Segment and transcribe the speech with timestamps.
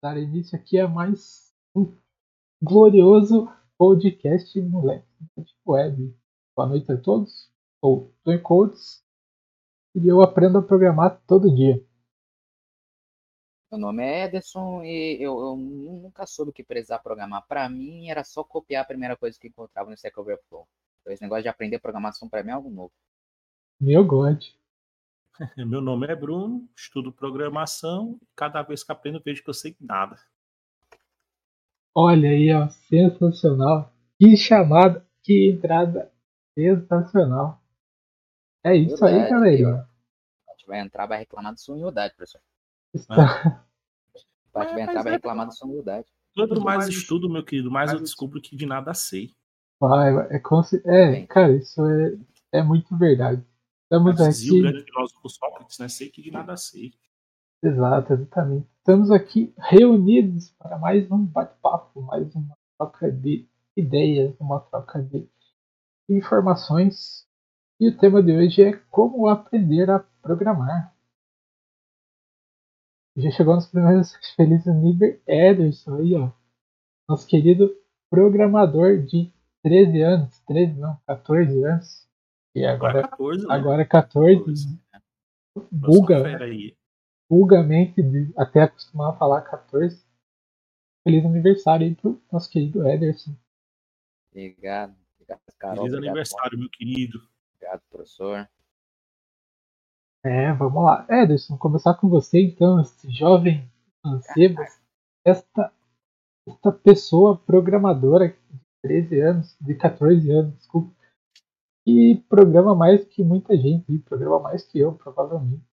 [0.00, 1.92] dar início aqui a mais um
[2.62, 5.04] glorioso podcast moleque
[5.66, 6.14] web.
[6.56, 7.50] Boa noite a todos.
[7.80, 9.04] Sou Tony Codes
[9.96, 11.84] e eu aprendo a programar todo dia.
[13.72, 17.44] Meu nome é Ederson e eu, eu nunca soube que precisar programar.
[17.48, 20.66] Para mim era só copiar a primeira coisa que encontrava no Stack Overflow.
[21.00, 22.92] Então, esse negócio de aprender programação para mim é algo novo.
[23.80, 24.44] Meu God.
[25.56, 28.18] Meu nome é Bruno, estudo programação.
[28.34, 30.18] Cada vez que aprendo, vejo que eu sei nada.
[31.94, 33.92] Olha aí, ó, sensacional.
[34.18, 36.10] Que chamada, que entrada
[36.54, 37.60] sensacional.
[38.64, 39.88] É isso Verdade, aí, galera.
[40.48, 42.40] A gente vai entrar, vai reclamar de sua humildade, professor.
[42.92, 43.64] Está...
[44.54, 46.06] A gente vai entrar, vai reclamar da sua humildade.
[46.34, 49.34] Quanto mais estudo, meu querido, mais eu descubro que de nada sei.
[49.80, 50.42] Vai, é,
[50.86, 53.44] é, cara, isso é, é muito verdade.
[53.90, 54.50] Estamos aqui.
[54.50, 55.88] o grande filósofo Sócrates, né?
[55.88, 56.92] Sei que de nada sei.
[57.62, 58.68] Exato, exatamente.
[58.76, 65.26] Estamos aqui reunidos para mais um bate-papo, mais uma troca de ideias, uma troca de
[66.06, 67.26] informações.
[67.80, 70.94] E o tema de hoje é como aprender a programar.
[73.16, 76.30] Já chegou nos primeiros felizes Niber Ederson aí, ó.
[77.08, 77.74] Nosso querido
[78.10, 82.07] programador de 13 anos, 13 não, 14 anos.
[82.58, 83.54] E agora, agora, 14, né?
[83.54, 84.80] agora é 14.
[84.92, 85.68] 14.
[85.70, 86.24] Buga.
[87.30, 88.02] Bugamente,
[88.36, 90.04] até acostumar a falar 14.
[91.04, 93.36] Feliz aniversário aí pro nosso querido Ederson.
[94.32, 94.96] Obrigado.
[95.14, 95.76] Obrigado, Carol.
[95.76, 97.18] Feliz obrigado, aniversário, meu querido.
[97.54, 98.48] Obrigado, professor.
[100.24, 101.06] É, vamos lá.
[101.08, 103.70] Ederson, começar com você então, esse jovem
[104.04, 104.60] mancebo,
[105.24, 105.72] esta,
[106.46, 110.97] esta pessoa programadora de 13 anos, de 14 anos, desculpa,
[111.88, 115.64] e programa mais que muita gente, e programa mais que eu, provavelmente.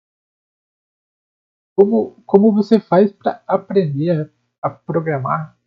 [1.76, 5.60] Como, como você faz para aprender a, programar?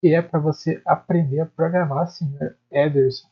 [0.00, 3.28] Que é para você aprender a programar, senhor Ederson?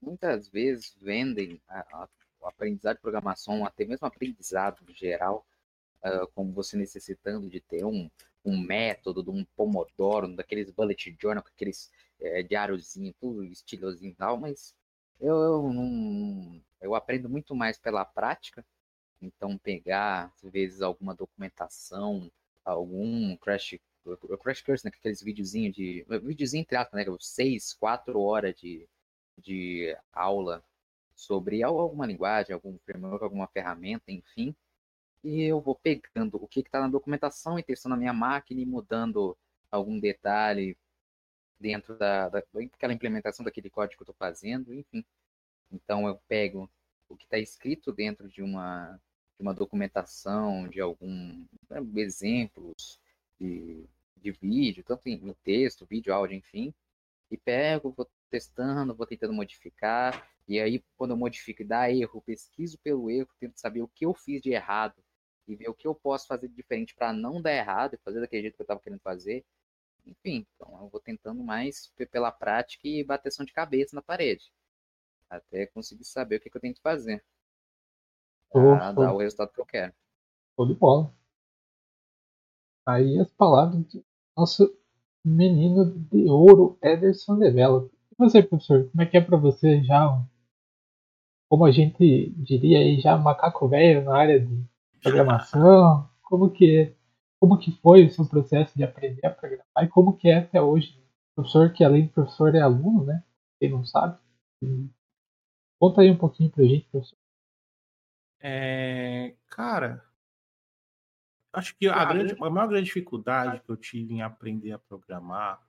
[0.00, 2.08] Muitas vezes vendem a, a,
[2.40, 5.46] o aprendizado de programação, até mesmo aprendizado geral,
[6.04, 8.10] uh, como você necessitando de ter um,
[8.44, 11.88] um método, de um Pomodoro, daqueles bullet journal, aqueles
[12.20, 14.74] é, diáriozinho, tudo estilosinho e tal, mas
[15.22, 16.62] eu, eu não.
[16.80, 18.64] Eu aprendo muito mais pela prática.
[19.20, 22.30] Então, pegar, às vezes, alguma documentação,
[22.64, 23.78] algum crash,
[24.42, 24.92] crash course, né?
[24.94, 26.04] Aqueles videozinhos de.
[26.22, 27.16] Videozinho entre aspas, né?
[27.20, 28.88] Seis, quatro horas de,
[29.38, 30.64] de aula
[31.14, 34.54] sobre alguma linguagem, algum framework, alguma ferramenta, enfim.
[35.24, 38.66] E eu vou pegando o que está na documentação e testando na minha máquina e
[38.66, 39.36] mudando
[39.70, 40.76] algum detalhe,
[41.62, 45.04] dentro da, daquela implementação daquele código que eu estou fazendo, enfim.
[45.70, 46.68] Então eu pego
[47.08, 49.00] o que está escrito dentro de uma,
[49.36, 53.00] de uma documentação, de algum né, exemplos
[53.40, 53.84] de,
[54.16, 56.74] de vídeo, tanto em, texto, vídeo, áudio, enfim,
[57.30, 62.22] e pego, vou testando, vou tentando modificar, e aí quando eu modifico e dá erro,
[62.22, 64.96] pesquiso pelo erro, tento saber o que eu fiz de errado
[65.46, 68.20] e ver o que eu posso fazer de diferente para não dar errado e fazer
[68.20, 69.44] daquele jeito que eu estava querendo fazer.
[70.06, 74.52] Enfim, então eu vou tentando mais pela prática e bateção de cabeça na parede.
[75.30, 77.24] Até conseguir saber o que, que eu tenho que fazer.
[78.50, 79.92] Para dar o resultado que eu quero.
[80.54, 81.14] Show de bola.
[82.84, 84.04] Aí as palavras do
[84.36, 84.76] nosso
[85.24, 87.90] menino de ouro, Ederson Develo.
[88.10, 90.20] E você, professor, como é que é para você já,
[91.48, 94.64] como a gente diria aí, já macaco velho na área de
[95.00, 96.10] programação?
[96.22, 97.01] Como que é?
[97.42, 100.62] Como que foi o seu processo de aprender a programar e como que é até
[100.62, 100.96] hoje.
[101.34, 103.24] professor que além de professor é aluno, né?
[103.58, 104.16] Quem não sabe.
[105.76, 107.18] Conta aí um pouquinho pra gente, professor.
[108.38, 110.06] É, cara,
[111.52, 115.60] acho que a, grande, a maior grande dificuldade que eu tive em aprender a programar,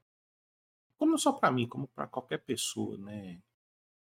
[0.95, 3.41] como não só para mim, como para qualquer pessoa, né?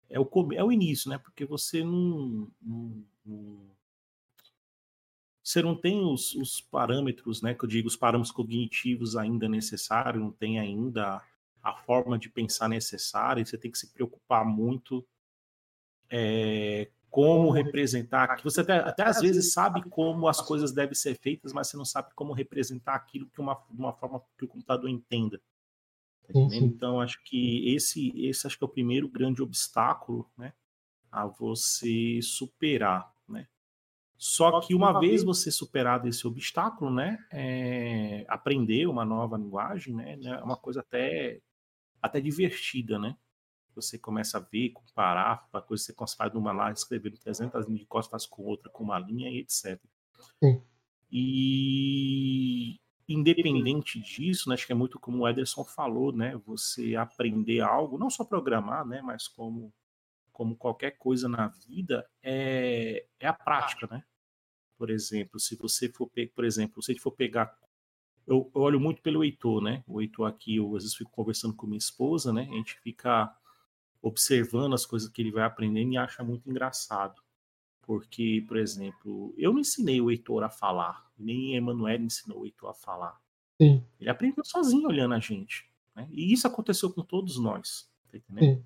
[0.07, 1.17] É o, é o início, né?
[1.17, 3.71] Porque você não, não, não
[5.45, 10.23] você não tem os, os, parâmetros, né, que eu digo, os parâmetros cognitivos ainda necessários,
[10.23, 11.21] não tem ainda
[11.61, 15.05] a forma de pensar necessária, você tem que se preocupar muito
[16.09, 21.15] é, como representar, que você até, até às vezes sabe como as coisas devem ser
[21.15, 24.89] feitas, mas você não sabe como representar aquilo de uma, uma forma que o computador
[24.89, 25.39] entenda.
[26.23, 30.53] Tá então, acho que esse, esse acho que é o primeiro grande obstáculo né,
[31.11, 33.14] a você superar.
[34.17, 40.15] Só que uma vez você superado esse obstáculo, né, é, aprender uma nova linguagem, né,
[40.15, 41.41] né, é uma coisa até
[42.01, 43.17] até divertida, né?
[43.75, 47.79] Você começa a ver, comparar, a coisa que você faz numa lá, escrevendo 300 linhas
[47.79, 49.81] de costas com outra, com uma linha e etc.
[50.41, 50.61] Sim.
[51.11, 57.59] E independente disso, né, acho que é muito como o Ederson falou, né, você aprender
[57.61, 59.73] algo, não só programar, né, mas como,
[60.35, 64.03] como qualquer coisa na vida, é, é a prática, né?
[64.77, 67.57] Por exemplo, se você for, por exemplo, se for pegar
[68.27, 69.81] eu, eu, olho muito pelo Heitor, né?
[69.87, 72.41] O Heitor aqui, eu às vezes fico conversando com minha esposa, né?
[72.51, 73.33] A gente fica
[74.01, 77.21] observando as coisas que ele vai aprendendo e acha muito engraçado.
[77.81, 82.71] Porque, por exemplo, eu não ensinei o Heitor a falar, nem Emanuel ensinou o Heitor
[82.71, 83.21] a falar.
[83.61, 83.85] Sim.
[84.01, 85.65] Ele aprendeu sozinho olhando a gente.
[85.95, 86.09] Né?
[86.11, 87.89] E isso aconteceu com todos nós.
[88.11, 88.57] Tá entendendo?
[88.57, 88.65] Sim.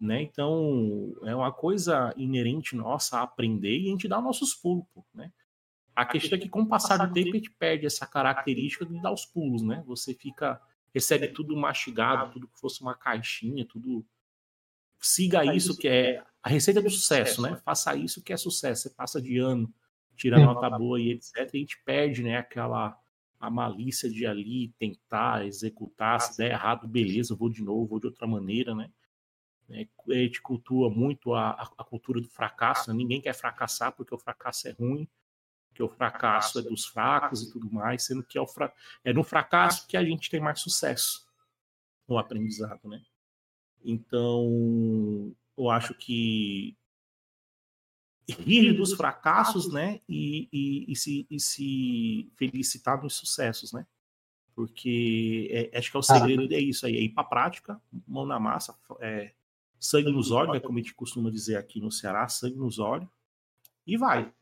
[0.00, 0.22] Né?
[0.22, 4.86] Então, é uma coisa inerente nossa a aprender e a gente dá nossos pulos.
[5.12, 5.30] Né?
[5.94, 9.00] A questão é que, com o passar do tempo, a gente perde essa característica de
[9.02, 9.62] dar os pulos.
[9.62, 9.82] Né?
[9.86, 10.58] Você fica,
[10.94, 14.06] recebe tudo mastigado, tudo que fosse uma caixinha, tudo.
[14.98, 17.56] Siga isso que é a receita do sucesso, né?
[17.64, 18.82] Faça isso que é sucesso.
[18.82, 19.72] Você passa de ano,
[20.14, 21.36] tira nota boa e etc.
[21.36, 22.36] E a gente perde, né?
[22.36, 22.98] Aquela
[23.38, 26.20] a malícia de ali tentar executar.
[26.20, 28.90] Se der errado, beleza, vou de novo, vou de outra maneira, né?
[29.70, 32.90] É, a gente cultua muito a, a cultura do fracasso.
[32.90, 32.96] Né?
[32.96, 35.08] Ninguém quer fracassar porque o fracasso é ruim,
[35.68, 38.72] porque o fracasso é dos fracos e tudo mais, sendo que é, o fra...
[39.04, 41.26] é no fracasso que a gente tem mais sucesso
[42.08, 43.02] no aprendizado, né?
[43.82, 46.76] Então, eu acho que
[48.28, 50.00] rir dos fracassos, né?
[50.08, 53.86] E, e, e, se, e se felicitar nos sucessos, né?
[54.54, 58.26] Porque é, acho que é o segredo, é isso aí, é ir para prática, mão
[58.26, 59.32] na massa, é,
[59.80, 63.08] sangue nos olhos, é como a gente costuma dizer aqui no Ceará, sangue nos olhos,
[63.86, 64.32] e vai,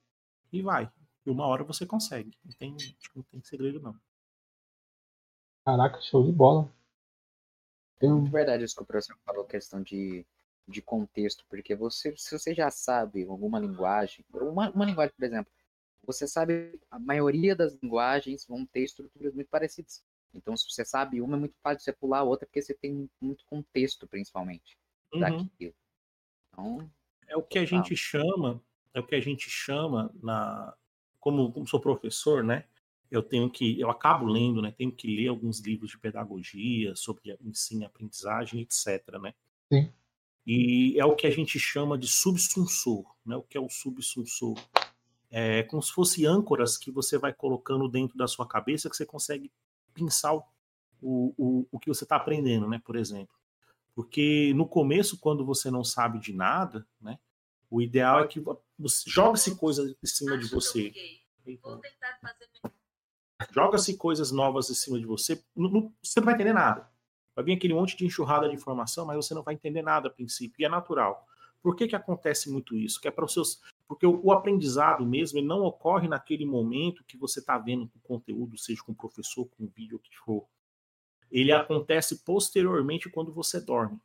[0.53, 0.91] e vai.
[1.25, 2.37] E uma hora você consegue.
[2.45, 2.77] Não tem,
[3.15, 3.95] não tem segredo, não.
[5.65, 6.71] Caraca, show de bola.
[8.01, 8.21] Eu...
[8.23, 10.27] De verdade, isso que o professor falou, questão de,
[10.67, 15.53] de contexto, porque você, se você já sabe alguma linguagem, uma, uma linguagem, por exemplo,
[16.05, 20.03] você sabe, a maioria das linguagens vão ter estruturas muito parecidas.
[20.33, 23.09] Então, se você sabe uma, é muito fácil você pular a outra, porque você tem
[23.21, 24.79] muito contexto, principalmente,
[25.13, 25.21] uhum.
[25.21, 25.75] daquilo.
[26.53, 26.91] Então,
[27.27, 28.61] é o que a gente chama,
[28.95, 30.75] é o que a gente chama na,
[31.21, 32.65] como, como sou professor, né?
[33.11, 34.71] eu tenho que, eu acabo lendo, né?
[34.71, 39.35] Tenho que ler alguns livros de pedagogia sobre ensino, aprendizagem, etc, né?
[39.73, 39.93] Sim.
[40.47, 43.37] E é o que a gente chama de subsunsor, né?
[43.37, 44.57] O que é o subsunsor?
[45.31, 49.07] É como se fosse âncoras que você vai colocando dentro da sua cabeça que você
[49.07, 49.51] consegue
[49.93, 50.45] pensar o,
[51.03, 52.81] o, o que você está aprendendo, né?
[52.85, 53.35] Por exemplo.
[53.99, 57.19] Porque no começo, quando você não sabe de nada, né?
[57.69, 58.41] O ideal é que
[59.05, 60.93] jogue-se coisas em cima de você.
[63.51, 65.43] Joga-se coisas novas em cima de você,
[66.01, 66.89] você não vai entender nada.
[67.35, 70.13] Vai vir aquele monte de enxurrada de informação, mas você não vai entender nada a
[70.13, 71.27] princípio, e é natural.
[71.61, 73.01] Por que, que acontece muito isso?
[73.01, 73.61] Que é para os seus.
[73.89, 78.57] Porque o, o aprendizado mesmo não ocorre naquele momento que você está vendo o conteúdo,
[78.57, 80.47] seja com o professor, com o vídeo, o que for.
[81.31, 83.99] Ele acontece posteriormente quando você dorme.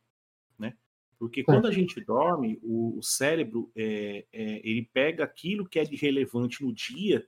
[0.58, 0.76] Né?
[1.18, 5.84] Porque quando a gente dorme, o, o cérebro é, é, ele pega aquilo que é
[5.84, 7.26] de relevante no dia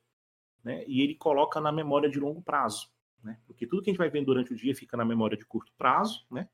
[0.66, 2.88] né, e ele coloca na memória de longo prazo.
[3.22, 5.44] Né, porque tudo que a gente vai vendo durante o dia fica na memória de
[5.44, 6.49] curto prazo, né,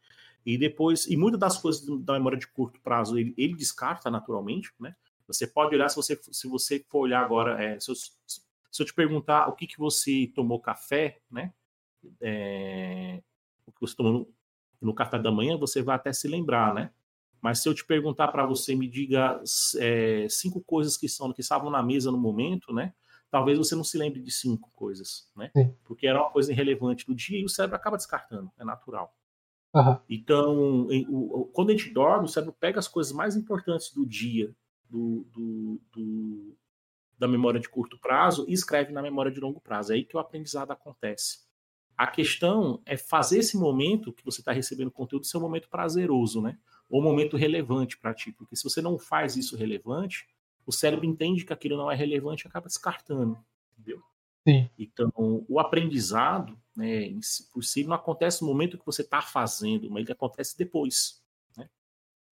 [0.45, 4.73] e depois, e muitas das coisas da memória de curto prazo ele, ele descarta naturalmente,
[4.79, 4.95] né,
[5.27, 8.87] você pode olhar, se você, se você for olhar agora, é, se, eu, se eu
[8.87, 11.53] te perguntar o que, que você tomou café, né,
[12.21, 13.23] é,
[13.83, 14.29] você tomou no,
[14.81, 16.91] no café da manhã, você vai até se lembrar, né,
[17.41, 19.43] mas se eu te perguntar para você, me diga
[19.79, 22.95] é, cinco coisas que são que estavam na mesa no momento, né?
[23.33, 25.51] talvez você não se lembre de cinco coisas, né?
[25.57, 25.75] Sim.
[25.85, 29.17] Porque era uma coisa irrelevante do dia e o cérebro acaba descartando, é natural.
[29.75, 29.99] Uhum.
[30.07, 34.05] Então, em, o, quando a gente dorme, o cérebro pega as coisas mais importantes do
[34.05, 36.57] dia, do, do, do,
[37.19, 39.93] da memória de curto prazo, e escreve na memória de longo prazo.
[39.93, 41.39] É aí que o aprendizado acontece.
[41.97, 46.41] A questão é fazer esse momento que você está recebendo conteúdo ser um momento prazeroso,
[46.41, 46.59] né?
[46.89, 48.33] Ou um momento relevante para ti.
[48.33, 50.27] Porque se você não faz isso relevante,
[50.67, 53.39] o cérebro entende que aquilo não é relevante e acaba descartando,
[53.73, 54.03] entendeu?
[54.47, 54.69] Sim.
[54.79, 57.13] Então, o aprendizado, né,
[57.53, 61.23] por si, não acontece no momento que você está fazendo, mas ele acontece depois.
[61.57, 61.69] Né?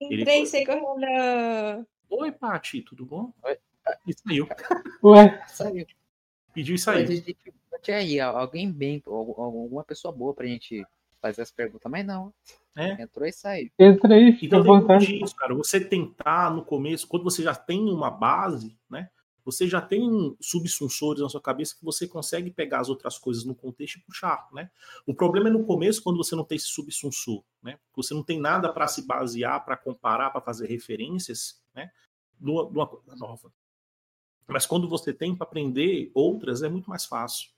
[0.01, 0.45] Entrei ele...
[0.45, 1.87] sem correndo.
[2.09, 3.33] Oi, Paty, tudo bom?
[3.43, 3.57] Oi.
[4.05, 4.47] E saiu.
[5.03, 5.43] Ué?
[5.47, 5.87] Saiu.
[6.53, 7.07] Pediu e saiu.
[7.81, 10.85] Tinha aí, alguém bem, alguma pessoa boa pra gente
[11.21, 12.33] fazer as perguntas, mas não.
[12.75, 13.01] É.
[13.01, 13.69] Entrou e saiu.
[13.77, 15.23] Entra aí, fica então, à vontade.
[15.23, 15.53] Isso, cara.
[15.55, 19.09] Você tentar no começo, quando você já tem uma base, né?
[19.43, 23.55] Você já tem subsunsores na sua cabeça que você consegue pegar as outras coisas no
[23.55, 24.69] contexto e puxar, né?
[25.05, 27.79] O problema é no começo quando você não tem esse subsunsor, né?
[27.95, 31.91] Você não tem nada para se basear, para comparar, para fazer referências, né?
[32.39, 33.51] Numa, coisa nova.
[34.47, 37.49] Mas quando você tem para aprender outras, é muito mais fácil.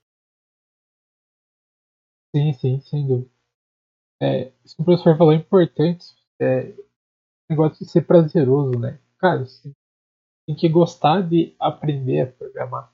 [2.34, 3.30] Sim, sim, sem dúvida.
[4.20, 6.04] É, isso que o professor falou é importante.
[6.40, 6.74] É,
[7.48, 9.00] negócio de ser prazeroso, né?
[9.18, 9.72] Cara, você
[10.44, 12.92] tem que gostar de aprender a programar.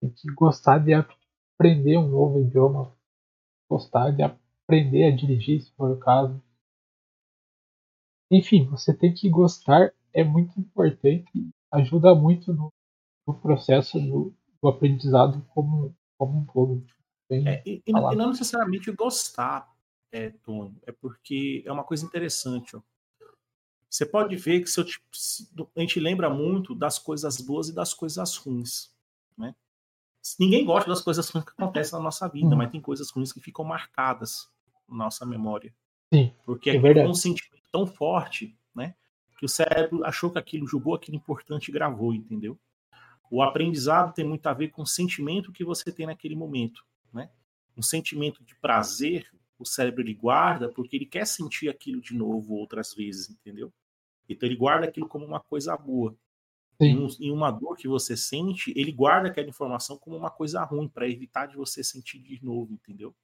[0.00, 2.94] Tem que gostar de aprender um novo idioma.
[3.70, 6.42] Gostar de aprender a dirigir, se for o caso.
[8.30, 12.70] Enfim, você tem que gostar, é muito importante, ajuda muito no,
[13.26, 16.86] no processo do, do, aprendizado como, como um todo.
[17.30, 19.72] É, e, e, não necessariamente gostar,
[20.10, 22.76] é, Tony, é porque é uma coisa interessante.
[22.76, 22.80] Ó.
[23.88, 28.36] Você pode ver que se a gente lembra muito das coisas boas e das coisas
[28.36, 28.90] ruins.
[29.36, 29.54] Né?
[30.38, 32.56] Ninguém gosta das coisas ruins que acontecem na nossa vida, uhum.
[32.56, 34.48] mas tem coisas ruins que ficam marcadas
[34.88, 35.74] na nossa memória.
[36.12, 38.94] Sim, Porque é, é um sentimento tão forte, né?
[39.38, 42.58] Que o cérebro achou que aquilo, julgou aquilo importante e gravou, entendeu?
[43.30, 47.30] O aprendizado tem muito a ver com o sentimento que você tem naquele momento, né?
[47.76, 52.54] Um sentimento de prazer, o cérebro ele guarda porque ele quer sentir aquilo de novo
[52.54, 53.72] outras vezes, entendeu?
[54.28, 56.16] Então ele guarda aquilo como uma coisa boa.
[57.20, 61.06] Em, uma dor que você sente, ele guarda aquela informação como uma coisa ruim para
[61.06, 63.14] evitar de você sentir de novo, entendeu?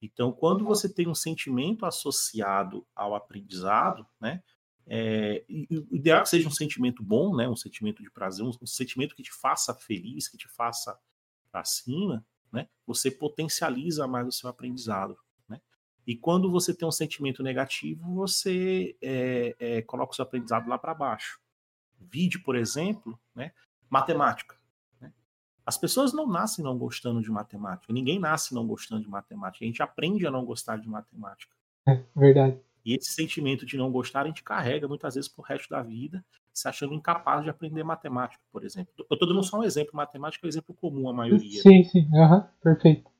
[0.00, 4.40] Então, quando você tem um sentimento associado ao aprendizado, né?
[4.88, 5.44] É,
[5.90, 7.48] o ideal é que seja um sentimento bom, né?
[7.48, 10.96] Um sentimento de prazer, um, um sentimento que te faça feliz, que te faça
[11.50, 12.68] para cima, né?
[12.86, 15.16] Você potencializa mais o seu aprendizado,
[15.48, 15.60] né?
[16.06, 20.78] E quando você tem um sentimento negativo, você é, é, coloca o seu aprendizado lá
[20.78, 21.40] para baixo.
[21.98, 23.52] Vide, por exemplo, né?
[23.88, 24.56] Matemática.
[25.66, 27.92] As pessoas não nascem não gostando de matemática.
[27.92, 29.64] Ninguém nasce não gostando de matemática.
[29.64, 31.52] A gente aprende a não gostar de matemática.
[31.88, 32.60] É verdade.
[32.86, 36.24] E esse sentimento de não gostar a gente carrega muitas vezes pro resto da vida,
[36.52, 38.94] se achando incapaz de aprender matemática, por exemplo.
[38.96, 39.96] Eu estou dando só um exemplo.
[39.96, 41.60] Matemática é um exemplo comum a maioria.
[41.60, 42.08] Sim, sim.
[42.12, 43.10] Uhum, perfeito.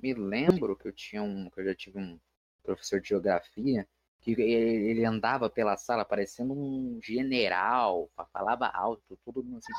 [0.00, 2.20] Me lembro que eu tinha um, que eu já tive um
[2.62, 3.84] professor de geografia
[4.20, 9.72] que ele andava pela sala parecendo um general, falava alto, todo mundo assim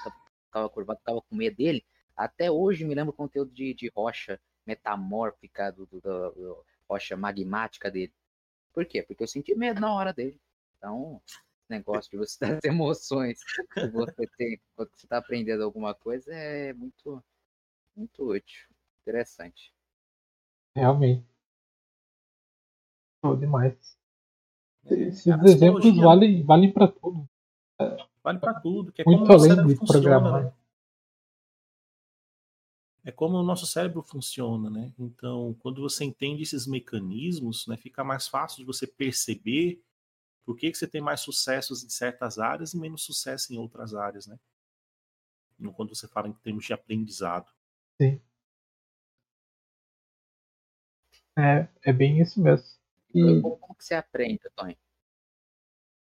[0.45, 1.85] ficava curvado, ficava com medo dele.
[2.19, 7.89] Até hoje me lembro o conteúdo de, de rocha metamórfica, do, do, do, rocha magmática
[7.89, 8.13] dele.
[8.73, 9.01] Por quê?
[9.01, 10.37] Porque eu senti medo na hora dele.
[10.77, 11.21] Então,
[11.69, 13.39] negócio de você ter emoções
[13.73, 17.23] que você tem quando você está aprendendo alguma coisa é muito,
[17.95, 18.67] muito útil,
[19.01, 19.73] interessante.
[20.75, 21.25] Realmente.
[23.23, 23.97] Show demais.
[24.91, 27.29] Esses exemplos valem, valem para tudo.
[28.21, 28.91] Vale para tudo.
[28.91, 30.43] Que é Muito além de programar.
[30.43, 30.53] Né?
[33.03, 34.93] É como o nosso cérebro funciona, né?
[34.99, 39.81] Então, quando você entende esses mecanismos, né, fica mais fácil de você perceber
[40.45, 43.93] por que, que você tem mais sucessos em certas áreas e menos sucesso em outras
[43.93, 44.37] áreas, né?
[45.75, 47.47] Quando você fala em termos de aprendizado.
[48.01, 48.21] Sim.
[51.37, 52.67] É, é bem isso mesmo.
[53.13, 53.41] E...
[53.41, 54.77] Como que você aprende, Tony?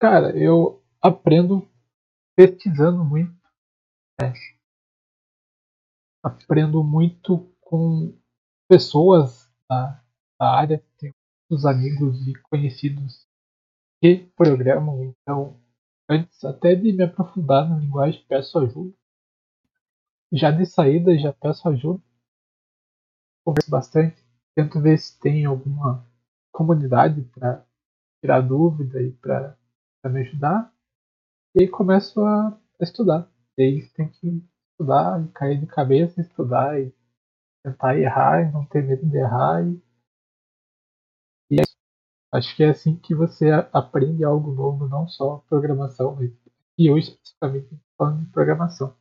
[0.00, 1.68] Cara, eu aprendo
[2.34, 3.40] pesquisando muito.
[4.20, 4.32] Né?
[6.22, 8.16] Aprendo muito com
[8.68, 10.02] pessoas da,
[10.38, 10.84] da área.
[10.98, 11.14] Tenho
[11.50, 13.26] muitos amigos e conhecidos
[14.00, 15.04] que programam.
[15.04, 15.60] Então,
[16.08, 18.94] antes até de me aprofundar na linguagem, peço ajuda.
[20.32, 22.02] Já de saída, já peço ajuda.
[23.44, 24.22] Converso bastante.
[24.54, 26.06] Tento ver se tem alguma
[26.52, 27.66] comunidade para
[28.20, 29.58] tirar dúvida e para
[30.06, 30.72] me ajudar.
[31.54, 33.30] E aí começo a, estudar.
[33.58, 34.42] E aí tem que
[34.82, 36.92] estudar, cair de cabeça, estudar e
[37.64, 39.64] tentar errar e não ter medo de errar.
[39.64, 39.80] E,
[41.50, 41.64] e é
[42.32, 46.32] acho que é assim que você aprende algo novo, não só programação, mas
[46.78, 48.96] e hoje especificamente falando de programação.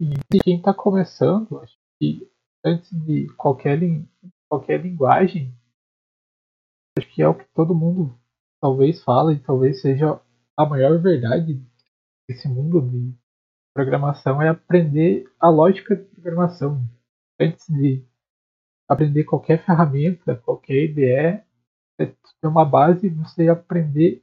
[0.00, 2.30] E quem está começando, acho que
[2.64, 3.78] antes de qualquer,
[4.48, 5.54] qualquer linguagem,
[6.96, 8.18] acho que é o que todo mundo
[8.60, 10.20] talvez fala e talvez seja
[10.56, 11.60] a maior verdade
[12.30, 13.12] desse mundo de
[13.74, 16.80] programação é aprender a lógica de programação.
[17.40, 18.06] Antes de
[18.88, 21.44] aprender qualquer ferramenta, qualquer IDE, é
[21.98, 24.22] ter uma base você aprender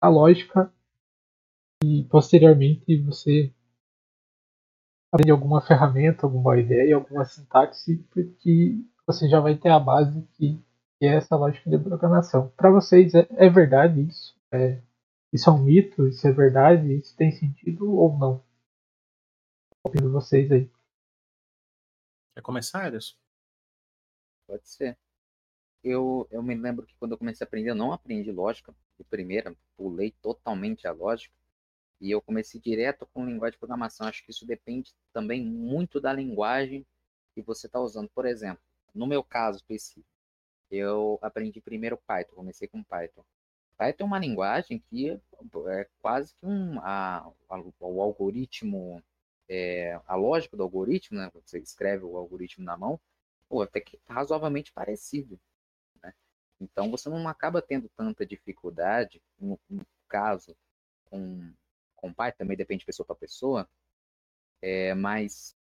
[0.00, 0.72] a lógica
[1.84, 3.52] e posteriormente você
[5.12, 10.58] aprende alguma ferramenta, alguma ideia, alguma sintaxe, porque você já vai ter a base que,
[10.98, 12.50] que é essa lógica de programação.
[12.56, 14.34] Para vocês é, é, verdade isso?
[14.50, 14.80] É,
[15.36, 16.08] isso é um mito?
[16.08, 16.94] Isso é verdade?
[16.94, 18.42] Isso tem sentido ou não?
[19.84, 20.70] Ouvindo vocês aí.
[22.34, 23.14] Quer começar, Ederson?
[24.46, 24.96] Pode ser.
[25.84, 29.04] Eu, eu me lembro que quando eu comecei a aprender, eu não aprendi lógica de
[29.04, 31.34] primeira, pulei totalmente a lógica.
[32.00, 34.06] E eu comecei direto com linguagem de programação.
[34.06, 36.84] Acho que isso depende também muito da linguagem
[37.34, 38.08] que você está usando.
[38.08, 38.62] Por exemplo,
[38.94, 40.08] no meu caso específico,
[40.70, 43.24] eu aprendi primeiro Python, comecei com Python.
[43.76, 47.18] Python é uma linguagem que é quase que um a,
[47.48, 49.02] a, o algoritmo,
[49.48, 51.30] é, a lógica do algoritmo, né?
[51.34, 53.00] Você escreve o algoritmo na mão,
[53.48, 55.38] pô, até que razoavelmente parecido.
[56.02, 56.14] Né?
[56.60, 60.56] Então você não acaba tendo tanta dificuldade, no, no caso,
[61.06, 61.52] com,
[61.94, 63.68] com Python, também depende de pessoa para pessoa,
[64.62, 65.56] é, mas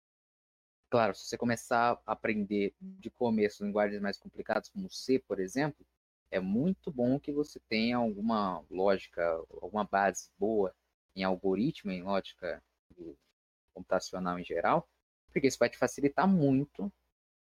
[0.92, 5.86] Claro, se você começar a aprender de começo linguagens mais complicadas, como C, por exemplo,
[6.32, 9.22] é muito bom que você tenha alguma lógica,
[9.60, 10.74] alguma base boa
[11.14, 12.60] em algoritmo, em lógica
[13.74, 14.88] computacional em geral,
[15.30, 16.90] porque isso vai te facilitar muito,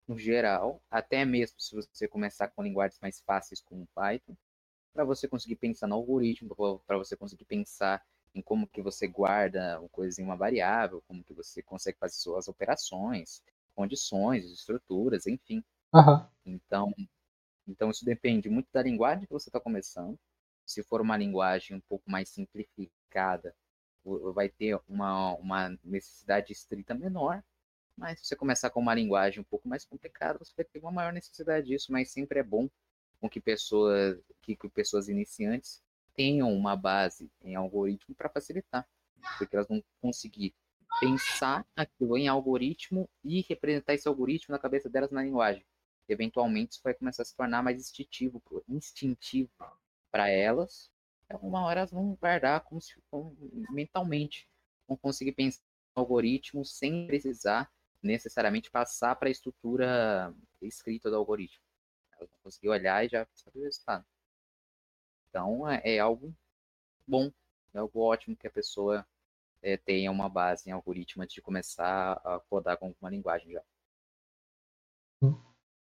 [0.07, 4.37] no geral, até mesmo se você começar com linguagens mais fáceis como Python,
[4.93, 9.79] para você conseguir pensar no algoritmo, para você conseguir pensar em como que você guarda
[9.79, 13.43] uma coisa em uma variável, como que você consegue fazer suas operações,
[13.77, 15.63] condições, estruturas, enfim.
[15.95, 16.27] Uhum.
[16.45, 16.93] Então,
[17.67, 20.19] então isso depende muito da linguagem que você está começando.
[20.67, 23.55] Se for uma linguagem um pouco mais simplificada,
[24.35, 27.43] vai ter uma, uma necessidade estrita menor.
[27.97, 30.91] Mas se você começar com uma linguagem um pouco mais complicada, você vai ter uma
[30.91, 31.93] maior necessidade disso.
[31.93, 32.69] Mas sempre é bom
[33.21, 35.83] com que pessoas, que, que pessoas iniciantes
[36.15, 38.87] tenham uma base em algoritmo para facilitar,
[39.39, 40.55] porque elas vão conseguir
[41.01, 45.65] pensar aquilo em algoritmo e representar esse algoritmo na cabeça delas na linguagem.
[46.09, 49.51] Eventualmente isso vai começar a se tornar mais instintivo, instintivo
[50.11, 50.91] para elas.
[51.25, 53.37] Então, uma hora elas vão guardar como se como,
[53.71, 54.49] mentalmente,
[54.87, 55.63] vão conseguir pensar
[55.97, 57.71] no algoritmo sem precisar
[58.03, 61.63] necessariamente passar para a estrutura escrita do algoritmo.
[62.17, 64.05] Elas vão conseguir olhar e já saber o resultado.
[65.29, 66.35] Então é, é algo
[67.07, 67.33] bom,
[67.73, 69.07] é algo ótimo que a pessoa
[69.63, 73.63] é, tenha uma base em algoritmo antes de começar a codar com alguma linguagem já.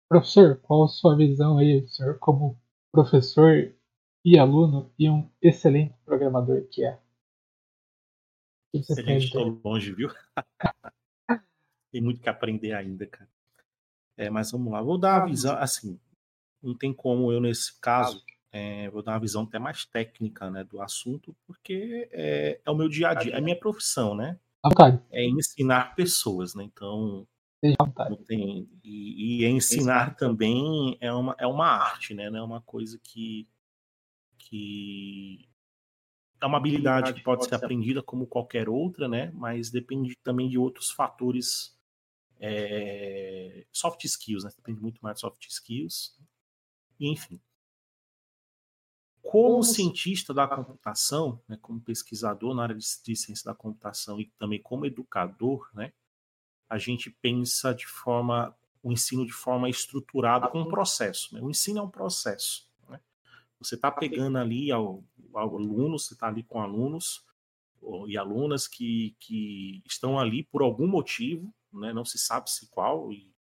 [0.08, 2.60] Professor, qual a sua visão aí, o senhor como
[2.92, 3.74] professor
[4.24, 7.00] e aluno e um excelente programador que é?
[8.72, 10.08] Excelente, estou longe, viu?
[11.92, 13.30] tem muito que aprender ainda, cara.
[14.16, 15.98] É, mas vamos lá, vou dar a visão, assim,
[16.62, 20.62] não tem como eu nesse caso é, vou dar uma visão até mais técnica né,
[20.62, 24.38] do assunto, porque é, é o meu dia a dia, é a minha profissão, né?
[25.10, 26.62] É ensinar pessoas, né?
[26.62, 27.26] Então,
[28.10, 32.24] não tem, e, e ensinar também é uma, é uma arte, né?
[32.24, 33.48] É uma coisa que,
[34.38, 35.48] que
[36.40, 39.30] é uma habilidade que pode ser aprendida como qualquer outra, né?
[39.34, 41.78] Mas depende também de outros fatores,
[42.38, 44.50] é, soft skills, né?
[44.56, 46.18] Depende muito mais de soft skills.
[47.00, 47.40] E, enfim
[49.24, 54.26] como cientista da computação, né, como pesquisador na área de, de, ciência da computação e
[54.38, 55.92] também como educador, né,
[56.68, 61.34] a gente pensa de forma o ensino de forma estruturada com um processo.
[61.34, 61.40] Né?
[61.40, 62.68] O ensino é um processo.
[62.88, 63.00] Né?
[63.58, 67.24] Você está pegando ali ao, ao alunos, você está ali com alunos
[68.06, 71.92] e alunas que, que estão ali por algum motivo, né?
[71.92, 73.32] não se sabe se qual, e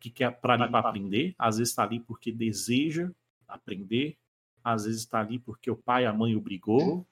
[0.00, 3.10] que quer para aprender, às vezes está ali porque deseja
[3.46, 4.18] aprender,
[4.64, 7.06] às vezes está ali porque o pai e a mãe obrigou,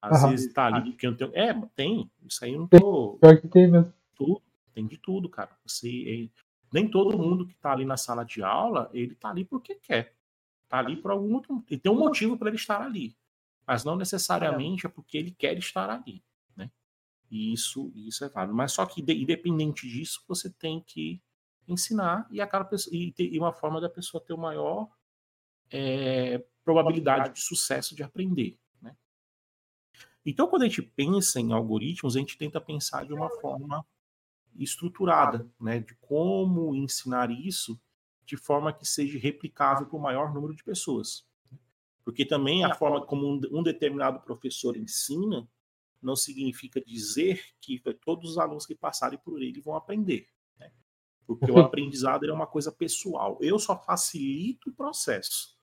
[0.00, 0.30] às uhum.
[0.30, 1.30] vezes está ali porque não tem.
[1.34, 2.10] É, tem.
[2.24, 3.18] Isso aí eu não tô.
[3.20, 3.92] Pior que tem mesmo.
[4.18, 4.42] Tudo,
[4.74, 5.56] tem de tudo, cara.
[5.64, 6.42] Você, é...
[6.70, 10.14] Nem todo mundo que está ali na sala de aula, ele está ali porque quer.
[10.64, 11.64] Está ali por algum outro.
[11.70, 13.16] Ele tem um motivo para ele estar ali.
[13.66, 16.22] Mas não necessariamente é porque ele quer estar ali.
[16.54, 16.70] Né?
[17.30, 18.54] E isso, isso é válido.
[18.54, 21.22] Mas só que, independente disso, você tem que
[21.66, 24.90] ensinar e, aquela pessoa, e, ter, e uma forma da pessoa ter o maior
[25.70, 28.58] é, probabilidade de sucesso de aprender.
[28.80, 28.96] Né?
[30.24, 33.86] Então, quando a gente pensa em algoritmos, a gente tenta pensar de uma forma
[34.62, 37.80] estruturada, né, de como ensinar isso
[38.24, 41.26] de forma que seja replicável para o maior número de pessoas.
[42.04, 45.48] Porque também a forma como um, determinado professor ensina
[46.00, 50.28] não significa dizer que todos os alunos que passarem por ele vão aprender.
[50.58, 50.70] Né?
[51.26, 53.38] Porque o aprendizado é uma coisa pessoal.
[53.40, 55.56] Eu só facilito o processo.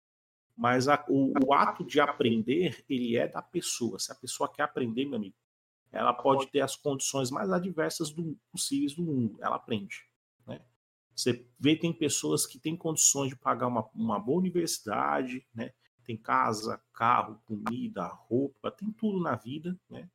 [0.56, 4.00] Mas a, o, o, ato de aprender, ele é da pessoa.
[4.00, 5.36] Se a pessoa quer aprender, meu amigo,
[5.96, 9.38] ela pode ter as condições mais adversas do, possíveis do mundo.
[9.42, 10.04] Ela aprende.
[10.46, 10.60] Né?
[11.16, 15.72] Você vê tem pessoas que têm condições de pagar uma, uma boa universidade, né?
[16.06, 20.08] tem casa, carro, comida, roupa, tem tudo na vida, né?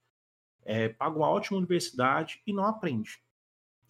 [0.63, 3.19] É, paga uma ótima universidade e não aprende.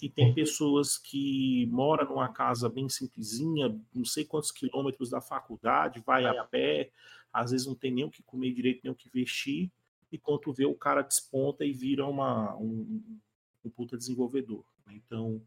[0.01, 6.03] E tem pessoas que moram numa casa bem simplesinha, não sei quantos quilômetros da faculdade,
[6.07, 6.91] vai a pé,
[7.33, 9.71] às vezes não tem nem o que comer direito, nem o que vestir,
[10.11, 13.21] e quando vê o cara desponta e vira uma, um,
[13.65, 14.65] um puta desenvolvedor.
[14.87, 14.95] Né?
[14.97, 15.43] Então,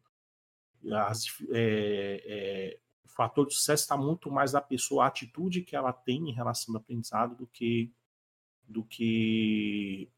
[0.91, 5.75] as, é, é, o fator de sucesso está muito mais da pessoa, a atitude que
[5.75, 7.91] ela tem em relação ao aprendizado do que,
[8.67, 10.09] do que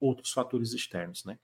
[0.00, 1.38] outros fatores externos, né?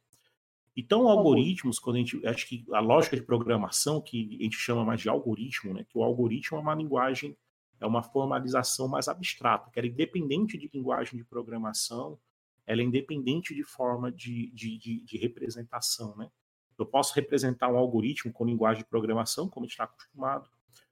[0.74, 2.26] Então, algoritmos, quando a gente.
[2.26, 5.84] Acho que a lógica de programação, que a gente chama mais de algoritmo, né?
[5.84, 7.36] Que o algoritmo é uma linguagem,
[7.78, 12.18] é uma formalização mais abstrata, que ela é independente de linguagem de programação,
[12.66, 16.30] ela é independente de forma de, de, de, de representação, né?
[16.78, 20.48] Eu posso representar um algoritmo com linguagem de programação, como a gente está acostumado.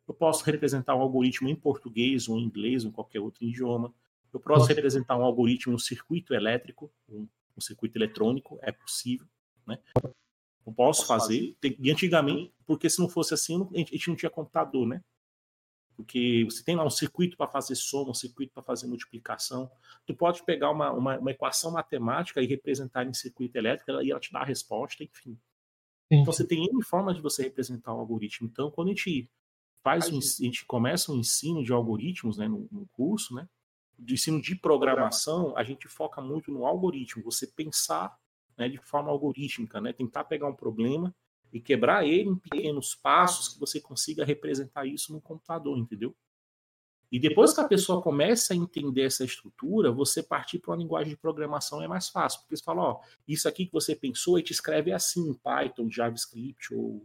[0.07, 3.93] Eu posso representar um algoritmo em português ou em inglês ou em qualquer outro idioma.
[4.33, 9.27] Eu posso representar um algoritmo, um circuito elétrico, um, um circuito eletrônico, é possível.
[9.67, 9.79] Né?
[10.05, 11.57] Eu posso fazer.
[11.63, 15.03] E antigamente, porque se não fosse assim, a gente não tinha computador, né?
[16.03, 19.71] Porque você tem lá um circuito para fazer soma, um circuito para fazer multiplicação.
[20.07, 24.21] Tu pode pegar uma, uma, uma, equação matemática e representar em circuito elétrico e ela
[24.21, 25.39] te dá a resposta, enfim.
[26.13, 26.21] Sim.
[26.21, 28.49] Então você tem N formas de você representar um algoritmo.
[28.51, 29.31] Então, quando a gente
[29.83, 33.49] faz um, a gente começa o um ensino de algoritmos né, no, no curso, né?
[33.99, 38.17] De ensino de programação, a gente foca muito no algoritmo, você pensar
[38.57, 41.15] né, de forma algorítmica, né, tentar pegar um problema
[41.53, 46.15] e quebrar ele em pequenos passos que você consiga representar isso no computador, entendeu?
[47.11, 51.11] E depois que a pessoa começa a entender essa estrutura, você partir para uma linguagem
[51.13, 54.43] de programação é mais fácil, porque você fala, ó, isso aqui que você pensou, e
[54.43, 57.05] te escreve assim, Python, JavaScript ou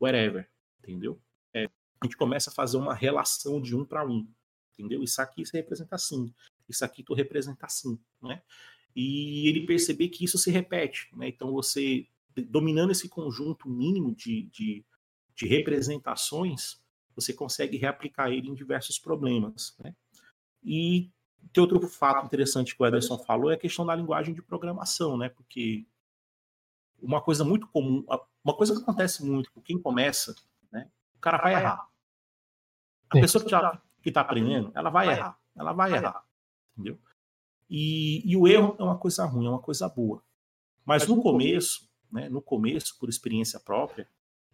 [0.00, 1.20] whatever, entendeu?
[1.54, 1.66] É,
[2.00, 4.28] a gente começa a fazer uma relação de um para um,
[4.72, 5.00] entendeu?
[5.02, 6.34] Isso aqui você representa assim,
[6.68, 8.42] isso aqui tu representa assim, né?
[8.96, 11.08] e ele perceber que isso se repete.
[11.14, 11.28] Né?
[11.28, 12.06] Então, você
[12.44, 14.84] dominando esse conjunto mínimo de, de,
[15.34, 16.82] de, representações,
[17.14, 19.74] você consegue reaplicar ele em diversos problemas.
[19.78, 19.94] Né?
[20.62, 21.10] E
[21.52, 25.16] tem outro fato interessante que o Ederson falou é a questão da linguagem de programação,
[25.16, 25.28] né?
[25.28, 25.86] Porque
[27.00, 28.04] uma coisa muito comum,
[28.44, 30.34] uma coisa que acontece muito com quem começa,
[30.70, 30.90] né?
[31.14, 31.88] O cara vai errar.
[33.10, 35.38] A pessoa que está que tá aprendendo, ela vai errar.
[35.56, 36.24] Ela vai errar.
[36.72, 36.98] Entendeu?
[37.68, 40.22] E, e, o erro é uma coisa ruim, é uma coisa boa.
[40.84, 44.08] Mas no começo, né, no começo, por experiência própria,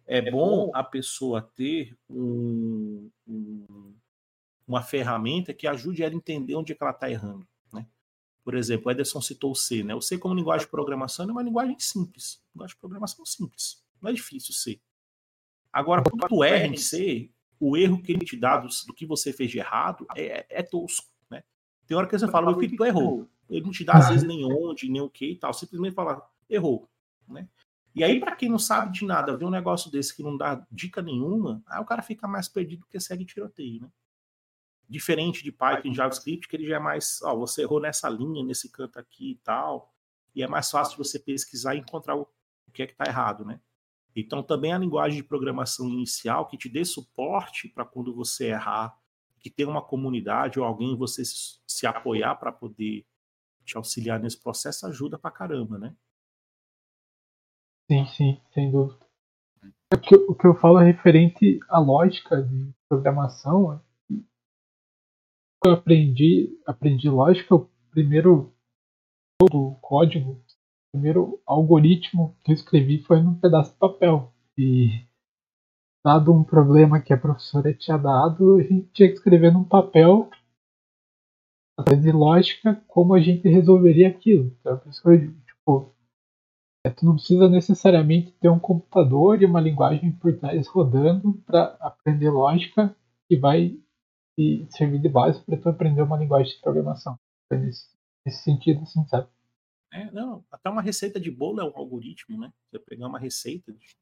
[0.05, 3.95] é bom a pessoa ter um, um,
[4.67, 7.47] uma ferramenta que ajude ela a entender onde é que ela está errando.
[7.71, 7.87] Né?
[8.43, 9.83] Por exemplo, o Ederson citou o C.
[9.83, 9.95] Né?
[9.95, 12.43] O C como linguagem de programação é uma linguagem simples.
[12.53, 13.81] Linguagem de programação simples.
[14.01, 14.81] Não é difícil C.
[15.71, 19.05] Agora, quando tu erra em C, o erro que ele te dá do, do que
[19.05, 21.13] você fez de errado é, é tosco.
[21.85, 23.27] Tem hora que você fala, meu filho, tu errou.
[23.49, 25.53] Ele não te dá, às vezes, nem onde, nem o que e tal.
[25.53, 26.89] Simplesmente fala, errou.
[27.27, 27.47] Né?
[27.95, 30.65] E aí, para quem não sabe de nada, ver um negócio desse que não dá
[30.71, 33.89] dica nenhuma, aí o cara fica mais perdido porque segue tiroteio, né?
[34.89, 38.43] Diferente de Python e JavaScript, que ele já é mais, ó, você errou nessa linha,
[38.43, 39.93] nesse canto aqui e tal,
[40.35, 42.27] e é mais fácil você pesquisar e encontrar o,
[42.73, 43.59] que é que está errado, né?
[44.15, 48.95] Então, também a linguagem de programação inicial que te dê suporte para quando você errar,
[49.39, 53.05] que tem uma comunidade ou alguém você se, se apoiar para poder
[53.65, 55.95] te auxiliar nesse processo ajuda pra caramba, né?
[57.89, 58.99] Sim, sim, sem dúvida.
[60.01, 63.79] Que, o que eu falo é referente à lógica de programação.
[65.65, 68.53] Eu aprendi, aprendi lógica, o primeiro
[69.39, 74.33] todo código, o primeiro algoritmo que eu escrevi foi num pedaço de papel.
[74.57, 75.05] E
[76.03, 80.29] dado um problema que a professora tinha dado, a gente tinha que escrever num papel
[81.77, 84.55] através de lógica como a gente resolveria aquilo.
[84.59, 85.92] Então, a pessoa, tipo,
[86.85, 91.77] é, tu não precisa necessariamente ter um computador e uma linguagem por trás rodando para
[91.79, 92.95] aprender lógica
[93.27, 93.79] que vai
[94.35, 97.17] te servir de base para tu aprender uma linguagem de programação.
[97.51, 97.87] É nesse,
[98.25, 99.27] nesse sentido, assim, sabe?
[99.93, 102.51] É, não, até uma receita de bolo é um algoritmo, né?
[102.69, 103.95] Você pegar uma receita de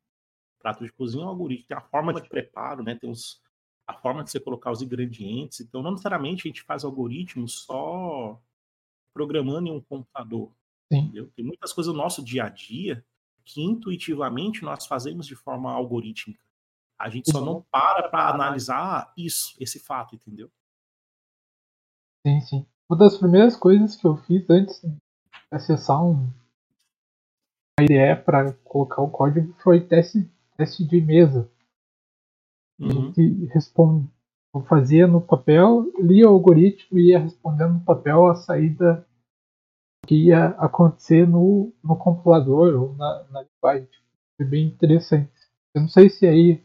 [0.60, 2.96] prato de cozinha é um algoritmo, tem a forma de preparo, né?
[2.96, 3.41] Tem os,
[3.86, 5.60] a forma de você colocar os ingredientes.
[5.60, 8.41] Então, não necessariamente a gente faz algoritmos só
[9.13, 10.52] programando em um computador.
[10.98, 11.32] Entendeu?
[11.36, 13.04] Tem muitas coisas no nosso dia a dia
[13.46, 16.44] que intuitivamente nós fazemos de forma algorítmica.
[17.00, 20.52] A gente só não para para analisar isso, esse fato, entendeu?
[22.26, 22.66] Sim, sim.
[22.90, 24.96] Uma das primeiras coisas que eu fiz antes de
[25.50, 26.32] acessar um
[27.80, 31.50] IDE para colocar o código foi teste teste de mesa.
[32.80, 32.88] Uhum.
[32.88, 34.08] A gente responde,
[34.54, 39.08] eu fazia no papel, lia o algoritmo e ia respondendo no papel a saída
[40.06, 43.90] que ia acontecer no, no compilador ou na, na linguagem.
[44.38, 45.32] Foi bem interessante.
[45.74, 46.64] Eu não sei se aí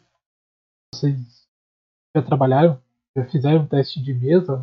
[0.93, 1.49] vocês
[2.15, 2.83] já trabalharam,
[3.15, 4.57] já fizeram teste de mesa.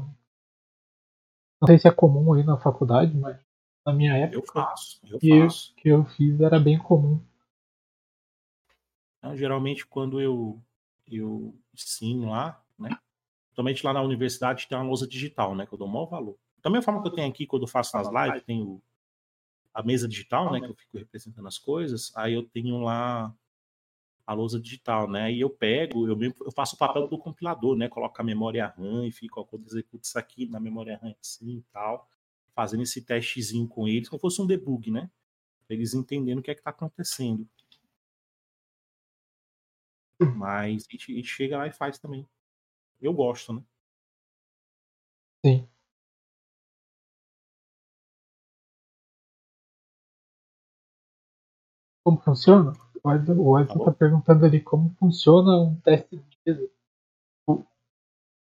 [1.61, 3.39] Não sei se é comum aí na faculdade, mas
[3.85, 4.37] na minha época.
[4.37, 5.75] Eu faço, eu que, faço.
[5.75, 7.21] que eu fiz era bem comum.
[9.17, 10.61] Então, geralmente, quando eu,
[11.07, 12.89] eu ensino lá, né?
[13.45, 15.65] Principalmente lá na universidade tem uma lousa digital, né?
[15.65, 16.37] Que eu dou o maior valor.
[16.63, 18.81] Da mesma forma que eu tenho aqui, quando eu faço nas lives, tenho
[19.73, 20.61] a mesa digital, né?
[20.61, 22.11] Que eu fico representando as coisas.
[22.15, 23.35] Aí eu tenho lá
[24.25, 25.31] a lousa digital, né?
[25.31, 27.89] E eu pego, eu, mesmo, eu faço o papel do compilador, né?
[27.89, 31.57] Coloco a memória RAM e fico, ó, quando executo isso aqui na memória RAM assim
[31.57, 32.07] e tal,
[32.55, 35.11] fazendo esse testezinho com eles, como fosse um debug, né?
[35.67, 37.45] Pra eles entendendo o que é que tá acontecendo.
[40.37, 42.25] Mas a gente, a gente chega lá e faz também.
[43.01, 43.61] Eu gosto, né?
[45.45, 45.67] Sim.
[52.03, 52.73] Como funciona?
[53.03, 56.69] O Edson, o Edson Tá tá perguntando ali como funciona um teste de mesa.
[57.47, 57.63] O-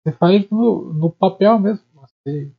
[0.03, 1.85] Você faz no, no papel mesmo.
[1.95, 2.53] Você,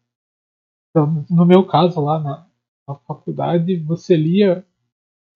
[1.31, 2.47] no meu caso lá na,
[2.89, 4.67] na faculdade, você lia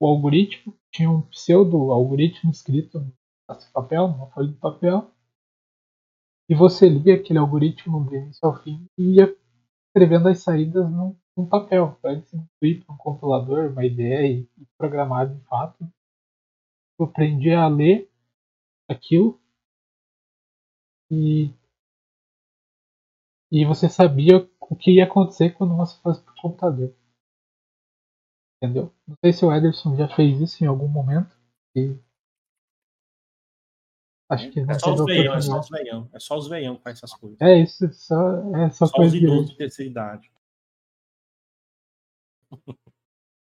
[0.00, 3.12] o algoritmo, tinha um pseudo algoritmo escrito no
[3.72, 5.11] papel, numa folha de papel,
[6.48, 9.35] e você lia aquele algoritmo do início ao fim e ia
[9.88, 14.66] escrevendo as saídas num, num papel, para distribuir para um compilador uma ideia e, e
[14.79, 15.87] programar de fato.
[16.99, 18.11] Eu aprendi a ler
[18.88, 19.38] aquilo
[21.11, 21.51] e,
[23.53, 26.94] e você sabia o que ia acontecer quando você fosse para o computador.
[28.62, 28.92] Entendeu?
[29.07, 31.37] Não sei se o Ederson já fez isso em algum momento.
[31.77, 31.94] E
[34.31, 36.11] acho que É só os veião, é só os veião.
[36.12, 37.40] É só os veião que faz essas coisas.
[37.40, 40.33] É isso, só, é só, Só os coisa de idosos de terceira idade.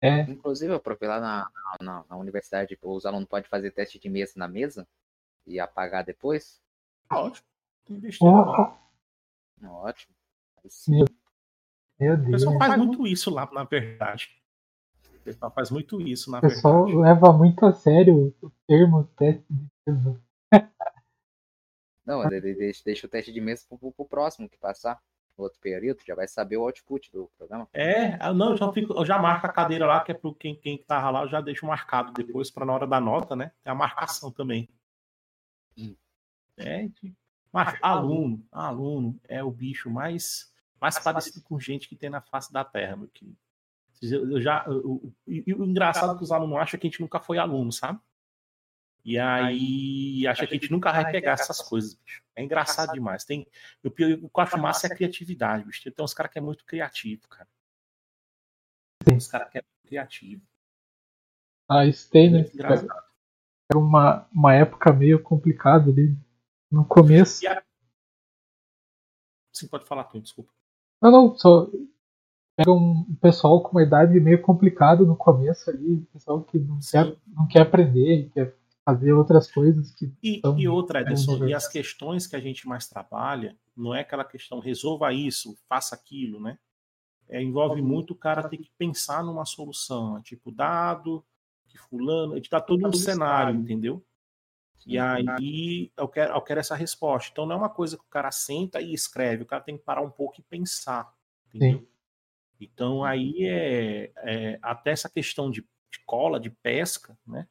[0.01, 1.49] É, Inclusive, eu provei lá na,
[1.81, 4.85] na, na universidade, os alunos podem fazer teste de mesa na mesa
[5.47, 6.61] e apagar depois.
[7.07, 7.47] Tá ótimo.
[8.21, 8.77] Ó,
[9.61, 10.13] Ótimo.
[10.89, 11.05] Meu
[11.99, 12.31] meu O Deus.
[12.31, 14.29] pessoal faz muito isso lá, na verdade.
[15.15, 17.01] O pessoal faz muito isso, na O pessoal verdade.
[17.01, 20.21] leva muito a sério o termo teste de mesa.
[22.05, 25.01] Não, de- de- deixa, deixa o teste de mesa pro, pro- pro próximo que passar.
[25.37, 27.67] No outro período, já vai saber o output do programa.
[27.73, 30.33] É, ah, não, eu já, fico, eu já marco a cadeira lá, que é pro
[30.33, 33.51] quem, quem tava lá, eu já deixo marcado depois, para na hora da nota, né?
[33.63, 34.69] Tem a marcação também.
[35.77, 35.95] Hum.
[36.57, 36.87] É,
[37.51, 42.53] mas aluno, aluno é o bicho mais, mais parecido com gente que tem na face
[42.53, 43.37] da terra, meu querido.
[44.01, 47.01] Eu já, eu- eu- e o engraçado é que os alunos acham que a gente
[47.01, 47.99] nunca foi aluno, sabe?
[49.05, 52.23] E aí acha que a gente nunca vai pegar essas coisas, bicho.
[52.35, 53.25] É engraçado demais.
[53.25, 53.45] Tem,
[53.83, 55.91] o pior- o que eu acho massa é a criatividade, bicho.
[55.91, 57.47] Tem uns caras que é muito criativo, cara.
[59.03, 60.41] Tem uns caras que é muito criativo.
[61.69, 62.45] Ah, isso tem, né?
[63.69, 66.15] Era uma, uma época meio complicada ali.
[66.71, 67.45] No começo.
[67.47, 67.61] A-
[69.51, 70.51] Sim, pode falar, Tom, desculpa.
[71.01, 71.69] Não, não, só.
[72.57, 76.01] Era um pessoal com uma idade meio complicada no começo ali.
[76.13, 80.13] Pessoal que não, quer, não quer aprender, quer fazer outras coisas que.
[80.21, 81.15] E, e outra, ver.
[81.47, 85.95] e as questões que a gente mais trabalha, não é aquela questão resolva isso, faça
[85.95, 86.57] aquilo, né?
[87.29, 90.17] É, envolve muito o cara ter que pensar numa solução.
[90.17, 91.25] É tipo, dado
[91.67, 94.05] que fulano, a gente dá todo um cenário, entendeu?
[94.85, 97.29] E aí eu quero, eu quero essa resposta.
[97.31, 99.83] Então não é uma coisa que o cara senta e escreve, o cara tem que
[99.83, 101.11] parar um pouco e pensar.
[101.47, 101.87] Entendeu?
[102.59, 107.47] Então aí é, é, até essa questão de, de cola, de pesca, né?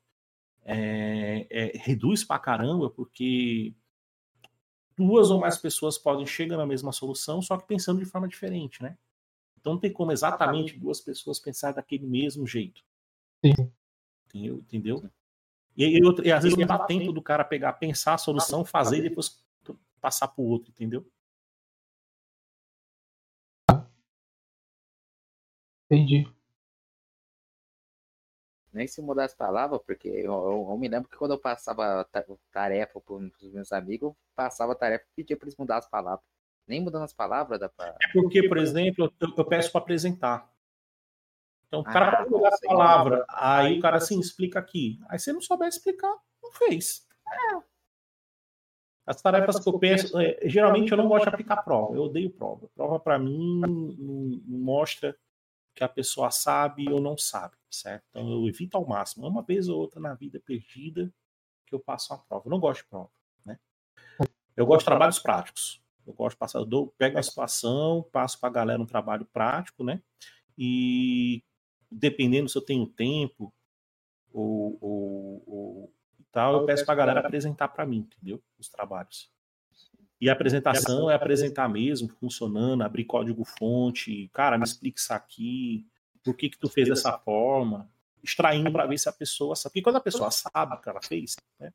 [0.64, 3.74] É, é, reduz pra caramba, porque
[4.96, 8.82] duas ou mais pessoas podem chegar na mesma solução, só que pensando de forma diferente,
[8.82, 8.96] né?
[9.60, 12.84] Então não tem como exatamente duas pessoas pensar daquele mesmo jeito.
[13.44, 13.52] Sim.
[14.26, 14.56] Entendeu?
[14.58, 15.10] Entendeu?
[15.76, 18.98] E, e, outra- e às vezes leva tempo do cara pegar, pensar a solução, fazer
[18.98, 19.42] e depois
[20.00, 21.06] passar pro outro, entendeu?
[25.90, 26.26] Entendi.
[28.72, 32.04] Nem se mudar as palavras, porque eu, eu- eu me lembro que quando eu passava
[32.10, 35.88] ta- tarefa para os meus amigos, eu passava tarefa e pedia para eles mudar as
[35.88, 36.24] palavras.
[36.66, 37.88] Nem mudando as palavras dá pra.
[37.88, 40.50] É porque, por exemplo, eu, eu peço para apresentar.
[41.66, 44.98] Então o cara Ah, pode mudar a palavra, aí o cara assim explica aqui.
[45.08, 47.06] Aí se não souber explicar, não fez.
[49.04, 52.30] As tarefas que eu penso, é, geralmente eu não gosto de aplicar prova, eu odeio
[52.30, 52.68] prova.
[52.74, 55.16] Prova para mim não mostra
[55.74, 58.04] que a pessoa sabe ou não sabe, certo?
[58.10, 61.12] Então eu evito ao máximo, uma vez ou outra na vida perdida
[61.66, 62.46] que eu passo uma prova.
[62.46, 63.10] Eu não gosto de prova,
[63.44, 63.58] né?
[64.56, 65.82] Eu gosto de trabalhos práticos.
[66.06, 69.24] Eu gosto de passar, eu dou, pego a situação, passo para a galera um trabalho
[69.26, 70.02] prático, né?
[70.58, 71.42] E
[71.90, 73.54] dependendo se eu tenho tempo
[74.32, 75.94] ou, ou, ou
[76.30, 78.42] tal, eu peço para a galera apresentar para mim, entendeu?
[78.58, 79.31] Os trabalhos.
[80.22, 85.84] E a apresentação é apresentar mesmo, funcionando, abrir código fonte, cara, me explica isso aqui,
[86.22, 87.90] por que, que tu fez dessa forma,
[88.22, 89.72] extraindo para ver se a pessoa sabe.
[89.72, 91.72] Porque quando a pessoa sabe o que ela fez, né,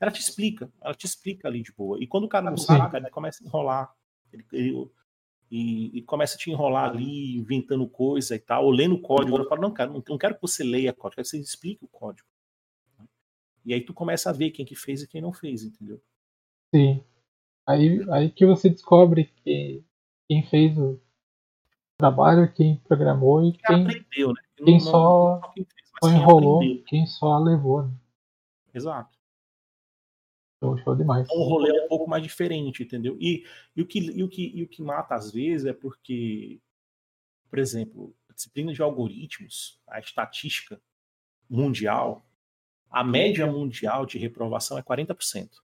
[0.00, 1.96] ela te explica, ela te explica ali de boa.
[2.02, 3.94] E quando o cara não sabe, cara, ele começa a enrolar.
[4.32, 4.90] Ele, ele,
[5.48, 9.38] e, e, começa a te enrolar ali, inventando coisa e tal, ou lendo o código.
[9.38, 11.84] Eu falo, não, cara, não, não quero que você leia código, quero que você explique
[11.84, 12.26] o código.
[13.64, 16.02] E aí tu começa a ver quem que fez e quem não fez, entendeu?
[16.74, 17.04] Sim.
[17.66, 19.82] Aí, aí que você descobre que
[20.28, 21.00] quem fez o
[21.96, 24.42] trabalho, quem programou e quem, aprendeu, né?
[24.56, 27.84] quem, não, só, não quem, fez, só enrolou, quem, quem só levou.
[27.84, 27.94] Né?
[28.74, 29.16] Exato.
[30.62, 31.28] Show, show demais.
[31.30, 33.16] Um rolê um pouco mais diferente, entendeu?
[33.20, 33.44] E,
[33.76, 36.60] e, o que, e, o que, e o que mata às vezes é porque,
[37.48, 40.80] por exemplo, a disciplina de algoritmos, a estatística
[41.48, 42.26] mundial,
[42.90, 45.63] a média mundial de reprovação é 40%.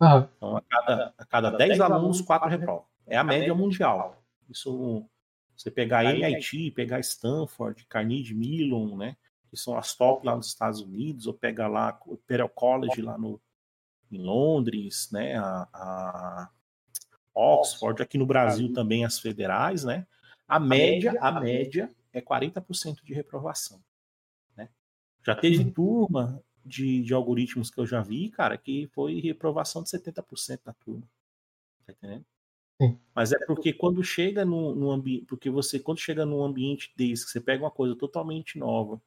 [0.00, 0.28] Ah.
[0.36, 2.84] Então, a cada, a cada 10 alunos, 4 reprovam.
[3.06, 4.22] É a média mundial.
[4.48, 5.04] Isso,
[5.56, 9.16] você pegar MIT, pegar Stanford, Carnegie Mellon, né?
[9.48, 13.18] Que são as top lá nos Estados Unidos, ou pega lá o Imperial College lá
[13.18, 13.40] no,
[14.10, 15.36] em Londres, né?
[15.36, 16.50] A, a
[17.34, 20.06] Oxford, aqui no Brasil também as federais, né?
[20.46, 23.82] A média, a média é 40% de reprovação.
[24.56, 24.68] Né?
[25.24, 29.90] Já teve turma de, de algoritmos que eu já vi, cara, que foi reprovação de
[29.90, 31.06] 70% da turma.
[31.86, 32.24] Tá entendendo?
[32.80, 32.98] Sim.
[33.14, 37.24] Mas é porque quando chega no, no ambiente, porque você quando chega num ambiente desse,
[37.24, 39.00] que você pega uma coisa totalmente nova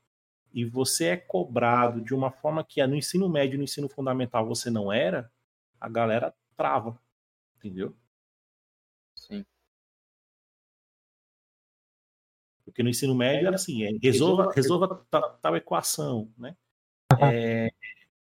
[0.53, 4.47] e você é cobrado de uma forma que no ensino médio e no ensino fundamental
[4.47, 5.31] você não era,
[5.79, 6.99] a galera trava,
[7.57, 7.95] entendeu?
[9.15, 9.45] Sim.
[12.63, 16.55] Porque no ensino médio era assim, é, resolva, resolva tal, tal equação, né?
[17.33, 17.71] É,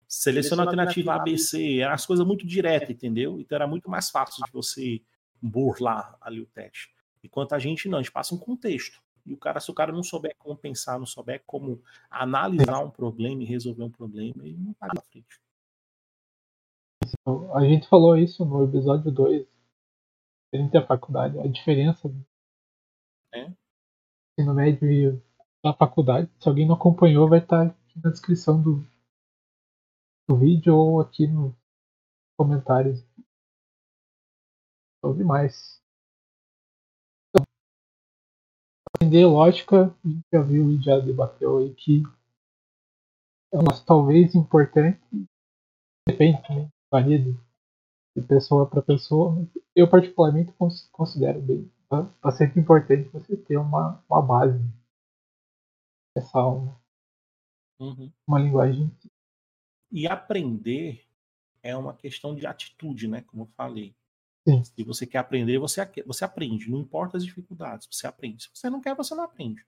[0.06, 3.40] seleciona a alternativa ABC, eram as coisas muito diretas, entendeu?
[3.40, 5.02] Então era muito mais fácil de você
[5.42, 6.94] burlar ali o teste.
[7.22, 9.02] Enquanto a gente não, a gente passa um contexto.
[9.26, 12.90] E o cara, se o cara não souber como pensar, não souber como analisar um
[12.90, 15.40] problema e resolver um problema, ele não vai pra frente.
[17.54, 19.46] A gente falou isso no episódio 2,
[20.52, 22.12] entre a faculdade, a diferença
[23.32, 23.50] é.
[24.38, 25.22] ensino médio e
[25.62, 26.30] da faculdade.
[26.38, 28.84] Se alguém não acompanhou, vai estar aqui na descrição do,
[30.28, 31.54] do vídeo ou aqui nos
[32.36, 33.04] comentários
[35.00, 35.82] Show demais.
[37.28, 37.44] Então,
[38.88, 42.02] aprender lógica, a gente já viu e já debateu aí que
[43.52, 45.00] é uma talvez importante,
[46.08, 47.34] depende também, varia de,
[48.16, 49.46] de pessoa para pessoa.
[49.76, 50.52] Eu particularmente
[50.90, 51.70] considero bem
[52.22, 54.58] bastante importante você ter uma, uma base
[56.16, 56.74] essa uma,
[57.84, 58.12] uhum.
[58.26, 58.90] uma linguagem
[59.90, 61.04] e aprender
[61.62, 63.22] é uma questão de atitude, né?
[63.22, 63.94] Como eu falei.
[64.46, 64.62] Sim.
[64.62, 66.70] Se você quer aprender, você, você aprende.
[66.70, 68.42] Não importa as dificuldades, você aprende.
[68.42, 69.64] Se você não quer, você não aprende.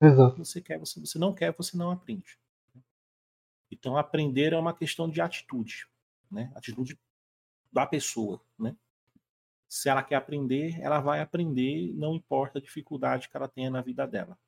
[0.00, 0.44] Exato.
[0.44, 2.38] Se você quer, você, você não quer, você não aprende.
[3.70, 5.86] Então, aprender é uma questão de atitude,
[6.30, 6.50] né?
[6.54, 6.98] Atitude
[7.72, 8.74] da pessoa, né?
[9.68, 13.82] Se ela quer aprender, ela vai aprender, não importa a dificuldade que ela tenha na
[13.82, 14.38] vida dela.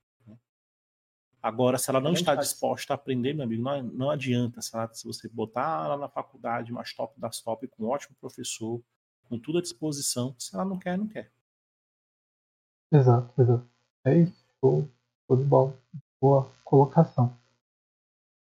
[1.42, 4.60] Agora, se ela não está disposta a aprender, meu amigo, não, não adianta.
[4.60, 8.16] Se, ela, se você botar ela na faculdade, mais top das top, com um ótimo
[8.20, 8.82] professor,
[9.28, 10.34] com tudo à disposição.
[10.38, 11.30] Se ela não quer, não quer.
[12.92, 13.68] Exato, exato.
[14.04, 14.46] É isso.
[14.60, 14.88] Show,
[15.26, 15.78] show de bola.
[16.20, 17.36] Boa colocação.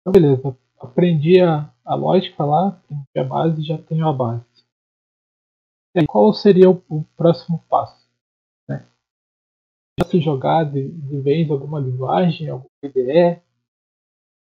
[0.00, 0.56] Então, beleza.
[0.78, 4.44] Aprendi a, a lógica lá, aprendi a base já tenho a base.
[5.94, 8.08] E aí, qual seria o, o próximo passo?
[8.66, 8.86] Né?
[9.98, 13.42] Já se jogar de, de vez alguma linguagem, algum IDE?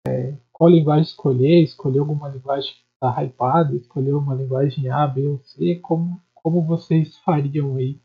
[0.08, 1.64] É, qual linguagem escolher?
[1.64, 7.18] Escolher alguma linguagem está hypado, escolher uma linguagem A, B ou C, como, como vocês
[7.20, 8.00] fariam aí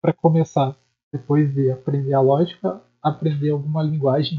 [0.00, 0.76] para começar?
[1.12, 4.38] Depois de aprender a lógica, aprender alguma linguagem.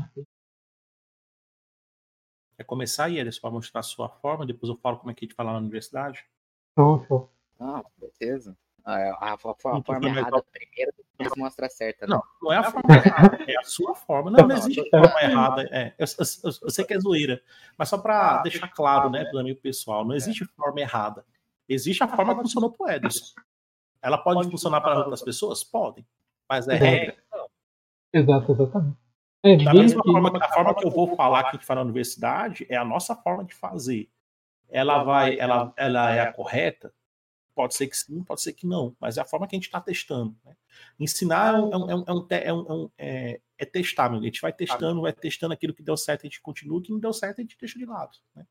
[2.56, 4.46] Quer começar, Yeres, para mostrar a sua forma?
[4.46, 6.24] Depois eu falo como é que a gente fala na universidade?
[6.78, 7.30] Show, show.
[7.60, 8.58] Ah, beleza.
[8.84, 12.08] A, a, a, a forma errada primeiro, depois mostra certa.
[12.08, 12.16] Né?
[12.16, 14.32] Não, não é a forma errada, é a sua forma.
[14.32, 15.64] Não, não existe forma errada.
[15.72, 17.42] É, eu, eu, eu, sei que é zoeira,
[17.78, 21.26] mas só para ah, deixar claro, né, para o amigo pessoal, não existe forma errada.
[21.68, 23.36] Existe a forma que funcionou para o Ederson.
[24.02, 25.64] Ela pode funcionar para outras pessoas?
[25.64, 26.06] Podem,
[26.50, 27.16] mas é regra.
[28.14, 28.98] Exato, exatamente.
[29.44, 31.84] É, da mesma forma, a forma que eu vou falar que a gente faz na
[31.84, 34.10] universidade é a nossa forma de fazer.
[34.70, 36.94] Ela vai, ela, ela é a correta?
[37.62, 39.68] Pode ser que sim, pode ser que não, mas é a forma que a gente
[39.68, 40.36] está testando.
[40.44, 40.56] Né?
[41.00, 44.20] Ensinar é, um, é, um, é, um, é, é, testar, meu.
[44.20, 46.92] a gente vai testando, vai testando aquilo que deu certo, a gente continua, o que
[46.92, 48.18] não deu certo, a gente deixa de lado.
[48.36, 48.48] Né?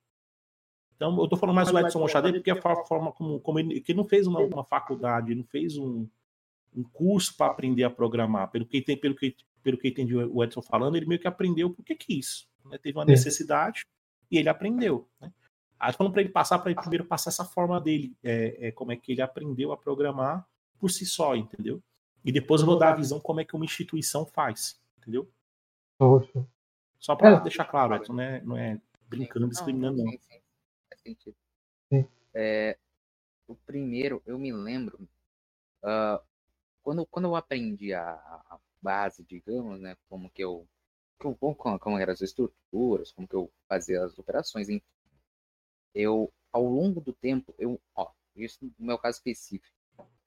[0.95, 3.91] Então, eu estou falando mais do Edson Mochadeiro porque a forma como, como ele, que
[3.91, 6.07] ele não fez uma, uma faculdade, não fez um,
[6.73, 8.49] um curso para aprender a programar.
[8.53, 11.71] Pelo que, tem, pelo, que, pelo que entendi o Edson falando, ele meio que aprendeu
[11.71, 12.47] porque quis.
[12.65, 12.79] Né?
[12.79, 13.85] Teve uma necessidade
[14.31, 15.09] e ele aprendeu.
[15.21, 15.33] Né?
[15.81, 18.93] Aí falando para ele passar, para ele primeiro passar essa forma dele, é, é, como
[18.93, 20.47] é que ele aprendeu a programar
[20.78, 21.83] por si só, entendeu?
[22.22, 25.33] E depois eu vou dar a visão como é que uma instituição faz, entendeu?
[25.97, 26.47] Poxa.
[26.99, 27.41] Só para é.
[27.41, 28.78] deixar claro, Edson, não é, não é
[29.09, 30.11] brincando, discriminando, não.
[30.11, 30.41] Sim, sim.
[30.91, 31.37] Faz sentido.
[31.89, 32.07] Sim.
[32.35, 32.78] É,
[33.49, 35.09] o primeiro, eu me lembro,
[35.83, 36.22] uh,
[36.83, 40.66] quando, quando eu aprendi a, a, base, digamos, né, como que eu,
[41.18, 44.85] como, como eram as estruturas, como que eu fazia as operações, enfim,
[45.95, 49.74] eu, ao longo do tempo, eu, ó, isso no meu caso específico,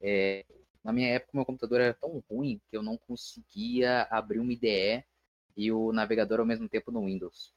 [0.01, 0.45] é,
[0.84, 5.03] na minha época meu computador era tão ruim que eu não conseguia abrir uma IDE
[5.55, 7.53] e o navegador ao mesmo tempo no Windows.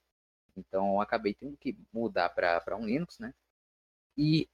[0.57, 3.34] Então eu acabei tendo que mudar para um Linux, né?
[4.16, 4.48] E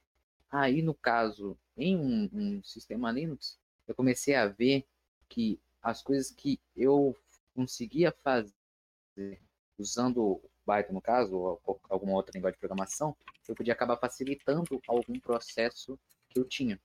[0.50, 4.86] aí, no caso, em um, um, sistema Linux, eu comecei a ver
[5.28, 7.16] que as coisas que eu
[7.55, 8.53] conseguia fazer
[9.78, 10.42] usando
[10.73, 13.14] Python, no caso, ou alguma outra linguagem de programação,
[13.47, 15.99] eu podia acabar facilitando algum processo
[16.31, 16.81] que eu tinha.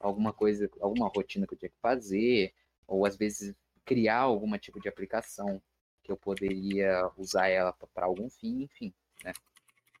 [0.00, 2.54] Alguma coisa, alguma rotina que eu tinha que fazer,
[2.86, 5.60] ou às vezes criar algum tipo de aplicação
[6.02, 9.32] que eu poderia usar ela para algum fim, enfim, né?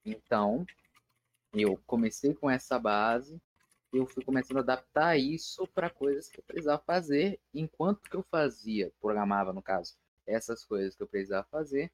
[0.04, 0.64] Então,
[1.52, 3.40] eu comecei com essa base,
[3.92, 8.22] eu fui começando a adaptar isso para coisas que eu precisava fazer, enquanto que eu
[8.30, 11.90] fazia, programava no caso, essas coisas que eu precisava fazer,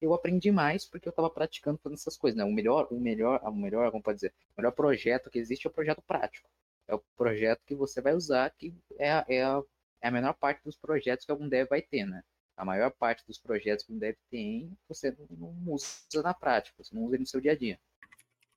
[0.00, 2.44] eu aprendi mais porque eu estava praticando fazendo essas coisas, né?
[2.44, 5.70] O melhor, o melhor, o melhor, como pode dizer, o melhor projeto que existe é
[5.70, 6.48] o projeto prático.
[6.88, 9.62] É o projeto que você vai usar, que é, é, a,
[10.00, 12.22] é a menor parte dos projetos que algum dev vai ter, né?
[12.56, 16.82] A maior parte dos projetos que um dev tem, você não, não usa na prática,
[16.82, 17.78] você não usa no seu dia a dia.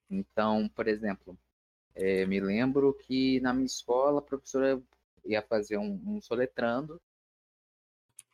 [0.10, 1.38] Então, por exemplo,
[1.96, 4.82] é, me lembro que na minha escola a professora
[5.26, 7.02] ia fazer um, um soletrando,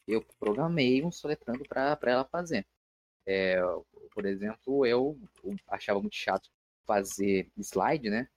[0.07, 2.65] eu programei um soletrando para ela fazer.
[3.25, 3.59] É,
[4.11, 5.17] por exemplo, eu
[5.67, 6.49] achava muito chato
[6.85, 8.27] fazer slide, né?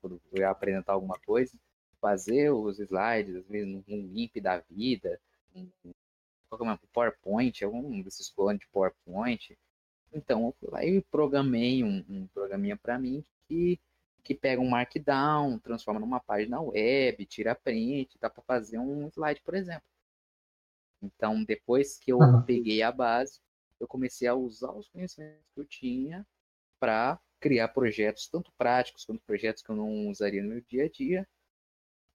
[0.00, 1.56] Quando eu ia apresentar alguma coisa,
[2.00, 5.20] fazer os slides, às vezes um GIMP da vida,
[5.54, 5.92] um, um
[6.92, 9.56] PowerPoint, algum desses clones de PowerPoint.
[10.12, 13.78] Então, eu programei um, um programinha para mim que,
[14.24, 19.40] que pega um Markdown, transforma numa página web, tira print, dá para fazer um slide,
[19.42, 19.84] por exemplo.
[21.02, 22.42] Então, depois que eu uhum.
[22.42, 23.40] peguei a base,
[23.82, 26.26] eu comecei a usar os conhecimentos que eu tinha
[26.78, 30.88] para criar projetos, tanto práticos quanto projetos que eu não usaria no meu dia a
[30.88, 31.28] dia,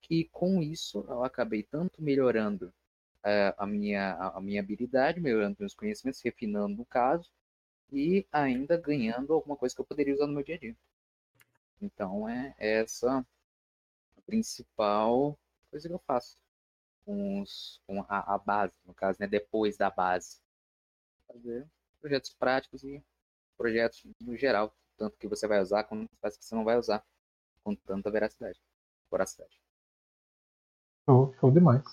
[0.01, 2.67] que com isso eu acabei tanto melhorando
[3.23, 7.31] uh, a, minha, a minha habilidade, melhorando meus conhecimentos, refinando no caso,
[7.91, 10.77] e ainda ganhando alguma coisa que eu poderia usar no meu dia a dia.
[11.81, 13.25] Então é essa
[14.17, 15.37] a principal
[15.69, 16.37] coisa que eu faço
[17.03, 20.39] com, os, com a, a, base, no caso, né, depois da base
[21.35, 21.67] fazer
[21.99, 23.03] projetos práticos e
[23.57, 27.03] projetos no geral, tanto que você vai usar quanto que você não vai usar,
[27.63, 28.61] com tanta veracidade,
[29.09, 29.59] voracidade.
[31.05, 31.83] Show, show demais.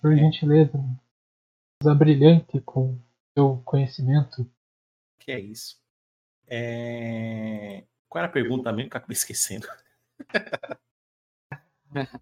[0.00, 0.78] Por gentileza,
[1.82, 2.98] usa brilhante com
[3.34, 4.50] seu conhecimento.
[5.18, 5.80] Que é isso.
[6.46, 7.84] É...
[8.08, 9.66] Qual era a pergunta mesmo que eu acabei esquecendo?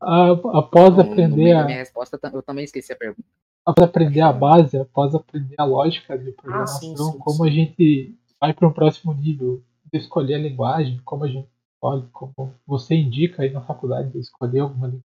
[0.00, 1.64] após aprender a.
[1.64, 3.28] Minha resposta, eu também esqueci a pergunta
[3.68, 7.46] após aprender a base, após aprender a lógica de programação, ah, sim, sim, como sim.
[7.46, 9.62] a gente vai para um próximo nível
[9.92, 14.18] de escolher a linguagem, como a gente escolhe, como você indica aí na faculdade de
[14.18, 15.04] escolher alguma linguagem.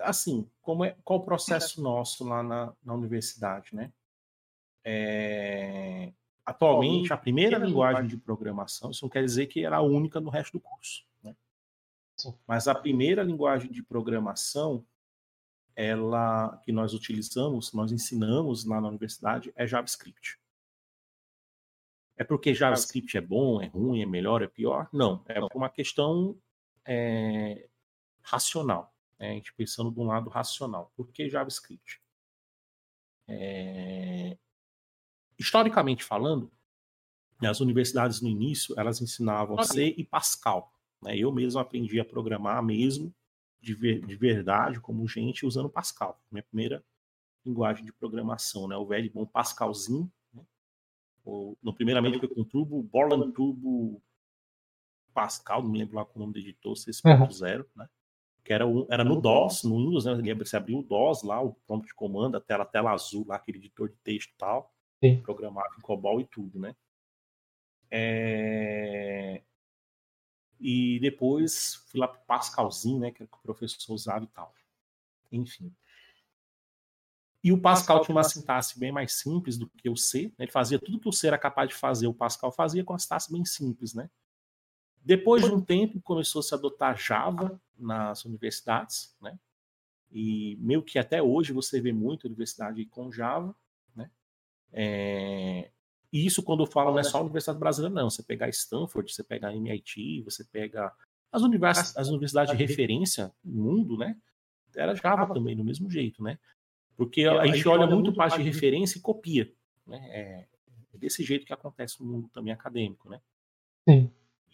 [0.00, 3.92] Assim, como é, qual o processo nosso lá na, na universidade, né?
[4.82, 6.10] É,
[6.44, 10.30] atualmente, a primeira linguagem de programação, isso não quer dizer que era a única no
[10.30, 11.36] resto do curso, né?
[12.46, 14.84] Mas a primeira linguagem de programação
[15.74, 20.38] ela que nós utilizamos, nós ensinamos lá na universidade é JavaScript.
[22.16, 24.88] É porque JavaScript é bom, é ruim, é melhor, é pior?
[24.92, 26.38] Não, é uma questão
[26.84, 27.68] é,
[28.22, 28.94] racional.
[29.18, 29.30] Né?
[29.30, 30.92] A gente pensando de um lado racional.
[30.94, 32.00] Por que JavaScript?
[33.26, 34.36] É,
[35.38, 36.52] historicamente falando,
[37.40, 40.72] as universidades no início elas ensinavam C e Pascal.
[41.00, 41.16] Né?
[41.16, 43.12] Eu mesmo aprendi a programar mesmo
[43.62, 46.20] de, ver, de verdade, como gente, usando Pascal.
[46.30, 46.84] Minha primeira
[47.46, 48.76] linguagem de programação, né?
[48.76, 50.10] O velho bom Pascalzinho.
[50.34, 50.42] Né?
[51.24, 54.02] O, no, primeiramente foi com Turbo, Borland Turbo
[55.14, 57.64] Pascal, não me lembro lá com o nome do editor, 6.0, uhum.
[57.76, 57.88] né?
[58.44, 60.14] Que era, um, era no DOS, no Windows, né?
[60.14, 63.24] Lembra, você abriu o DOS lá, o prompt de comando, a tela, a tela azul
[63.28, 64.74] lá, aquele editor de texto e tal.
[64.98, 65.22] Sim.
[65.22, 66.74] Programava em COBOL e tudo, né?
[67.90, 69.42] É...
[70.64, 74.54] E depois fui lá para Pascalzinho, né, que, é que o professor usava e tal.
[75.32, 75.74] enfim.
[77.42, 80.26] E o Pascal tinha uma sintaxe bem mais simples do que o C.
[80.38, 80.44] Né?
[80.44, 82.98] Ele fazia tudo que o C era capaz de fazer, o Pascal fazia com a
[82.98, 84.08] sintaxe bem simples, né?
[85.04, 89.36] Depois de um tempo, começou -se a adotar Java nas universidades, né?
[90.12, 93.52] E meio que até hoje você vê muito universidade com Java,
[93.96, 94.08] né?
[94.72, 95.72] É...
[96.12, 98.10] E isso quando eu falo não é só a Universidade Brasileira, não.
[98.10, 100.92] Você pega Stanford, você pega a MIT, você pega
[101.30, 101.96] as, univers...
[101.96, 104.16] as universidades de referência no mundo, né?
[104.76, 106.38] Era Java também, do mesmo jeito, né?
[106.96, 109.50] Porque a, gente olha muito parte de referência e copia.
[109.86, 109.98] Né?
[110.10, 110.46] É,
[110.92, 113.20] é desse jeito que acontece no mundo também acadêmico, né?
[113.88, 114.10] Sim.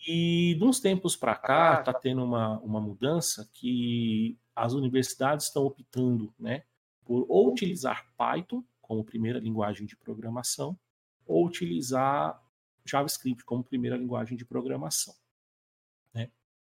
[0.06, 5.64] E de uns tempos para cá está tendo uma, uma mudança que as universidades estão
[5.64, 6.62] optando né,
[7.04, 10.78] por ou utilizar Python como primeira linguagem de programação
[11.28, 12.42] ou utilizar
[12.84, 15.14] JavaScript como primeira linguagem de programação.
[16.14, 16.30] Né?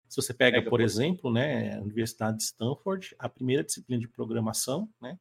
[0.07, 4.89] Se você pega, por exemplo, né, a Universidade de Stanford, a primeira disciplina de programação,
[4.99, 5.19] né,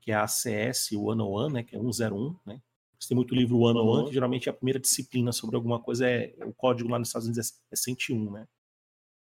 [0.00, 2.60] que é a CS 101, né, que é 101, né?
[2.98, 6.36] Você tem muito livro 101, que geralmente é a primeira disciplina sobre alguma coisa, é
[6.44, 8.46] o código lá nos Estados Unidos é 101, né?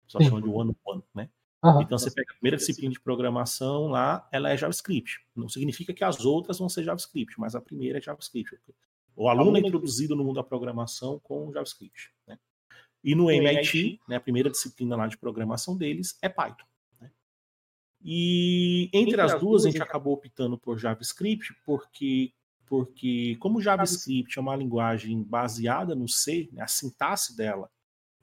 [0.07, 1.29] Só chama de 101, né?
[1.61, 1.81] Uhum.
[1.81, 5.19] Então você pega a primeira disciplina de programação lá, ela é JavaScript.
[5.35, 8.57] Não significa que as outras vão ser JavaScript, mas a primeira é JavaScript.
[9.15, 12.11] O aluno é introduzido no mundo da programação com JavaScript.
[12.27, 12.37] Né?
[13.03, 16.65] E no MIT, né, a primeira disciplina lá de programação deles é Python.
[18.07, 22.31] E entre, as duas, a gente acabou optando por JavaScript, porque,
[22.67, 27.67] porque como JavaScript é uma linguagem baseada no C, né, a sintaxe dela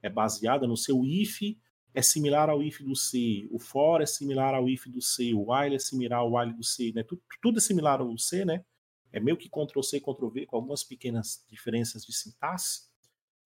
[0.00, 1.56] é baseada no C, o if
[1.94, 5.50] é similar ao if do C, o for é similar ao if do C, o
[5.50, 7.02] while é similar ao while do C, né?
[7.02, 8.64] tudo, tudo é similar ao C, né?
[9.12, 12.90] É meio que Ctrl-C, Ctrl-V, com algumas pequenas diferenças de sintaxe.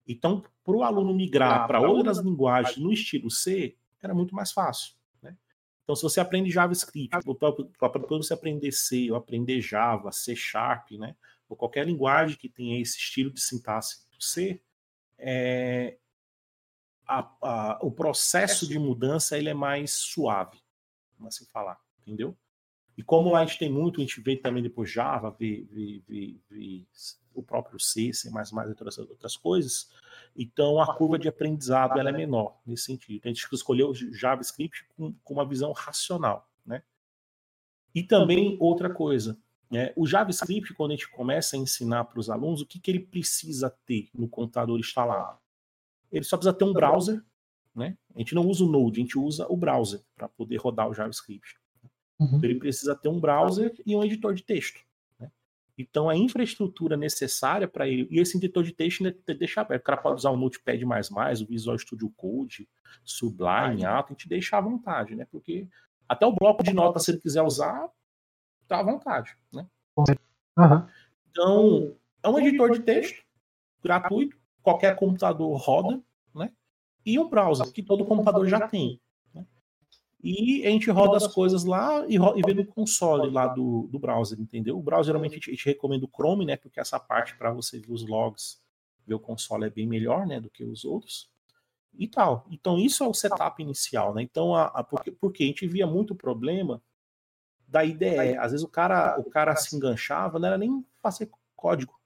[0.07, 4.97] Então, para o aluno migrar para outras linguagens no estilo C, era muito mais fácil.
[5.87, 7.17] Então, se você aprende JavaScript,
[7.79, 11.15] para depois você aprender C, ou aprender Java, C Sharp, né?
[11.47, 14.61] ou qualquer linguagem que tenha esse estilo de sintaxe do C,
[15.17, 15.97] é,
[17.07, 20.61] a, a, o processo de mudança ele é mais suave,
[21.15, 22.37] como assim falar, entendeu?
[22.97, 26.01] E como lá a gente tem muito, a gente vê também depois Java, vê, vê,
[26.07, 26.85] vê, vê
[27.33, 29.87] o próprio C, C++, e todas as outras coisas,
[30.37, 33.21] então, a curva de aprendizado ela é menor nesse sentido.
[33.25, 36.47] A gente escolheu JavaScript com, com uma visão racional.
[36.63, 36.83] Né?
[37.93, 39.37] E também outra coisa,
[39.69, 39.91] né?
[39.95, 42.99] o JavaScript, quando a gente começa a ensinar para os alunos, o que, que ele
[42.99, 45.39] precisa ter no computador instalado?
[46.11, 47.23] Ele só precisa ter um browser.
[47.73, 47.97] Né?
[48.15, 50.93] A gente não usa o Node, a gente usa o browser para poder rodar o
[50.93, 51.59] JavaScript.
[52.19, 52.27] Uhum.
[52.27, 54.79] Então, ele precisa ter um browser e um editor de texto.
[55.79, 59.03] Então, a infraestrutura necessária para ele, e esse editor de texto
[59.37, 59.81] deixa aberto.
[59.83, 62.67] O cara pode usar o Notepad, o Visual Studio Code,
[63.03, 65.27] Sublime, a gente deixa à vontade, né?
[65.29, 65.67] Porque
[66.09, 67.87] até o bloco de notas, se ele quiser usar,
[68.67, 69.67] tá à vontade, né?
[69.95, 70.87] Uhum.
[71.29, 73.23] Então, é um editor de texto
[73.83, 76.01] gratuito, qualquer computador roda,
[76.33, 76.51] né?
[77.05, 78.99] E um browser, que todo computador já tem.
[80.29, 83.97] E a gente roda as coisas lá e, e vê no console lá do, do
[83.97, 84.77] browser, entendeu?
[84.77, 86.57] O browser geralmente a gente, a gente recomenda o Chrome, né?
[86.57, 88.61] Porque essa parte para você ver os logs,
[89.05, 90.41] ver o console é bem melhor, né?
[90.41, 91.31] Do que os outros.
[91.97, 92.45] E tal.
[92.51, 94.21] Então isso é o setup inicial, né?
[94.21, 96.83] Então, a, a, porque, porque a gente via muito problema
[97.65, 98.37] da IDE.
[98.37, 101.97] Às vezes o cara, o cara se enganchava, não era nem fazer código.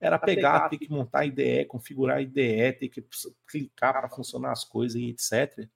[0.00, 3.04] Era pegar, ter que montar a IDE, configurar a IDE, ter que
[3.46, 5.68] clicar para funcionar as coisas e etc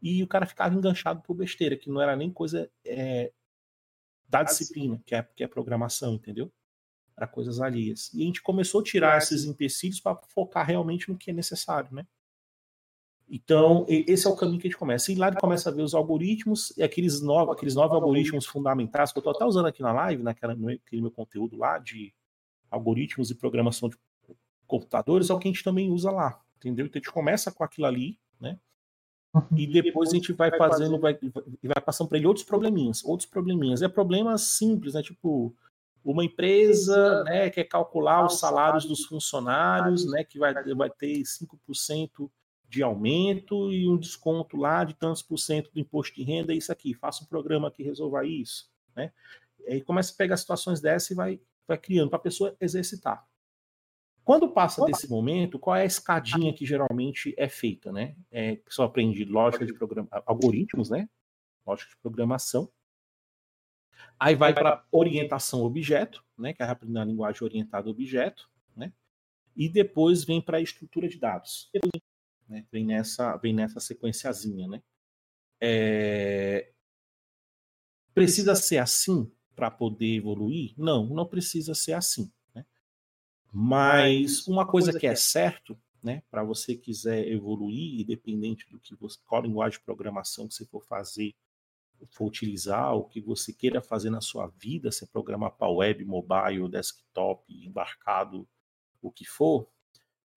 [0.00, 3.32] e o cara ficava enganchado por besteira, que não era nem coisa é,
[4.28, 6.52] da disciplina, que é, que é programação, entendeu?
[7.16, 8.12] Era coisas alheias.
[8.14, 11.92] E a gente começou a tirar esses empecilhos para focar realmente no que é necessário,
[11.92, 12.06] né?
[13.30, 15.12] Então, esse é o caminho que a gente começa.
[15.12, 18.46] E lá a gente começa a ver os algoritmos, e aqueles novos, aqueles novos algoritmos
[18.46, 22.14] fundamentais, que eu estou até usando aqui na live, naquela, naquele meu conteúdo lá de
[22.70, 23.98] algoritmos e programação de
[24.66, 26.86] computadores, é o que a gente também usa lá, entendeu?
[26.86, 28.18] Então a gente começa com aquilo ali, né?
[29.56, 31.18] E depois a gente vai fazendo, vai,
[31.62, 33.82] vai passando para ele outros probleminhas, outros probleminhas.
[33.82, 35.02] É problemas simples, né?
[35.02, 35.54] Tipo,
[36.04, 40.24] uma empresa né, quer calcular os salários dos funcionários, né?
[40.24, 42.30] Que vai, vai ter 5%
[42.68, 46.56] de aumento e um desconto lá de tantos por cento do imposto de renda, é
[46.56, 49.10] isso aqui, faça um programa que resolva isso, né?
[49.60, 53.26] E aí começa a pegar situações dessas e vai, vai criando para a pessoa exercitar.
[54.28, 58.14] Quando passa desse momento, qual é a escadinha que geralmente é feita, né?
[58.30, 61.08] É, a pessoa aprende lógica de programa, algoritmos, né?
[61.66, 62.70] Lógica de programação.
[64.20, 66.52] Aí vai para orientação objeto, né?
[66.52, 68.92] Que é aprender a linguagem orientada a objeto, né?
[69.56, 71.70] E depois vem para a estrutura de dados.
[72.46, 72.66] Né?
[72.70, 74.82] Vem nessa, vem nessa sequenciazinha, né?
[75.58, 76.70] É...
[78.12, 80.74] Precisa ser assim para poder evoluir?
[80.76, 82.30] Não, não precisa ser assim.
[83.52, 89.18] Mas uma coisa que é certo, né, para você quiser evoluir, independente do que você,
[89.26, 91.34] qual linguagem de programação que você for fazer,
[92.10, 96.04] for utilizar, o que você queira fazer na sua vida, se é programar para web,
[96.04, 98.46] mobile, desktop, embarcado,
[99.02, 99.68] o que for,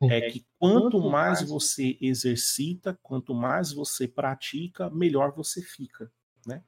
[0.10, 6.12] é que quanto mais você exercita, quanto mais você pratica, melhor você fica,
[6.46, 6.64] né?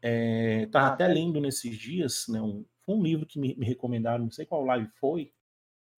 [0.00, 2.42] É, tava até lendo nesses dias, né?
[2.42, 5.32] Um, um livro que me, me, recomendaram, não sei qual live foi,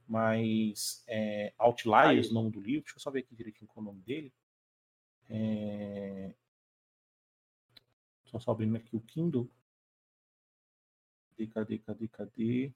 [0.06, 2.84] mas é, Outliers, o nome do livro.
[2.84, 4.32] Deixa eu só ver aqui direitinho qual é o nome dele.
[5.28, 6.34] É,
[8.24, 9.50] só, só abrindo aqui o Kindle.
[11.30, 12.72] Cadê, cadê, cadê, cadê?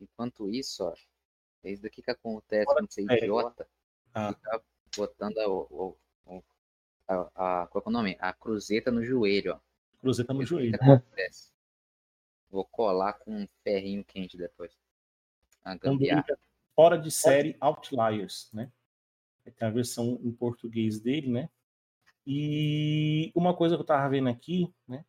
[0.00, 0.94] Enquanto isso, ó,
[1.64, 3.68] é isso daqui que acontece quando você é idiota.
[4.14, 4.32] Ah.
[4.32, 4.62] Fica
[4.96, 8.16] botando a, a, a, qual é o nome?
[8.20, 9.60] A cruzeta no joelho, ó.
[9.98, 10.74] Cruzeta no joelho.
[10.76, 11.52] acontece.
[12.48, 14.76] Vou colar com um ferrinho quente depois.
[15.64, 16.24] A gambiarra.
[16.74, 18.70] Fora de série Outliers, né?
[19.44, 21.48] Tem a versão em português dele, né?
[22.26, 25.04] E uma coisa que eu tava vendo aqui, né?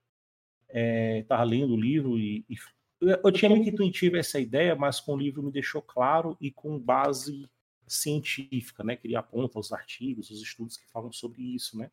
[0.69, 2.55] É, tava lendo o livro e, e
[3.01, 6.79] eu tinha muito intuitivo essa ideia, mas com o livro me deixou claro e com
[6.79, 7.49] base
[7.87, 8.95] científica, né?
[8.95, 11.91] Que ele aponta os artigos, os estudos que falam sobre isso, né?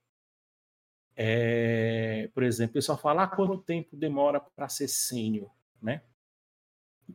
[1.16, 5.50] É, por exemplo, o pessoal fala ah, quanto tempo demora para ser sênior,
[5.82, 6.02] né?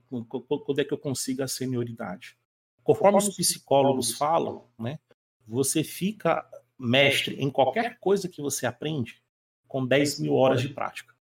[0.09, 2.37] Quando é que eu consigo a senioridade?
[2.83, 4.99] Conforme os psicólogos falam, né?
[5.47, 9.21] Você fica mestre em qualquer coisa que você aprende
[9.67, 11.15] com 10 mil horas de prática.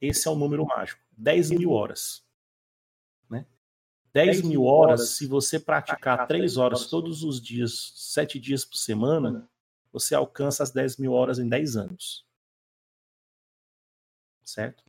[0.00, 1.00] Esse é o número mágico.
[1.16, 2.24] 10 mil horas.
[3.30, 3.46] Né?
[4.12, 9.48] 10 mil horas, se você praticar 3 horas todos os dias, 7 dias por semana,
[9.92, 12.26] você alcança as 10 mil horas em 10 anos.
[14.44, 14.84] Certo?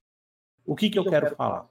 [0.66, 1.70] O que, que eu quero falar?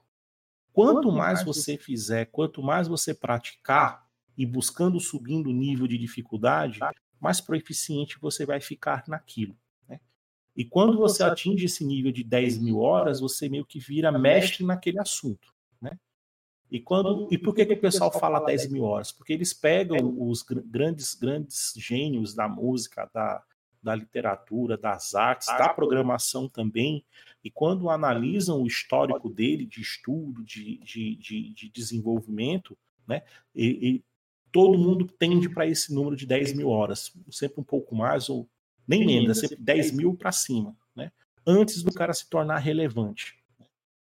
[0.77, 4.07] Quanto mais você fizer, quanto mais você praticar
[4.37, 6.79] e buscando subindo o nível de dificuldade,
[7.19, 9.57] mais proficiente você vai ficar naquilo.
[10.55, 14.63] E quando você atinge esse nível de 10 mil horas, você meio que vira mestre
[14.63, 15.51] naquele assunto.
[15.81, 15.97] Né?
[16.69, 19.11] E, quando, e por que, que o pessoal fala 10 mil horas?
[19.11, 23.43] Porque eles pegam os grandes, grandes gênios da música, da,
[23.81, 27.03] da literatura, das artes, da programação também,
[27.47, 32.77] e quando analisam o histórico dele de estudo, de, de, de, de desenvolvimento,
[33.07, 33.23] né,
[33.55, 34.03] e, e
[34.51, 38.49] todo mundo tende para esse número de 10 mil horas, sempre um pouco mais ou
[38.85, 41.09] nem menos, é sempre 10 mil para cima, né?
[41.45, 43.37] Antes do cara se tornar relevante.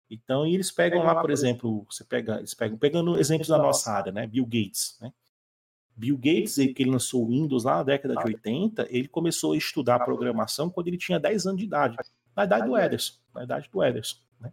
[0.10, 3.92] Então, e eles pegam lá, por exemplo, você pega, eles pegam, pegando exemplos da nossa
[3.92, 4.26] área, né?
[4.26, 5.14] Bill Gates, né?
[5.96, 9.54] Bill Gates, ele, que ele lançou o Windows lá na década de 80, ele começou
[9.54, 11.96] a estudar programação quando ele tinha 10 anos de idade,
[12.40, 14.52] na idade do Ederson, na idade do Ederson, né?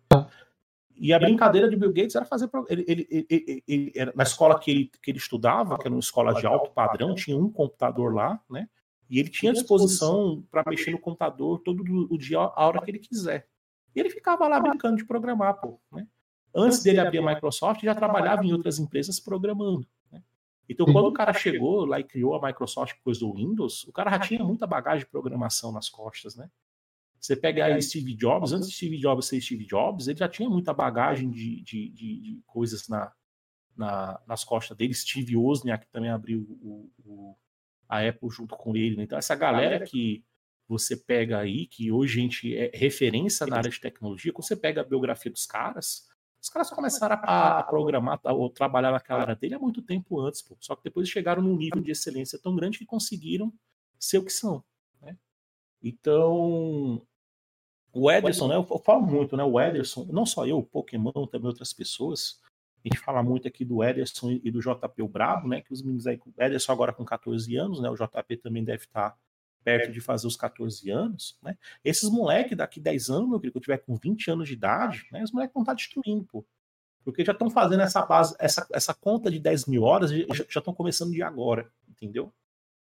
[0.99, 2.49] E a brincadeira de Bill Gates era fazer.
[2.68, 6.34] Ele, ele, ele, ele, na escola que ele, que ele estudava, que era uma escola
[6.34, 8.66] de alto padrão, tinha um computador lá, né?
[9.09, 12.99] E ele tinha disposição para mexer no computador todo o dia, a hora que ele
[12.99, 13.47] quiser.
[13.95, 15.78] E ele ficava lá brincando de programar, pô.
[15.93, 16.09] Né?
[16.53, 19.87] Antes dele abrir a Microsoft, já trabalhava em outras empresas programando.
[20.11, 20.22] Né?
[20.68, 24.11] Então, quando o cara chegou lá e criou a Microsoft depois do Windows, o cara
[24.11, 26.51] já tinha muita bagagem de programação nas costas, né?
[27.27, 30.49] Você pega aí Steve Jobs, antes de Steve Jobs ser Steve Jobs, ele já tinha
[30.49, 33.12] muita bagagem de, de, de, de coisas na,
[33.77, 34.95] na, nas costas dele.
[34.95, 37.37] Steve Wozniak também abriu o, o
[37.89, 38.95] a Apple junto com ele.
[38.95, 39.03] Né?
[39.03, 40.24] Então, essa galera que
[40.68, 44.55] você pega aí, que hoje a gente é referência na área de tecnologia, quando você
[44.55, 46.07] pega a biografia dos caras,
[46.41, 50.43] os caras começaram a, a programar ou trabalhar naquela área dele há muito tempo antes,
[50.43, 50.57] pô.
[50.61, 53.53] só que depois chegaram num nível de excelência tão grande que conseguiram
[53.99, 54.62] ser o que são.
[55.03, 55.16] Né?
[55.83, 57.05] Então,
[57.99, 61.49] o Ederson, né, eu falo muito, né, o Ederson, não só eu, o Pokémon, também
[61.49, 62.40] outras pessoas,
[62.84, 65.61] a gente fala muito aqui do Ederson e do JP o Brabo, né?
[65.61, 67.90] Que os meninos aí, o Ederson agora com 14 anos, né?
[67.90, 69.16] O JP também deve estar
[69.64, 71.59] perto de fazer os 14 anos, né?
[71.84, 75.05] Esses moleques daqui 10 anos, meu querido, que eu tiver com 20 anos de idade,
[75.11, 75.24] né?
[75.24, 76.47] Os moleques vão estar destruindo, pô.
[77.05, 80.12] Porque já estão fazendo essa base, essa, essa conta de 10 mil horas,
[80.49, 82.32] já estão começando de agora, entendeu?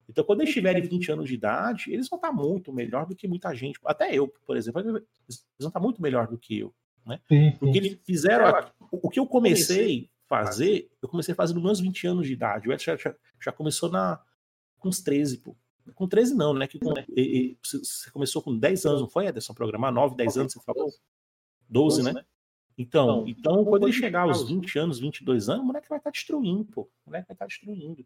[0.09, 3.27] Então, quando eles tiverem 20 anos de idade, eles vão estar muito melhor do que
[3.27, 3.79] muita gente.
[3.85, 6.73] Até eu, por exemplo, eles vão estar muito melhor do que eu.
[7.05, 7.21] Né?
[7.59, 8.71] Porque eles fizeram.
[8.91, 12.33] O que eu comecei a fazer, eu comecei a fazer nos meus 20 anos de
[12.33, 12.67] idade.
[12.67, 14.19] O Edson já, já, começou na,
[14.79, 15.55] com uns 13, pô.
[15.93, 16.67] Com 13 não, né?
[16.67, 19.93] Que com, e, e, você começou com 10 anos, não foi, Ederson, programar?
[19.93, 20.91] 9, 10 anos, você falou?
[21.69, 22.25] 12, né?
[22.75, 26.65] Então, então, quando ele chegar aos 20 anos, 22 anos, o moleque vai estar destruindo,
[26.65, 26.83] pô.
[27.05, 28.05] O moleque vai estar destruindo.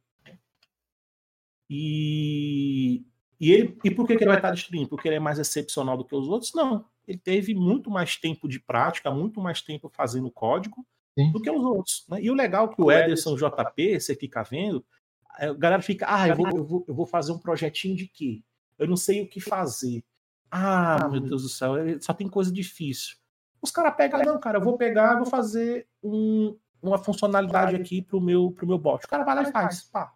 [1.69, 3.03] E
[3.39, 4.87] E, ele, e por que, que ele vai estar destruindo?
[4.87, 6.53] Porque ele é mais excepcional do que os outros?
[6.53, 6.85] Não.
[7.07, 10.85] Ele teve muito mais tempo de prática, muito mais tempo fazendo código
[11.17, 11.31] Sim.
[11.31, 12.05] do que os outros.
[12.09, 12.21] Né?
[12.21, 14.85] E o legal é que o Ederson JP, você fica vendo,
[15.29, 18.41] a galera fica, ah, eu vou, eu vou, eu vou fazer um projetinho de quê?
[18.79, 20.03] Eu não sei o que fazer.
[20.49, 23.17] Ah, meu Deus do céu, só tem coisa difícil.
[23.61, 28.21] Os caras pegam, não, cara, eu vou pegar, vou fazer um, uma funcionalidade aqui pro
[28.21, 29.03] meu, pro meu bot.
[29.03, 29.83] O cara vai lá e faz.
[29.83, 30.13] Pá.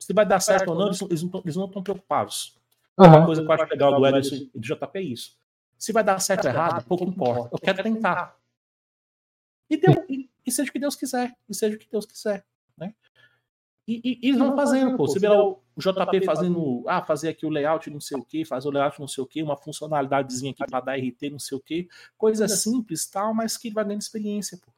[0.00, 2.58] Se vai dar certo ou não, eles, eles não estão preocupados.
[2.98, 3.06] Uhum.
[3.06, 5.38] Uma coisa que eu acho legal do Ederson e do JP é isso.
[5.78, 7.50] Se vai dar certo ou errado, pouco importa.
[7.52, 8.36] Eu quero tentar.
[9.68, 11.36] E, deu, e, e, seja o que Deus quiser.
[11.48, 12.44] E seja o que Deus quiser.
[12.76, 12.94] Né?
[13.86, 15.06] E, e, e eles vão fazendo, pô.
[15.06, 18.44] Você vê lá o JP fazendo, ah, fazer aqui o layout não sei o que,
[18.44, 21.56] fazer o layout não sei o que, uma funcionalidadezinha aqui para dar RT não sei
[21.56, 24.72] o que, coisa simples tal, mas que vai dando experiência, pô.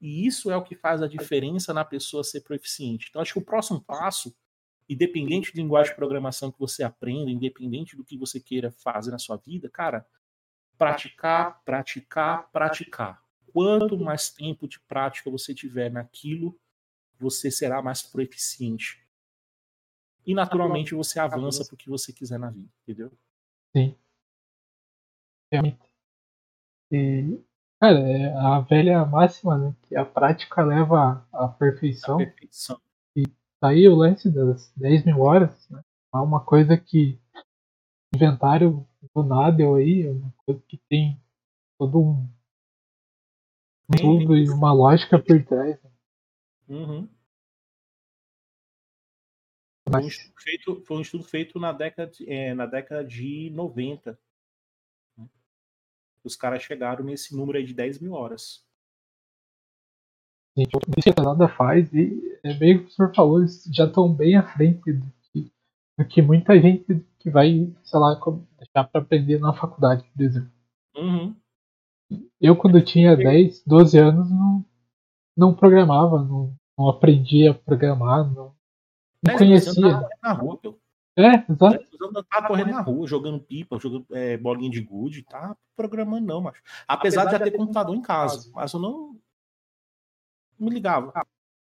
[0.00, 3.06] E isso é o que faz a diferença na pessoa ser proficiente.
[3.08, 4.34] Então, acho que o próximo passo,
[4.88, 9.18] independente de linguagem de programação que você aprenda, independente do que você queira fazer na
[9.18, 10.06] sua vida, cara,
[10.76, 13.22] praticar, praticar, praticar.
[13.52, 16.58] Quanto mais tempo de prática você tiver naquilo,
[17.18, 19.04] você será mais proficiente.
[20.24, 23.10] E naturalmente você avança para o que você quiser na vida, entendeu?
[23.74, 23.96] Sim.
[25.50, 25.90] Realmente.
[26.92, 27.40] E
[27.80, 29.74] Cara, é a velha máxima, né?
[29.82, 32.16] Que a prática leva à perfeição.
[32.16, 32.80] A perfeição.
[33.16, 33.22] E
[33.60, 35.80] tá aí o lance das 10 mil horas, né?
[36.12, 37.20] É uma coisa que
[38.12, 41.20] inventário do Nadel aí, é uma coisa que tem
[41.78, 42.28] todo um
[43.96, 45.80] tudo e uma lógica por trás.
[45.82, 45.90] Né?
[46.68, 47.08] Uhum.
[49.88, 53.50] Foi, um estudo feito, foi um estudo feito na década de, é, na década de
[53.50, 54.18] 90
[56.28, 58.62] os caras chegaram nesse número aí de 10 mil horas.
[60.56, 63.64] Gente, isso que a nada faz, e é bem o que o senhor falou, eles
[63.72, 65.52] já estão bem à frente do que,
[65.96, 68.20] do que muita gente que vai, sei lá,
[68.58, 70.50] deixar para aprender na faculdade, por exemplo.
[70.96, 71.34] Uhum.
[72.40, 74.64] Eu, quando tinha 10, 12 anos, não,
[75.36, 78.52] não programava, não, não aprendia a programar, não,
[79.24, 80.08] não conhecia.
[80.22, 80.58] Na rua,
[81.18, 82.24] é, exato.
[82.30, 86.56] Tá correndo na rua, jogando pipa, jogando é, bolinha de gude, tá programando não, mas
[86.86, 89.16] apesar, apesar de já ter computador em casa, mas eu não,
[90.58, 91.12] não me ligava.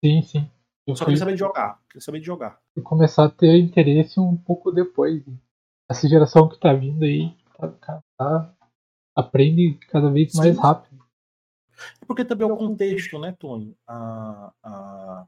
[0.05, 0.51] Sim, sim.
[0.87, 1.13] Eu só fui...
[1.13, 2.61] queria saber de jogar, queria saber de jogar.
[2.77, 5.23] E começar a ter interesse um pouco depois.
[5.89, 7.35] Essa geração que tá vindo aí,
[7.81, 8.55] tá, tá,
[9.17, 10.39] aprende cada vez sim.
[10.39, 10.95] mais rápido.
[12.07, 13.77] Porque também é o contexto, né, Tony?
[13.87, 15.27] A, a,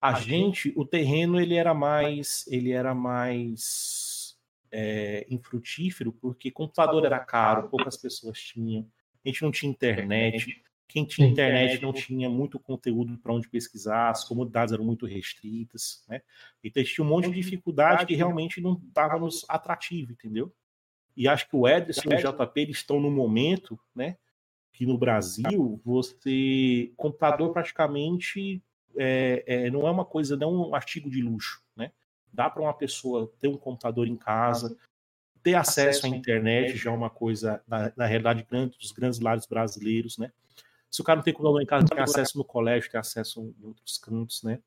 [0.00, 4.36] a gente, o terreno ele era mais, ele era mais
[4.70, 8.86] é, infrutífero porque computador era caro, poucas pessoas tinham,
[9.24, 14.10] a gente não tinha internet, quem tinha internet não tinha muito conteúdo para onde pesquisar,
[14.10, 16.22] as comunidades eram muito restritas, né?
[16.64, 20.54] Então tinha um monte de dificuldade que realmente não estava nos atrativo, entendeu?
[21.16, 24.16] E acho que o Ederson e o JP eles estão no momento, né?
[24.72, 28.62] Que no Brasil você computador praticamente
[28.96, 31.92] é, é, não é uma coisa, não é um artigo de luxo, né?
[32.32, 34.76] Dá para uma pessoa ter um computador em casa,
[35.42, 39.46] ter acesso à internet, já é uma coisa, na, na realidade, grande, dos grandes lares
[39.46, 40.30] brasileiros, né?
[40.90, 43.66] Se o cara não tem computador em casa, tem acesso no colégio, tem acesso em
[43.66, 44.58] outros cantos, né?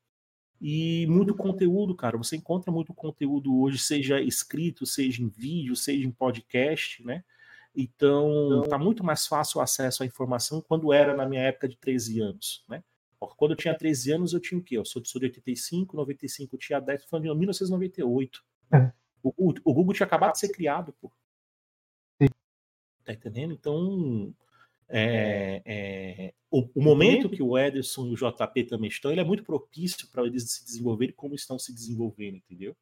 [0.60, 2.16] E muito conteúdo, cara.
[2.16, 7.24] Você encontra muito conteúdo hoje, seja escrito, seja em vídeo, seja em podcast, né?
[7.74, 11.76] Então, tá muito mais fácil o acesso à informação quando era na minha época de
[11.76, 12.84] 13 anos, né?
[13.28, 14.76] Quando eu tinha 13 anos, eu tinha o quê?
[14.76, 18.44] Eu sou de, sou de 85, 95, eu tinha 10, falando de 1998.
[18.72, 18.92] É.
[19.22, 21.10] O, o, o, Google tinha acabado de ser criado, pô.
[22.20, 22.28] Sim.
[23.04, 23.52] Tá entendendo?
[23.52, 24.34] Então,
[24.88, 29.24] é, é, o, o, momento que o Ederson e o JP também estão, ele é
[29.24, 32.76] muito propício para eles se desenvolverem como estão se desenvolvendo, entendeu?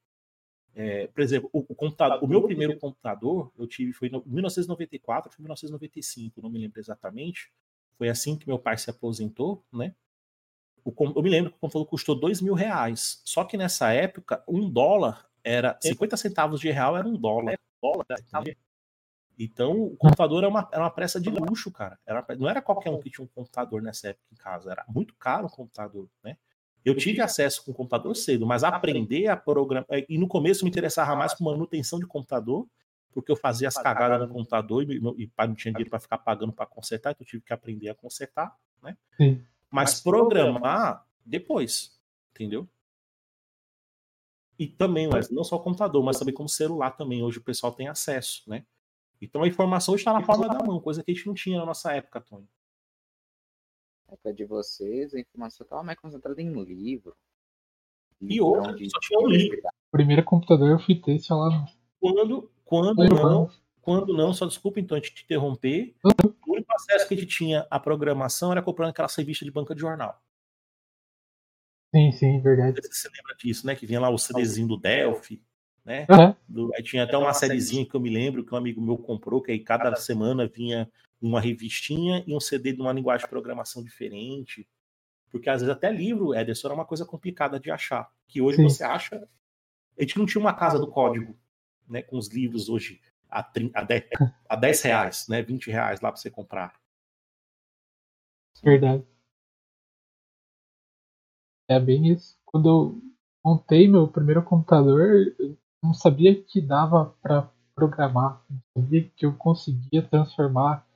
[0.74, 5.32] É, por exemplo, o, o, computador, o meu primeiro computador eu tive foi em 1994,
[5.32, 7.53] foi 1995, não me lembro exatamente.
[7.99, 9.95] Foi assim que meu pai se aposentou, né?
[10.85, 13.20] Eu me lembro que o computador custou dois mil reais.
[13.24, 17.59] Só que nessa época, um dólar era 50 centavos de real era um dólar.
[17.83, 18.07] dólar
[19.39, 21.99] então, o computador era uma, era uma peça de luxo, cara.
[22.05, 24.70] Era, não era qualquer um que tinha um computador nessa época em casa.
[24.70, 26.37] Era muito caro o computador, né?
[26.85, 29.87] Eu tive acesso com o computador cedo, mas aprender a programar.
[30.09, 32.66] E no começo me interessava mais por manutenção de computador,
[33.12, 36.53] porque eu fazia as cagadas no computador e, e não tinha dinheiro para ficar pagando
[36.53, 38.97] para consertar, então eu tive que aprender a consertar, né?
[39.16, 39.43] Sim.
[39.70, 41.98] Mas programar depois,
[42.32, 42.68] entendeu?
[44.58, 47.22] E também, mas não só o computador, mas também como celular também.
[47.22, 48.66] Hoje o pessoal tem acesso, né?
[49.20, 51.66] Então a informação está na palma da mão, coisa que a gente não tinha na
[51.66, 52.48] nossa época, Tony.
[54.06, 57.16] Na época de vocês, a informação estava mais concentrada em livro.
[58.20, 59.58] E outra, só tinha um livro.
[59.90, 61.66] primeiro computador eu fui ter, sei lá.
[61.98, 63.50] Quando, quando não,
[63.80, 65.94] quando não, só desculpa então a te interromper.
[66.04, 66.39] Único
[66.81, 70.20] acesso que a gente tinha à programação era comprando aquela revista de banca de jornal.
[71.95, 72.81] Sim, sim, verdade.
[72.81, 73.74] Você lembra disso, né?
[73.74, 75.43] Que vinha lá o CDzinho do Delphi,
[75.85, 76.07] né?
[76.09, 76.35] Uhum.
[76.49, 79.43] Do, aí tinha até uma sériezinha que eu me lembro que um amigo meu comprou,
[79.43, 80.89] que aí cada semana vinha
[81.20, 84.68] uma revistinha e um CD de uma linguagem de programação diferente.
[85.31, 88.09] Porque às vezes até livro, Ederson, era uma coisa complicada de achar.
[88.28, 88.64] Que hoje Sim.
[88.64, 89.28] você acha.
[89.99, 91.37] A gente não tinha uma casa do código,
[91.89, 92.03] né?
[92.03, 93.01] Com os livros hoje
[93.31, 94.05] a, 30, a, 10,
[94.49, 95.43] a 10 reais, né?
[95.43, 96.74] 20 reais lá para você comprar.
[98.62, 99.05] Verdade.
[101.68, 102.37] É bem isso.
[102.45, 103.03] Quando eu
[103.45, 109.37] montei meu primeiro computador, eu não sabia que dava para programar, não sabia que eu
[109.37, 110.87] conseguia transformar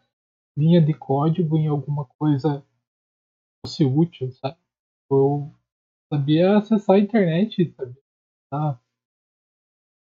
[0.56, 4.58] linha de código em alguma coisa que fosse útil, sabe?
[5.10, 5.50] Eu
[6.12, 8.80] sabia acessar a internet, acessar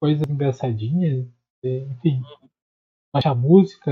[0.01, 1.29] coisas engraçadinhas,
[1.63, 2.23] enfim,
[3.13, 3.91] baixar música,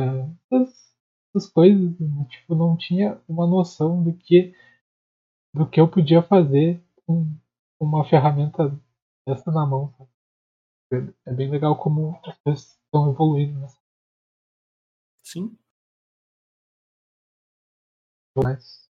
[0.51, 0.97] essas,
[1.35, 1.97] essas coisas,
[2.29, 4.55] tipo, não tinha uma noção do que
[5.53, 7.27] do que eu podia fazer com
[7.81, 8.71] uma ferramenta
[9.27, 9.93] dessa na mão.
[10.93, 11.15] Sabe?
[11.27, 13.59] É bem legal como as coisas estão evoluindo.
[13.61, 13.67] Né?
[15.25, 15.57] Sim.
[18.37, 18.89] Mas,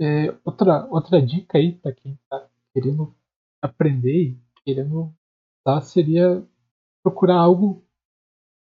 [0.00, 3.14] é, outra, outra dica aí para quem está querendo
[3.62, 5.14] aprender e querendo
[5.64, 6.46] tá, seria
[7.02, 7.84] procurar algo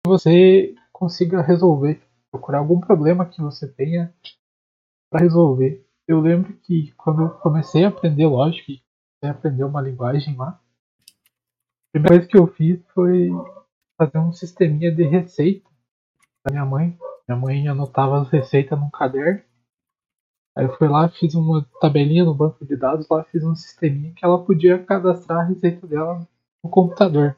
[0.03, 2.03] que você consiga resolver.
[2.31, 4.15] Procurar algum problema que você tenha
[5.11, 5.85] para resolver.
[6.07, 11.93] Eu lembro que quando eu comecei a aprender lógica, e aprender uma linguagem lá, a
[11.93, 13.29] primeira coisa que eu fiz foi
[13.99, 15.69] fazer um sisteminha de receita
[16.45, 16.99] da minha mãe.
[17.29, 19.43] Minha mãe anotava as receitas num caderno.
[20.57, 24.13] Aí eu fui lá, fiz uma tabelinha no banco de dados, lá fiz um sisteminha
[24.15, 26.27] que ela podia cadastrar a receita dela
[26.63, 27.37] no computador.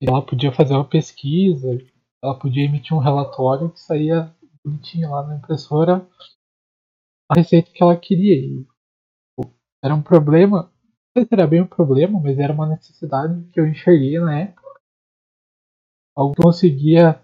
[0.00, 1.78] Ela podia fazer uma pesquisa,
[2.22, 4.34] ela podia emitir um relatório que saía
[4.64, 6.06] bonitinho lá na impressora
[7.30, 8.34] a receita que ela queria.
[8.34, 8.66] E,
[9.82, 13.60] era um problema, não sei se era bem um problema, mas era uma necessidade que
[13.60, 14.66] eu enxerguei na época.
[16.14, 17.22] Algo que conseguia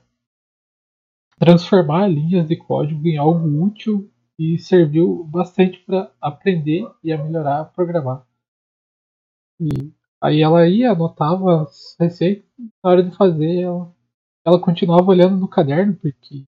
[1.39, 7.61] transformar linhas de código em algo útil e serviu bastante para aprender e a melhorar
[7.61, 8.27] a programar.
[9.61, 9.93] E
[10.23, 12.49] aí ela ia, anotava as receitas,
[12.83, 13.93] na hora de fazer ela,
[14.47, 16.45] ela continuava olhando no caderno, porque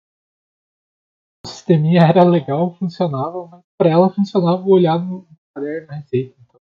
[1.45, 6.35] o sisteminha era legal, funcionava, mas para ela funcionava olhar no caderno na receita.
[6.41, 6.61] Então.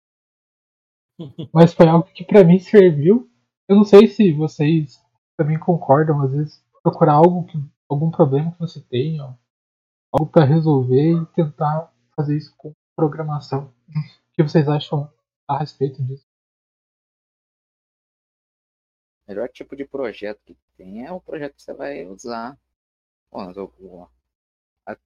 [1.52, 3.30] Mas foi algo que para mim serviu.
[3.68, 5.02] Eu não sei se vocês
[5.36, 9.36] também concordam, às vezes procurar algo que algum problema que você tenha,
[10.12, 13.72] algo para resolver e tentar fazer isso com programação.
[13.88, 15.10] O que vocês acham
[15.48, 16.26] a respeito disso?
[19.26, 22.58] Melhor tipo de projeto que tem é o projeto que você vai usar.
[23.30, 24.08] Bom,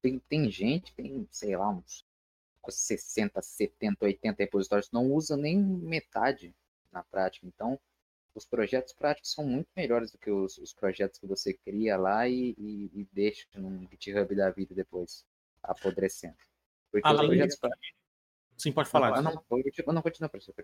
[0.02, 2.04] tem, tem gente, tem, sei lá, uns
[2.68, 6.54] 60, 70, 80 repositórios, não usa nem metade
[6.92, 7.46] na prática.
[7.46, 7.80] Então,
[8.34, 12.28] os projetos práticos são muito melhores do que os, os projetos que você cria lá
[12.28, 15.24] e, e, e deixa num GitHub da vida depois,
[15.62, 16.36] apodrecendo.
[16.90, 17.92] Porque Além os projetos.
[18.56, 19.22] Sim, pode falar.
[19.22, 19.44] Não, não,
[19.86, 20.54] não, não continua, professor.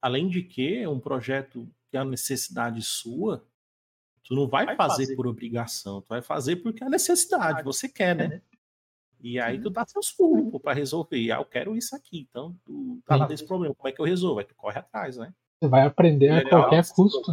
[0.00, 3.44] Além de que é um projeto que é a necessidade sua,
[4.24, 7.62] tu não vai, vai fazer, fazer, por obrigação, tu vai fazer porque é a necessidade,
[7.62, 8.24] você quer, né?
[8.36, 8.50] É.
[9.22, 11.30] E aí tu dá seus pulos para resolver.
[11.30, 12.26] Ah, eu quero isso aqui.
[12.30, 13.74] Então, tu tá lá desse problema.
[13.74, 14.40] Como é que eu resolvo?
[14.40, 15.32] Aí tu corre atrás, né?
[15.60, 17.32] Você vai aprender a qualquer custo.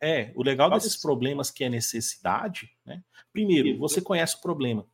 [0.00, 3.04] É, o legal desses problemas que é necessidade, né?
[3.32, 4.86] Primeiro, você conhece o problema,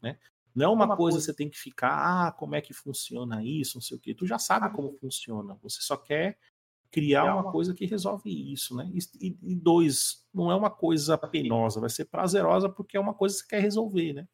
[0.00, 0.18] né?
[0.54, 3.76] Não é uma coisa que você tem que ficar, ah, como é que funciona isso,
[3.76, 4.14] não sei o quê.
[4.14, 5.56] Tu já sabe como funciona.
[5.62, 6.38] Você só quer
[6.90, 8.90] criar uma coisa que resolve isso, né?
[9.18, 13.34] E, e, dois, não é uma coisa penosa, vai ser prazerosa porque é uma coisa
[13.34, 14.28] que você quer resolver, né?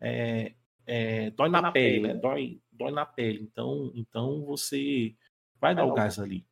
[0.00, 0.54] É,
[0.86, 2.14] é, dói na, na pele, né?
[2.14, 3.42] Dói, dói na pele.
[3.42, 5.14] Então, então você
[5.60, 6.46] vai dar o gás ali.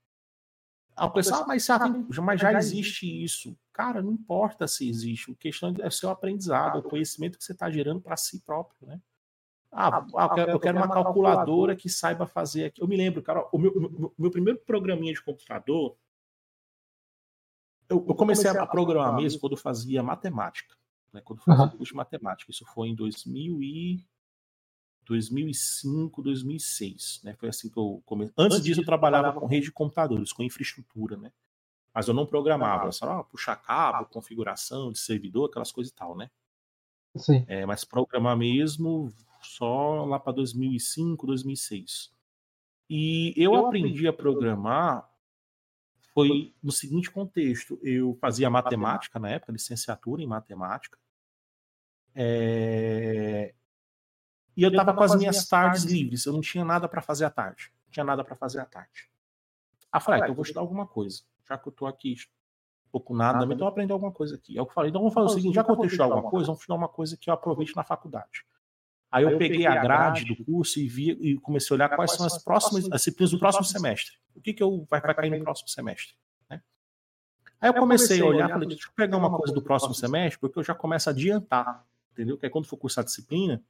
[0.95, 1.79] Ah, o pessoal, mas, já,
[2.23, 3.57] mas já existe isso.
[3.81, 5.33] Cara, não importa se existe.
[5.33, 8.87] A questão é o seu aprendizado, o conhecimento que você está gerando para si próprio,
[8.87, 9.01] né?
[9.73, 12.83] Ah, ah, ah, eu quero, eu quero uma calculadora que saiba fazer aqui.
[12.83, 15.97] Eu me lembro, cara, o meu, meu, meu primeiro programinha de computador,
[17.89, 20.77] eu, eu comecei a programar mesmo quando fazia matemática,
[21.11, 21.23] né?
[21.23, 21.71] Quando fazia uhum.
[21.71, 22.51] curso de matemática.
[22.51, 24.05] Isso foi em 2000 e
[25.07, 27.35] 2005, 2006, né?
[27.35, 28.35] Foi assim que eu comecei.
[28.37, 31.33] Antes disso eu trabalhava com rede de computadores, com infraestrutura, né?
[31.95, 36.17] Mas eu não programava, só ah, puxar cabo, configuração de servidor, aquelas coisas e tal,
[36.17, 36.31] né?
[37.17, 37.45] Sim.
[37.49, 39.13] É, mas programar mesmo
[39.43, 42.13] só lá para 2005, 2006.
[42.89, 45.11] E eu aprendi a programar
[46.13, 50.99] foi no seguinte contexto: eu fazia matemática na época, licenciatura em matemática.
[52.15, 53.55] É...
[54.57, 57.31] E eu estava com as minhas tardes livres, eu não tinha nada para fazer à
[57.31, 57.73] tarde.
[57.87, 59.09] Não tinha nada para fazer à tarde.
[59.91, 61.23] Ah, falei, ah, então eu vou estudar alguma coisa.
[61.51, 62.15] Já que eu estou aqui
[62.93, 64.57] pouco nada, nada então eu aprender alguma coisa aqui.
[64.57, 64.91] É o que eu falei.
[64.91, 67.29] Então vamos fazer o seguinte: já eu estudar alguma coisa, vamos estudar uma coisa que
[67.29, 68.45] eu aproveite na faculdade.
[69.11, 72.25] Aí eu, peguei a grade do curso e vi e comecei a olhar quais são
[72.25, 74.17] as próximas disciplinas do próximo semestre.
[74.37, 76.15] O que, que eu vai, vai cair no próximo semestre?
[76.49, 76.63] Né?
[77.61, 80.61] Aí eu comecei a olhar falei, deixa eu pegar uma coisa do próximo semestre, porque
[80.61, 82.39] eu já começo a adiantar, entendeu?
[82.39, 83.61] Que aí quando for cursar a disciplina,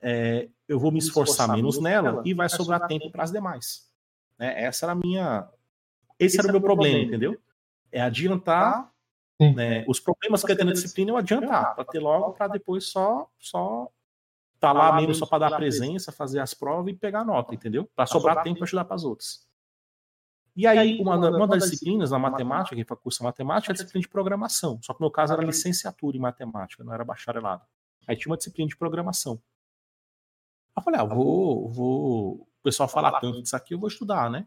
[0.00, 3.88] é, eu vou me esforçar menos nela e vai sobrar tempo para as demais.
[4.36, 4.64] Né?
[4.64, 5.48] Essa era a minha.
[6.24, 7.38] Esse era o meu problema, entendeu?
[7.90, 8.90] É adiantar
[9.40, 12.84] né, os problemas que eu tenho na disciplina, eu adiantar, para ter logo, para depois
[12.86, 13.90] só, só
[14.60, 17.88] tá lá mesmo só para dar presença, fazer as provas e pegar nota, entendeu?
[17.96, 19.46] Para sobrar tempo para ajudar para as outras.
[20.54, 24.02] E aí, uma, uma das disciplinas na matemática, que foi curso matemática, é a disciplina
[24.02, 24.78] de programação.
[24.82, 27.62] Só que no meu caso era licenciatura em matemática, não era bacharelado.
[28.06, 29.40] Aí tinha uma disciplina de programação.
[30.76, 32.32] Aí eu falei, ah, vou, vou.
[32.34, 34.46] O pessoal fala tanto disso aqui, eu vou estudar, né?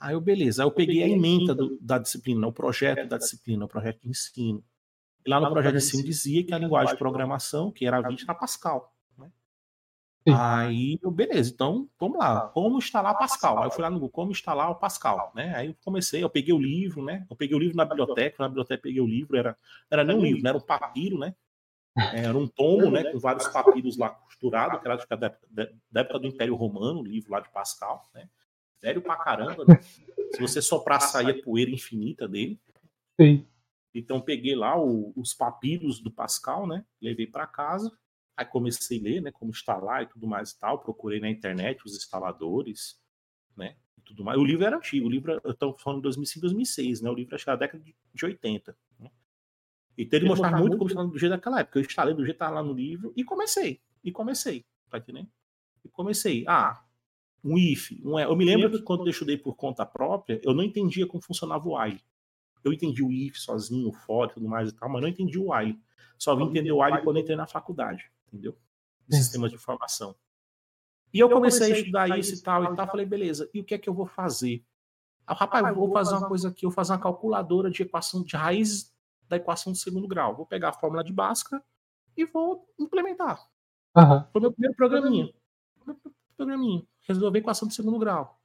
[0.00, 0.62] Aí eu, beleza.
[0.62, 4.08] Aí eu peguei a emenda do, da disciplina, o projeto da disciplina, o projeto de
[4.08, 4.64] ensino.
[5.24, 8.22] E lá no projeto de ensino dizia que a linguagem de programação, que era 20,
[8.22, 8.94] era Pascal.
[10.26, 10.34] Sim.
[10.36, 13.58] Aí eu, beleza, então vamos lá, como instalar Pascal?
[13.58, 15.54] Aí eu fui lá no Google, como instalar o Pascal, né?
[15.56, 17.26] Aí eu comecei, eu peguei o livro, né?
[17.30, 19.56] Eu peguei o livro na biblioteca, na biblioteca peguei o livro, era,
[19.90, 20.50] era nem um livro, né?
[20.50, 21.34] era um papiro, né?
[22.14, 23.02] Era um tomo, né?
[23.10, 27.04] Com vários papiros lá costurados, que era da época, da época do Império Romano, o
[27.04, 28.28] livro lá de Pascal, né?
[28.82, 29.80] Velho pra caramba, né?
[29.82, 32.58] Se você soprar, saía poeira infinita dele.
[33.20, 33.46] Sim.
[33.94, 36.84] Então peguei lá o, os papiros do Pascal, né?
[37.00, 37.90] Levei para casa
[38.40, 40.78] Aí comecei a ler, né, como instalar e tudo mais e tal.
[40.78, 42.98] Procurei na internet os instaladores,
[43.54, 44.38] né, e tudo mais.
[44.38, 47.34] O livro era antigo, o livro, eu estou falando de 2005, 2006, né, o livro
[47.34, 48.74] acho que era da década de 80.
[48.98, 49.10] Né?
[49.98, 51.78] Então ele mostrava muito como instalar do jeito daquela época.
[51.78, 53.82] Eu instalei do jeito que estava lá no livro e comecei.
[54.02, 55.28] E comecei, tá entendendo?
[55.84, 56.42] E comecei.
[56.48, 56.82] Ah,
[57.44, 60.62] um if, um Eu me lembro que quando eu estudei por conta própria, eu não
[60.62, 62.00] entendia como funcionava o while.
[62.62, 65.38] Eu entendi o if sozinho, o for e tudo mais e tal, mas não entendi
[65.38, 65.78] o while.
[66.18, 68.56] Só vim entender o while quando entrei na faculdade entendeu?
[69.08, 70.14] De sistemas de informação.
[71.12, 72.86] E eu comecei a estudar isso e tal e tal.
[72.86, 74.64] Falei, beleza, e o que é que eu vou fazer?
[75.26, 78.22] Ah, rapaz, eu vou fazer uma coisa aqui, eu vou fazer uma calculadora de equação
[78.22, 78.94] de raiz
[79.28, 80.36] da equação de segundo grau.
[80.36, 81.62] Vou pegar a fórmula de Bhaskara
[82.16, 83.40] e vou implementar.
[83.96, 84.24] Uhum.
[84.32, 85.32] Foi o meu primeiro programinha.
[86.36, 86.82] Programinha.
[87.12, 88.40] Resolver a equação de segundo grau.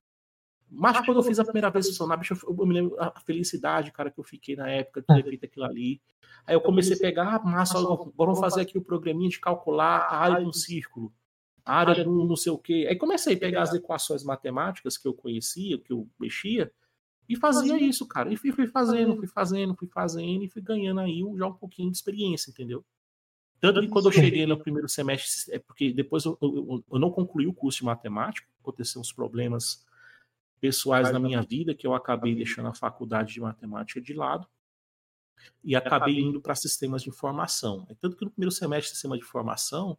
[0.69, 4.09] Mas quando eu fiz a primeira vez funcionar, bicho, eu me lembro a felicidade, cara,
[4.09, 6.01] que eu fiquei na época de ter feito aquilo ali.
[6.45, 9.99] Aí eu comecei a pegar, ah, massa, agora vamos fazer aqui o programinha de calcular
[9.99, 11.13] a área de um círculo,
[11.63, 12.87] a área de um não sei o quê.
[12.89, 16.71] Aí comecei a pegar as equações matemáticas que eu conhecia, que eu mexia,
[17.27, 18.31] e fazia isso, cara.
[18.31, 21.89] E fui, fui fazendo, fui fazendo, fui fazendo, e fui ganhando aí já um pouquinho
[21.89, 22.83] de experiência, entendeu?
[23.59, 27.09] Tanto que quando eu cheguei no primeiro semestre, é porque depois eu, eu, eu não
[27.09, 29.85] concluí o curso de matemática, aconteceram uns problemas
[30.59, 34.47] pessoais na minha vida que eu acabei deixando a faculdade de matemática de lado
[35.63, 37.87] e acabei indo para sistemas de informação.
[37.99, 39.97] Tanto que no primeiro semestre de sistema de informação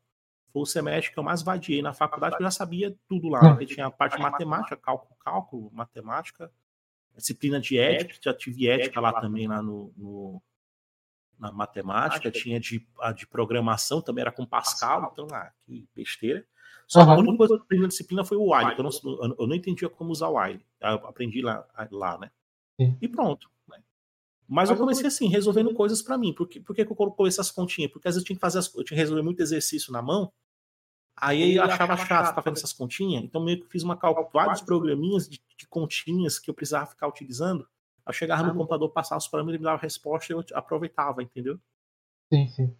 [0.52, 3.54] foi o semestre que eu mais vadiei na faculdade, porque eu já sabia tudo lá.
[3.54, 3.66] Né?
[3.66, 6.50] Tinha a parte de matemática, cálculo, cálculo, matemática,
[7.16, 10.42] disciplina de ética, já tive ética lá também lá no, no
[11.38, 16.46] na matemática, tinha de, a de programação, também era com Pascal, então, ah, que besteira.
[16.86, 17.10] Só uhum.
[17.10, 19.54] a única coisa que eu aprendi na disciplina foi o while, eu não, eu não
[19.54, 20.64] entendia como usar o while.
[20.80, 22.30] Eu aprendi lá, lá né?
[22.80, 22.96] Sim.
[23.00, 23.50] E pronto.
[23.68, 23.78] Né?
[24.48, 26.32] Mas, Mas eu comecei assim, resolvendo coisas para mim.
[26.32, 27.90] Por que, por que eu coloquei essas continhas?
[27.90, 30.00] Porque às vezes eu tinha que fazer as, eu tinha que resolver muito exercício na
[30.00, 30.32] mão.
[31.16, 33.98] Aí eu achava chato ficar fazendo essas continhas, então meio que fiz uma
[34.30, 37.66] vários programinhas de, de, continhas que eu precisava ficar utilizando.
[38.06, 41.22] Eu chegava no computador, passava os parâmetros, ele me dava a resposta e eu aproveitava,
[41.22, 41.58] entendeu?
[42.32, 42.76] Sim, sim.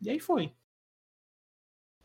[0.00, 0.54] E aí foi.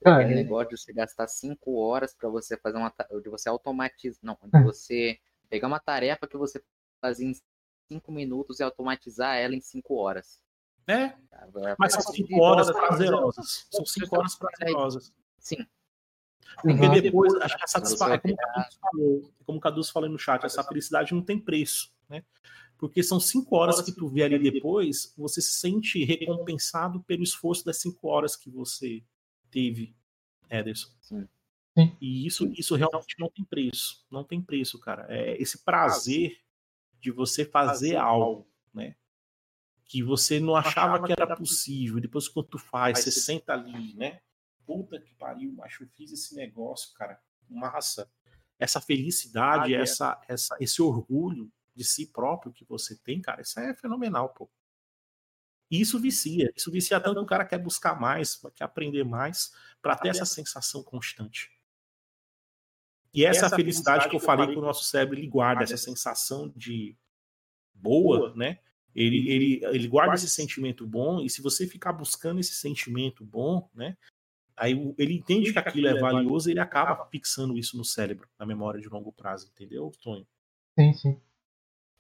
[0.03, 0.43] Ah, Aquele é.
[0.43, 2.93] negócio de você gastar cinco horas para você fazer uma.
[3.21, 4.19] de você automatizar.
[4.21, 4.63] Não, de é.
[4.63, 5.19] você
[5.49, 6.63] pegar uma tarefa que você
[6.99, 7.34] fazia em
[7.88, 10.41] cinco minutos e automatizar ela em cinco horas.
[10.88, 11.13] É.
[11.78, 13.67] Mas são cinco horas prazerosas.
[13.71, 15.13] São cinco horas prazerosas.
[15.39, 15.65] Sim.
[16.61, 20.09] Porque depois, acho que a satisfação, é como o Cadu falou, como o Cadu falou
[20.09, 22.24] no chat, essa felicidade não tem preço, né?
[22.78, 27.64] Porque são cinco horas que tu vê ali depois, você se sente recompensado pelo esforço
[27.64, 29.03] das cinco horas que você
[29.49, 29.95] teve,
[30.49, 30.89] Ederson.
[30.99, 31.28] Sim.
[31.78, 31.97] Sim.
[31.99, 34.06] E isso, isso realmente não tem preço.
[34.10, 35.06] Não tem preço, cara.
[35.10, 36.39] É esse prazer
[37.01, 38.95] de você fazer algo, né?
[39.86, 41.99] Que você não achava que era possível.
[41.99, 44.22] Depois, quando tu faz, você senta ali, né?
[44.66, 47.22] Puta que pariu, macho, eu fiz esse negócio, cara.
[47.47, 48.10] Massa.
[48.58, 53.73] essa felicidade, essa, essa, esse orgulho de si próprio que você tem, cara, isso é
[53.73, 54.49] fenomenal, pô.
[55.69, 59.51] E isso vicia, isso vicia tanto que o cara quer buscar mais, quer aprender mais,
[59.82, 61.51] para ter essa sensação constante.
[63.13, 66.51] E essa, essa felicidade que eu falei que o nosso cérebro ele guarda, essa sensação
[66.55, 66.95] de
[67.73, 68.59] boa, né?
[68.93, 73.69] Ele, ele, ele guarda esse sentimento bom, e se você ficar buscando esse sentimento bom,
[73.73, 73.97] né?
[74.55, 78.45] Aí ele entende que aquilo é valioso e ele acaba fixando isso no cérebro, na
[78.45, 80.26] memória de longo prazo, entendeu, Tonho?
[80.78, 81.21] Sim, sim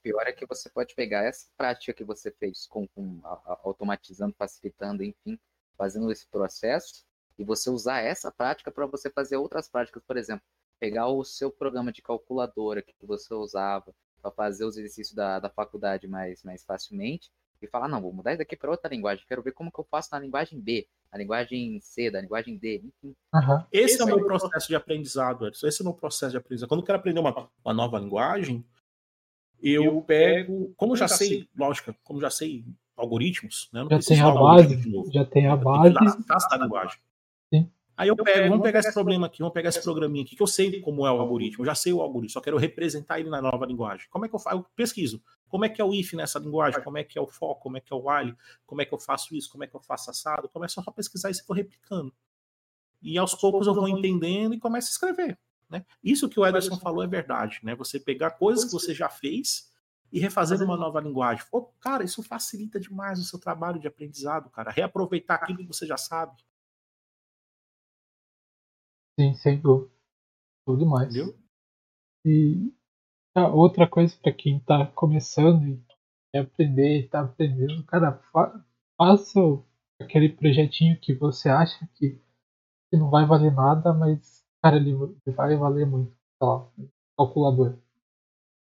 [0.05, 3.19] pior é que você pode pegar essa prática que você fez com, com
[3.63, 5.39] automatizando, facilitando, enfim,
[5.75, 7.03] fazendo esse processo
[7.39, 10.45] e você usar essa prática para você fazer outras práticas, por exemplo,
[10.79, 15.49] pegar o seu programa de calculadora que você usava para fazer os exercícios da, da
[15.49, 19.41] faculdade mais, mais facilmente e falar, não, vou mudar isso daqui para outra linguagem, quero
[19.41, 23.15] ver como que eu faço na linguagem B, na linguagem C, da linguagem D, enfim.
[23.33, 23.63] Uhum.
[23.71, 25.65] Esse, esse, é o meu processo de aprendizado, Edson.
[25.65, 26.69] Esse é o meu processo de aprendizado.
[26.69, 28.63] Quando eu quero aprender uma, uma nova linguagem,
[29.73, 32.63] eu pego, como já sei, lógico, como já sei
[32.95, 33.85] algoritmos, né?
[33.89, 35.93] já tem a base, já tem a base.
[36.49, 36.99] da linguagem.
[37.53, 37.69] Sim.
[37.97, 40.47] Aí eu pego, vamos pegar esse problema aqui, vamos pegar esse programinha aqui, que eu
[40.47, 43.41] sei como é o algoritmo, eu já sei o algoritmo, só quero representar ele na
[43.41, 44.05] nova linguagem.
[44.09, 44.57] Como é que eu faço?
[44.57, 45.21] Eu pesquiso.
[45.47, 46.83] Como é que é o if nessa linguagem?
[46.83, 47.55] Como é que é o for?
[47.55, 48.35] Como é que é o while?
[48.65, 49.49] Como é que eu faço isso?
[49.49, 50.49] Como é que eu faço assado?
[50.49, 52.13] Começo só a pesquisar e se for replicando.
[53.01, 55.37] E aos poucos eu vou entendendo e começo a escrever.
[55.69, 55.85] Né?
[56.03, 57.75] Isso que o Ederson falou é verdade, né?
[57.75, 59.73] Você pegar coisas que você já fez
[60.11, 61.43] e refazer uma nova linguagem.
[61.49, 64.71] Pô, cara, isso facilita demais o seu trabalho de aprendizado, cara.
[64.71, 66.41] Reaproveitar aquilo que você já sabe.
[69.19, 69.91] Sim, sem dúvida.
[70.65, 71.13] Tudo mais.
[71.13, 71.37] Entendeu?
[72.25, 72.73] E
[73.35, 75.83] ah, outra coisa para quem está começando e
[76.31, 78.63] quer aprender, está aprendendo, cara, fa
[78.97, 79.39] faça
[79.99, 82.17] aquele projetinho que você acha que,
[82.89, 84.97] que não vai valer nada, mas cara, ele,
[85.27, 86.11] vai valer muito.
[86.11, 86.67] Sei lá,
[87.15, 87.77] calculador.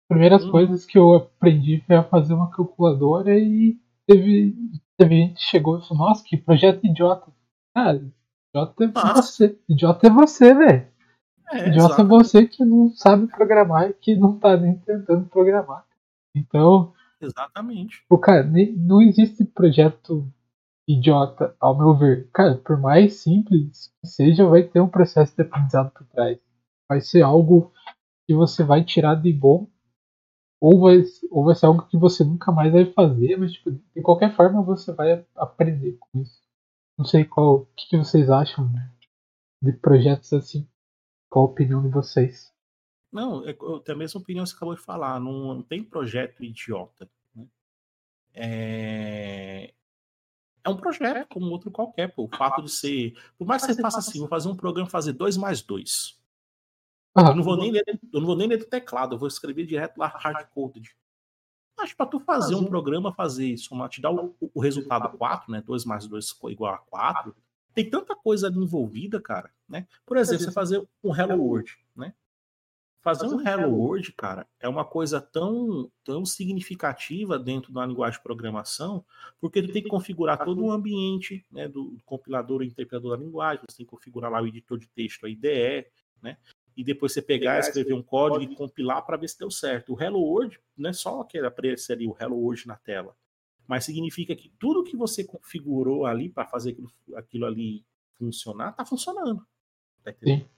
[0.10, 0.52] Primeiras hum.
[0.52, 3.78] coisas que eu aprendi foi a fazer uma calculadora e
[4.08, 4.56] teve,
[4.98, 7.32] teve gente que chegou e falou, nossa, que projeto idiota.
[7.76, 8.04] Cara,
[8.50, 9.22] idiota é nossa.
[9.22, 9.60] você.
[9.70, 10.88] Idiota é você, velho.
[11.52, 15.86] É, idiota é você que não sabe programar e que não tá nem tentando programar.
[16.36, 16.91] Então.
[17.22, 18.04] Exatamente.
[18.10, 18.44] O cara,
[18.76, 20.28] não existe projeto
[20.88, 22.30] idiota, ao meu ver.
[22.34, 26.40] Cara, por mais simples que seja, vai ter um processo de aprendizado por trás.
[26.88, 27.72] Vai ser algo
[28.28, 29.68] que você vai tirar de bom,
[30.60, 34.02] ou vai, ou vai ser algo que você nunca mais vai fazer, mas tipo, de
[34.02, 36.42] qualquer forma você vai aprender com isso.
[36.98, 38.92] Não sei qual, o que, que vocês acham né,
[39.62, 40.68] de projetos assim.
[41.30, 42.54] Qual a opinião de vocês?
[43.12, 45.20] Não, é, eu tenho a mesma opinião que você acabou de falar.
[45.20, 47.10] Não, não tem projeto idiota.
[47.36, 47.48] Né?
[48.34, 49.74] É,
[50.64, 52.24] é um projeto como outro qualquer, pô.
[52.24, 53.14] O fato de ser.
[53.38, 56.20] Por mais que você faça assim, vou fazer um programa fazer 2 mais 2.
[57.16, 59.28] Ah, eu, não vou nem ler, eu não vou nem ler do teclado, eu vou
[59.28, 60.95] escrever direto lá hardcoded.
[61.78, 65.61] Mas para tu fazer um programa, fazer isso, te dar o, o resultado 4, né?
[65.61, 67.36] 2 mais 2 igual a 4.
[67.74, 69.88] Tem tanta coisa ali envolvida, cara, né?
[70.05, 72.14] Por exemplo, você fazer um Hello World, né?
[73.04, 78.24] Fazer um Hello World, cara, é uma coisa tão, tão significativa dentro da linguagem de
[78.24, 79.04] programação,
[79.41, 83.61] porque tu tem que configurar todo o ambiente né, do compilador e interpretador da linguagem,
[83.69, 85.86] você tem que configurar lá o editor de texto, a IDE,
[86.22, 86.38] né?
[86.78, 89.94] E depois você pegar, escrever um código e compilar para ver se deu certo.
[89.94, 93.14] O Hello World não é só aquele aparecer ali o Hello World na tela,
[93.68, 97.86] mas significa que tudo que você configurou ali para fazer aquilo, aquilo ali
[98.18, 99.45] funcionar, está funcionando.
[100.02, 100.49] Tá entendendo?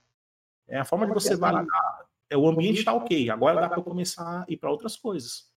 [0.68, 1.66] É a forma de você validar
[2.02, 5.50] é, o ambiente está ok, agora dá para começar a ir para outras coisas.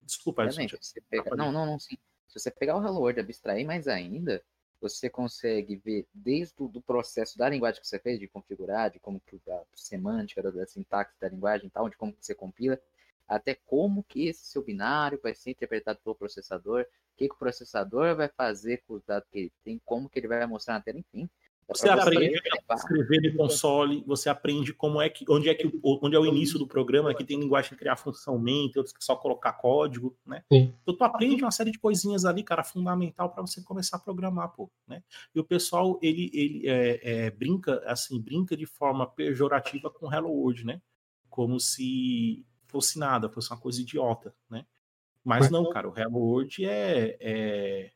[0.00, 1.34] Desculpa, você pega...
[1.34, 1.96] Não, não, não, sim.
[2.28, 4.42] Se você pegar o Hello World e abstrair mais ainda,
[4.80, 9.20] você consegue ver desde o processo da linguagem que você fez, de configurar, de como
[9.20, 12.78] que a semântica, da, da sintaxe da linguagem e tal, de como que você compila,
[13.26, 17.38] até como que esse seu binário vai ser interpretado pelo processador, o que, que o
[17.38, 20.80] processador vai fazer com os dados que ele tem, como que ele vai mostrar na
[20.80, 21.28] tela, enfim.
[21.68, 26.14] Você aprende a escrever no console, você aprende como é que, onde é que onde
[26.14, 29.04] é o início do programa, que tem linguagem de criar função main, tem outros que
[29.04, 30.44] só colocar código, né?
[30.52, 30.72] Sim.
[30.82, 34.50] Então tu aprende uma série de coisinhas ali, cara, fundamental para você começar a programar,
[34.50, 35.02] pô, né?
[35.34, 40.30] E o pessoal ele ele é, é, brinca assim, brinca de forma pejorativa com Hello
[40.30, 40.80] World, né?
[41.28, 44.64] Como se fosse nada, fosse uma coisa idiota, né?
[45.24, 47.90] Mas não, cara, o Hello World é, é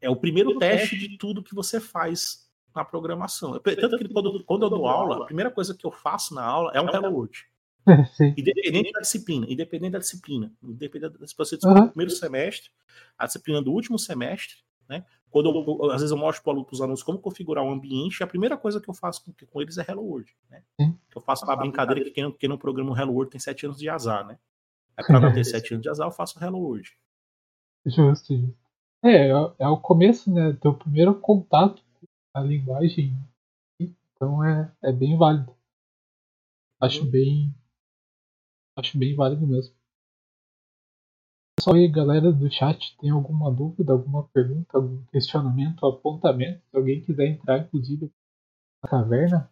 [0.00, 3.58] é o primeiro teste de tudo que você faz na programação.
[3.58, 6.70] Tanto que quando, quando eu dou aula, a primeira coisa que eu faço na aula
[6.74, 7.44] é um Hello World.
[8.36, 12.70] Independente da disciplina, independente da disciplina, independente da disciplina do primeiro semestre,
[13.16, 14.56] a disciplina do último semestre,
[14.88, 15.04] né?
[15.30, 18.26] Quando eu, às vezes eu mostro para os alunos como configurar o um ambiente, a
[18.26, 20.62] primeira coisa que eu faço com, com eles é Hello World, né?
[21.10, 23.40] Que eu faço uma brincadeira que quem não, quem não programa o Hello World tem
[23.40, 24.38] sete anos de azar, né?
[24.96, 26.90] É pra não ter sete anos de azar, eu faço o Hello World.
[27.84, 28.65] Justo, justo.
[29.08, 30.52] É, é, é o começo, né?
[30.54, 33.16] Teu primeiro contato com a linguagem.
[33.80, 35.54] Então é, é bem válido.
[36.82, 37.10] Acho Uhum.
[37.10, 37.54] bem.
[38.76, 39.76] Acho bem válido mesmo.
[41.56, 46.60] Pessoal aí, galera do chat, tem alguma dúvida, alguma pergunta, algum questionamento, apontamento?
[46.68, 48.12] Se alguém quiser entrar, inclusive,
[48.82, 49.50] na caverna,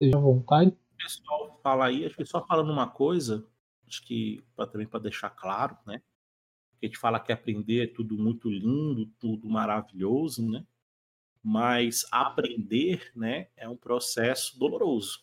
[0.00, 0.70] seja à vontade.
[0.70, 3.44] O pessoal fala aí, acho que só falando uma coisa,
[3.86, 4.42] acho que
[4.72, 6.00] também para deixar claro, né?
[6.80, 10.64] Que a gente fala que aprender é tudo muito lindo, tudo maravilhoso, né?
[11.42, 15.22] Mas aprender, né, é um processo doloroso.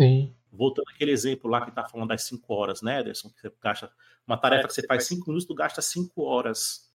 [0.00, 3.30] Sim, Voltando àquele exemplo lá que tá falando das 5 horas, né, Ederson?
[3.30, 3.92] Que você gasta
[4.26, 6.90] uma tarefa que você faz 5 minutos, tu gasta 5 horas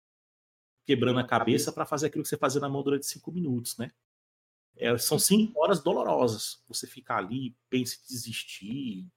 [0.86, 3.92] quebrando a cabeça para fazer aquilo que você fazia na mão durante 5 minutos, né?
[4.78, 6.62] É, são 5 horas dolorosas.
[6.68, 9.08] Você fica ali, pensa em desistir,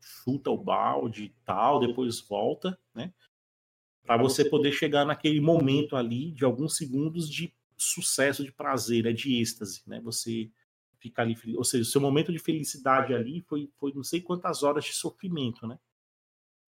[0.00, 3.12] chuta o balde e tal, depois volta, né?
[4.04, 9.12] Para você poder chegar naquele momento ali de alguns segundos de sucesso, de prazer, né?
[9.12, 10.00] de êxtase, né?
[10.00, 10.50] Você
[10.98, 14.62] fica ali, ou seja, o seu momento de felicidade ali foi, foi não sei quantas
[14.62, 15.78] horas de sofrimento, né?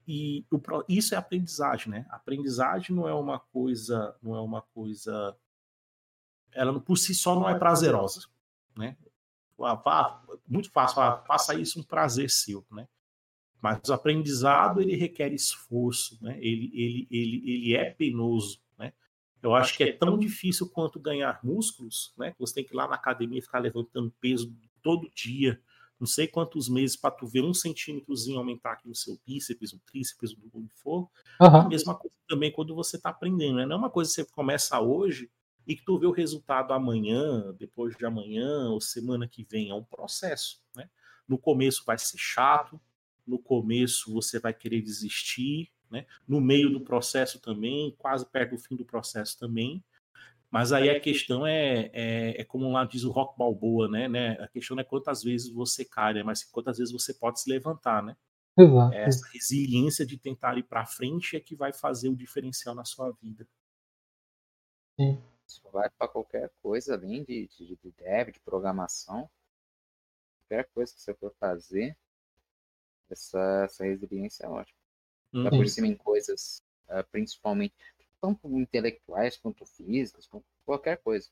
[0.07, 2.07] E o, isso é aprendizagem, né?
[2.11, 5.37] Aprendizagem não é uma coisa, não é uma coisa,
[6.53, 8.27] ela por si só não é prazerosa,
[8.77, 8.97] né?
[9.61, 12.89] Ah, muito fácil, faça isso um prazer seu, né?
[13.63, 16.37] Mas o aprendizado ele requer esforço, né?
[16.41, 18.93] Ele, ele, ele, ele é penoso, né?
[19.43, 22.35] Eu acho que é tão difícil quanto ganhar músculos, né?
[22.39, 24.53] Você tem que ir lá na academia e ficar levantando peso
[24.83, 25.61] todo dia,
[26.03, 29.79] não sei quantos meses para tu ver um centímetrozinho aumentar aqui no seu bíceps, no
[29.87, 31.09] tríceps, no que for.
[31.57, 33.67] A aham, mesma coisa também quando você está aprendendo, né?
[33.67, 35.31] Não é uma coisa que você começa hoje
[35.65, 39.71] e que tu vê o resultado amanhã, depois de amanhã ou semana que vem.
[39.71, 40.91] É um processo, né?
[41.29, 42.81] No começo vai ser chato,
[43.27, 46.07] no começo você vai querer desistir, né?
[46.27, 49.83] No meio do processo também, quase perto do fim do processo também.
[50.51, 54.33] Mas aí a questão é, é, é como lá diz o Rock Balboa, né, né?
[54.41, 56.23] A questão não é quantas vezes você cai, né?
[56.23, 58.17] Mas quantas vezes você pode se levantar, né?
[58.59, 58.95] exato.
[58.95, 63.11] Essa resiliência de tentar ir para frente é que vai fazer o diferencial na sua
[63.13, 63.47] vida.
[65.47, 69.29] Isso vai para qualquer coisa, além de, de, de dev, de programação.
[70.41, 71.97] Qualquer coisa que você for fazer,
[73.11, 74.79] essa, essa resiliência é ótima.
[75.33, 75.45] Hum.
[75.45, 77.75] Dá por cima em coisas, ah, principalmente,
[78.21, 81.29] tanto intelectuais quanto físicas, quanto qualquer coisa.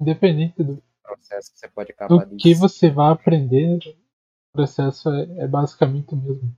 [0.00, 5.44] Independente do, Processo que você pode acabar do que você vai aprender, o processo é,
[5.44, 6.56] é basicamente o mesmo.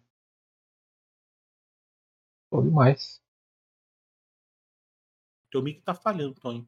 [2.53, 3.21] Ou demais.
[5.51, 6.65] Teu mic tá falhando, Tony.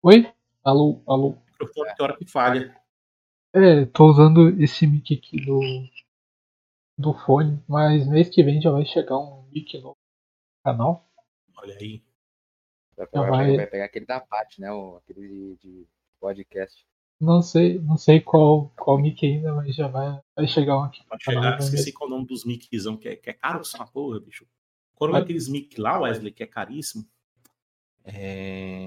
[0.00, 0.32] Oi?
[0.62, 1.30] Alô, alô.
[1.30, 2.80] O microfone tem hora que falha.
[3.52, 5.60] É, tô usando esse mic aqui do,
[6.98, 11.08] do fone, mas mês que vem já vai chegar um mic novo no canal.
[11.56, 12.02] Olha aí.
[12.96, 14.70] Vai, Já vai- vai- pegar aquele da Pat, né?
[14.72, 15.86] O, aquele de, de
[16.20, 16.84] podcast.
[17.20, 21.02] Não sei, não sei qual, qual mic ainda, mas já vai, vai chegar um aqui
[21.08, 21.42] Vai canal.
[21.42, 24.20] chegar, esqueci qual é o nome dos miczão, que é, que é caro essa porra,
[24.20, 24.46] bicho.
[24.94, 25.22] Quando Vai.
[25.22, 27.04] aqueles mic lá, Wesley, que é caríssimo,
[28.04, 28.86] é...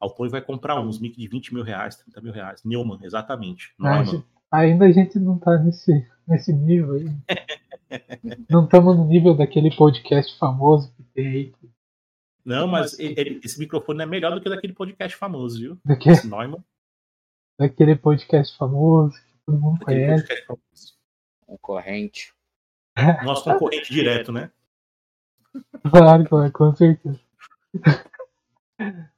[0.00, 2.62] a Tony vai comprar uns mic de 20 mil reais, 30 mil reais.
[2.64, 3.74] Neumann, exatamente.
[3.76, 4.26] Mas Neumann.
[4.54, 7.06] Ainda a gente não tá nesse, nesse nível aí.
[8.48, 11.54] não estamos no nível daquele podcast famoso que tem aí.
[12.44, 15.78] Não, mas ele- ele- esse microfone é melhor do que daquele podcast famoso, viu?
[15.84, 16.62] Daquele, Esse Neumann,
[17.58, 20.44] daquele podcast famoso que todo mundo daquele conhece.
[21.46, 22.34] Concorrente.
[23.24, 24.50] Nosso concorrente direto, né?
[25.90, 27.20] Claro, claro, com certeza.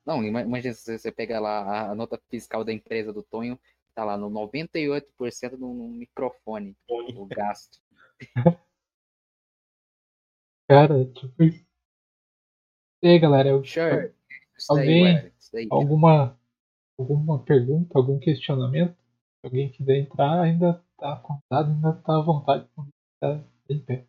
[0.04, 3.58] Não, ima- imagina se você pega lá a nota fiscal da empresa do Tonho,
[3.96, 7.78] tá lá no 98% no, no microfone, o gasto.
[10.68, 11.64] Cara, tipo isso.
[13.02, 14.14] E aí, galera, eu- Sure.
[14.68, 15.68] Alguém- daí.
[15.70, 16.38] alguma,
[16.98, 18.92] alguma pergunta, algum questionamento?
[18.94, 22.68] Se alguém quiser entrar, ainda tá convidado, ainda tá à vontade.
[23.20, 24.06] Tá em pé.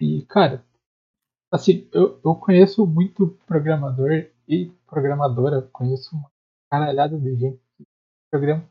[0.00, 0.64] E, cara,
[1.52, 4.10] assim, eu, eu conheço muito programador
[4.48, 6.30] e programadora, conheço uma
[6.70, 7.60] caralhada de gente
[8.30, 8.64] programa.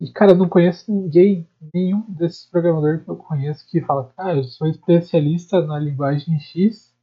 [0.00, 4.38] E, cara, eu não conheço ninguém, nenhum desses programadores que eu conheço que fala, cara,
[4.38, 6.94] eu sou especialista na linguagem X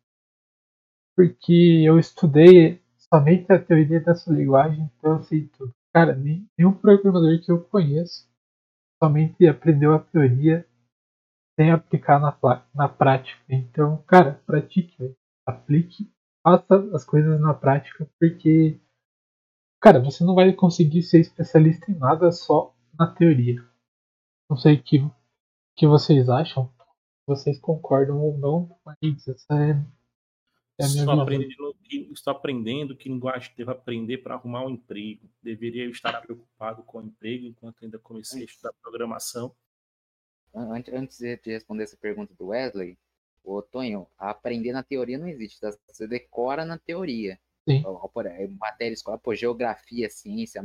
[1.16, 5.74] porque eu estudei somente a teoria dessa linguagem, então eu sei tudo.
[5.94, 8.28] Cara, nem- nenhum programador que eu conheço
[9.04, 10.66] somente aprendeu a teoria
[11.60, 12.38] sem aplicar na,
[12.74, 13.42] na prática.
[13.50, 15.16] Então, cara, pratique,
[15.46, 16.12] aplique,
[16.44, 18.80] faça as coisas na prática, porque,
[19.82, 23.66] cara, você não vai conseguir ser especialista em nada só na teoria.
[24.48, 25.00] Não sei o que,
[25.76, 26.72] que vocês acham,
[27.26, 29.72] vocês concordam ou não, mas essa é,
[30.80, 34.70] é a minha estou, aprendendo que, estou aprendendo que linguagem devo aprender para arrumar um
[34.70, 35.28] emprego.
[35.42, 39.56] Deveria estar preocupado com o emprego enquanto ainda comecei a estudar programação.
[40.54, 42.98] Antes, antes de responder essa pergunta do Wesley,
[43.44, 45.72] o Tonho, aprender na teoria não existe, tá?
[45.88, 47.40] você decora na teoria.
[47.68, 47.84] Sim.
[48.60, 50.64] Matéria escolar, pô, geografia, ciência,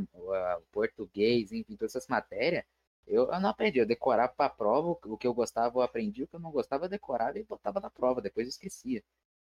[0.73, 2.65] português, enfim, todas essas matérias,
[3.07, 6.25] eu, eu não aprendi, eu decorava para a prova, o que eu gostava eu aprendi,
[6.25, 9.03] o que eu não gostava eu decorava e botava na prova, depois eu esquecia.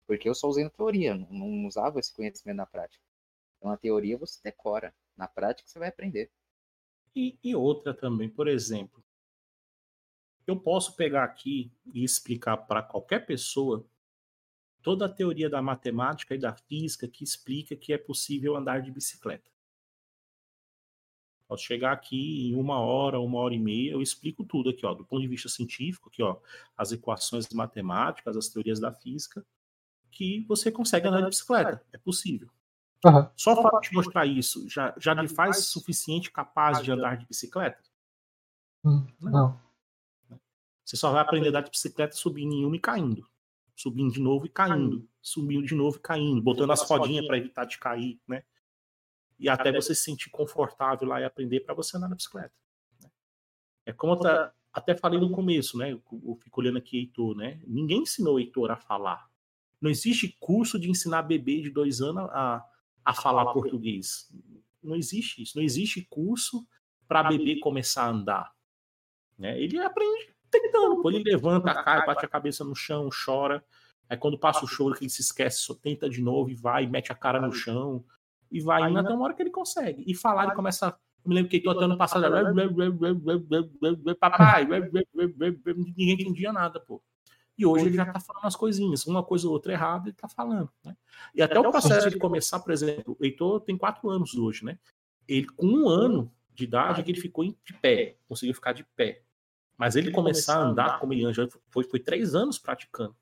[0.07, 3.03] Porque eu só usei na teoria, não, não usava esse conhecimento na prática.
[3.57, 6.31] Então, na teoria você decora, na prática você vai aprender.
[7.15, 9.03] E, e outra também, por exemplo,
[10.47, 13.85] eu posso pegar aqui e explicar para qualquer pessoa
[14.81, 18.91] toda a teoria da matemática e da física que explica que é possível andar de
[18.91, 19.49] bicicleta.
[21.47, 24.93] Posso chegar aqui em uma hora, uma hora e meia, eu explico tudo aqui, ó,
[24.93, 26.37] do ponto de vista científico, aqui, ó,
[26.77, 29.43] as equações matemáticas, as teorias da física,
[30.11, 31.83] que você consegue andar de bicicleta.
[31.91, 32.49] É possível.
[33.03, 33.27] Uhum.
[33.35, 37.25] Só o fato de mostrar isso já, já lhe faz suficiente capaz de andar de
[37.25, 37.81] bicicleta?
[38.83, 39.59] Hum, não.
[40.85, 43.27] Você só vai aprender a andar de bicicleta subindo em uma e caindo.
[43.79, 45.07] Subindo de novo e caindo.
[45.21, 46.41] Subindo de novo e caindo.
[46.41, 48.43] Botando as rodinhas para evitar de cair, né?
[49.39, 52.53] e até você se sentir confortável lá e aprender para você andar na bicicleta.
[53.01, 53.09] Né?
[53.85, 55.93] É como eu tá, até falei no começo, né?
[55.93, 57.61] Eu fico olhando aqui Heitor, né?
[57.65, 59.29] Ninguém ensinou Heitor a falar.
[59.79, 62.63] Não existe curso de ensinar bebê de dois anos a,
[63.05, 64.29] a falar português.
[64.83, 65.57] Não existe isso.
[65.57, 66.67] Não existe curso
[67.07, 68.53] para bebê começar a andar.
[69.37, 69.59] Né?
[69.59, 71.01] Ele aprende tentando.
[71.01, 73.63] Pô, ele levanta, cai, bate a cabeça no chão, chora.
[74.09, 76.87] Aí quando passa o choro, que ele se esquece, só tenta de novo e vai,
[76.87, 78.03] mete a cara no chão,
[78.51, 80.03] e vai indo até uma hora que ele consegue.
[80.07, 80.97] E falar, ele começa.
[81.23, 82.23] Eu me lembro que ele ano passado.
[84.19, 87.01] Papai, ninguém entendia nada, pô.
[87.57, 90.29] E hoje ele já tá falando as coisinhas, uma coisa ou outra errada, ele tá
[90.29, 90.95] falando, né?
[91.35, 94.79] E até o processo de começar, por exemplo, o Heitor tem quatro anos hoje, né?
[95.27, 99.23] Ele, com um ano de idade, que ele ficou de pé, conseguiu ficar de pé.
[99.79, 103.15] Mas ele começar a andar como ele anda, foi, foi três anos praticando.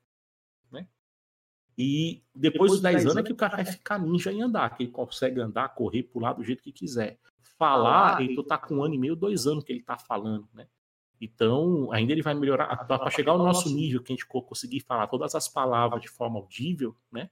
[1.78, 4.82] E depois, dos 10 anos é que o cara vai ficar ninja em andar, que
[4.82, 7.20] ele consegue andar, correr, pular do jeito que quiser.
[7.56, 10.66] Falar, ele tá com um ano e meio, dois anos que ele tá falando, né?
[11.20, 15.06] Então, ainda ele vai melhorar, para chegar ao nosso nível, que a gente conseguir falar
[15.06, 17.30] todas as palavras de forma audível, né?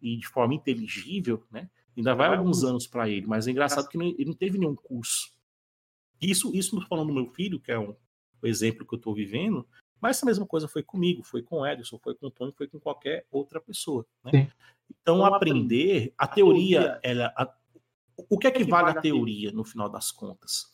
[0.00, 1.68] E de forma inteligível, né?
[1.96, 5.32] Ainda vai alguns anos para ele, mas é engraçado que ele não teve nenhum curso.
[6.20, 7.96] Isso, isso falando do meu filho, que é um,
[8.42, 9.66] o exemplo que eu estou vivendo,
[10.00, 12.68] mas essa mesma coisa foi comigo, foi com o Edson, foi com o Tony, foi
[12.68, 14.06] com qualquer outra pessoa.
[14.24, 14.50] Né?
[14.90, 17.52] Então, aprender, a teoria, ela, a,
[18.16, 20.66] o que é que vale a teoria no final das contas?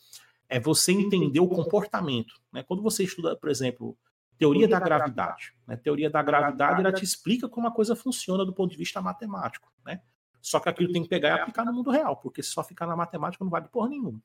[0.48, 2.34] É você entender o comportamento.
[2.52, 2.62] Né?
[2.62, 3.96] Quando você estuda, por exemplo,
[4.38, 5.76] teoria da gravidade, né?
[5.76, 9.72] teoria da gravidade, ela te explica como a coisa funciona do ponto de vista matemático.
[9.84, 10.02] Né?
[10.40, 12.86] Só que aquilo tem que pegar e aplicar no mundo real, porque se só ficar
[12.86, 14.20] na matemática não vale porra nenhuma.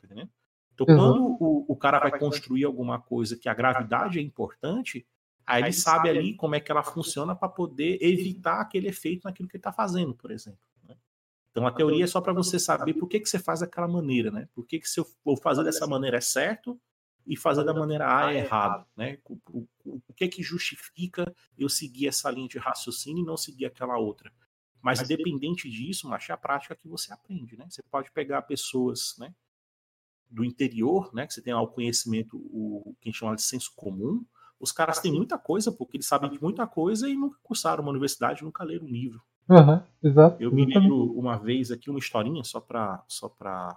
[0.00, 0.30] Tá entendendo?
[0.82, 5.06] Então, quando o, o cara vai construir alguma coisa que a gravidade é importante,
[5.46, 9.48] aí ele sabe ali como é que ela funciona para poder evitar aquele efeito naquilo
[9.48, 10.60] que ele está fazendo, por exemplo.
[10.88, 10.96] Né?
[11.50, 14.30] Então a teoria é só para você saber por que, que você faz daquela maneira,
[14.30, 14.48] né?
[14.54, 16.80] Por que, que se eu vou fazer dessa maneira é certo
[17.26, 19.18] e fazer da maneira A é errado, né?
[19.28, 19.38] O,
[19.84, 23.98] o, o que que justifica eu seguir essa linha de raciocínio e não seguir aquela
[23.98, 24.32] outra?
[24.82, 27.66] Mas independente disso, macho, é a prática que você aprende, né?
[27.68, 29.34] Você pode pegar pessoas, né?
[30.30, 33.42] Do interior, né, que você tem lá o conhecimento, o que a gente chama de
[33.42, 34.24] senso comum,
[34.60, 37.90] os caras têm muita coisa, porque eles sabem de muita coisa e nunca cursaram uma
[37.90, 39.20] universidade, nunca leram um livro.
[39.48, 40.40] Uhum, exato.
[40.40, 43.76] Eu me lembro uma vez aqui uma historinha só para só para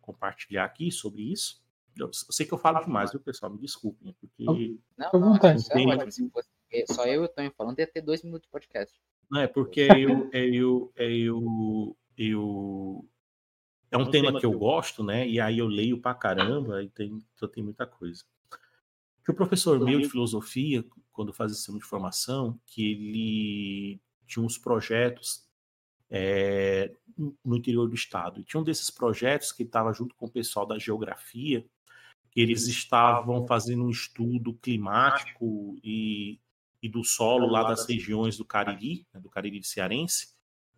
[0.00, 1.62] compartilhar aqui sobre isso.
[1.96, 3.52] Eu, eu, sei que eu falo demais, viu, pessoal?
[3.52, 4.44] Me desculpem, é porque
[4.98, 8.50] não, não, não, é só eu e o Tonho falando ia ter dois minutos de
[8.50, 8.94] podcast.
[9.30, 13.08] Não é porque eu eu eu, eu
[13.92, 15.28] é um, tema, que eu gosto, né?
[15.28, 18.24] E aí eu leio pra caramba, e tem, então tem muita coisa.
[19.24, 24.56] Que o professor meu de filosofia, quando fazia sistema de formação, que ele tinha uns
[24.56, 25.46] projetos
[26.10, 26.92] é,
[27.44, 28.40] no interior do estado.
[28.40, 31.64] E tinha um desses projetos que estava junto com o pessoal da geografia,
[32.30, 36.40] que eles estavam fazendo um estudo climático e,
[36.82, 40.31] e do solo lá das regiões do Cariri, né, do Cariri cearense,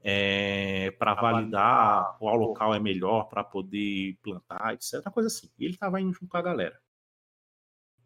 [0.07, 5.01] é, para validar qual local é melhor para poder plantar, etc.
[5.07, 5.51] Uma coisa assim.
[5.59, 6.79] E ele estava indo junto com a galera.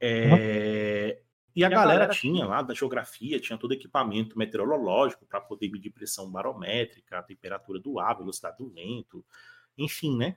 [0.00, 1.20] É,
[1.56, 6.30] e a galera tinha lá da geografia, tinha todo equipamento meteorológico para poder medir pressão
[6.30, 9.26] barométrica, a temperatura do ar, velocidade do vento,
[9.76, 10.36] enfim, né?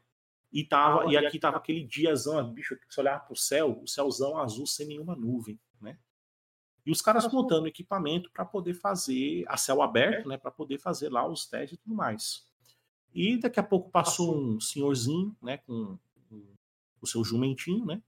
[0.52, 4.36] E, tava, e aqui tava aquele diazão, bicho, que você olhava pro céu, o céuzão
[4.36, 5.60] azul sem nenhuma nuvem?
[6.86, 10.38] E os caras montando equipamento para poder fazer a céu aberto, né?
[10.38, 12.48] Para poder fazer lá os testes e tudo mais.
[13.14, 15.58] E daqui a pouco passou um senhorzinho, né?
[15.58, 15.98] Com,
[16.28, 16.42] com
[17.02, 18.02] o seu jumentinho, né?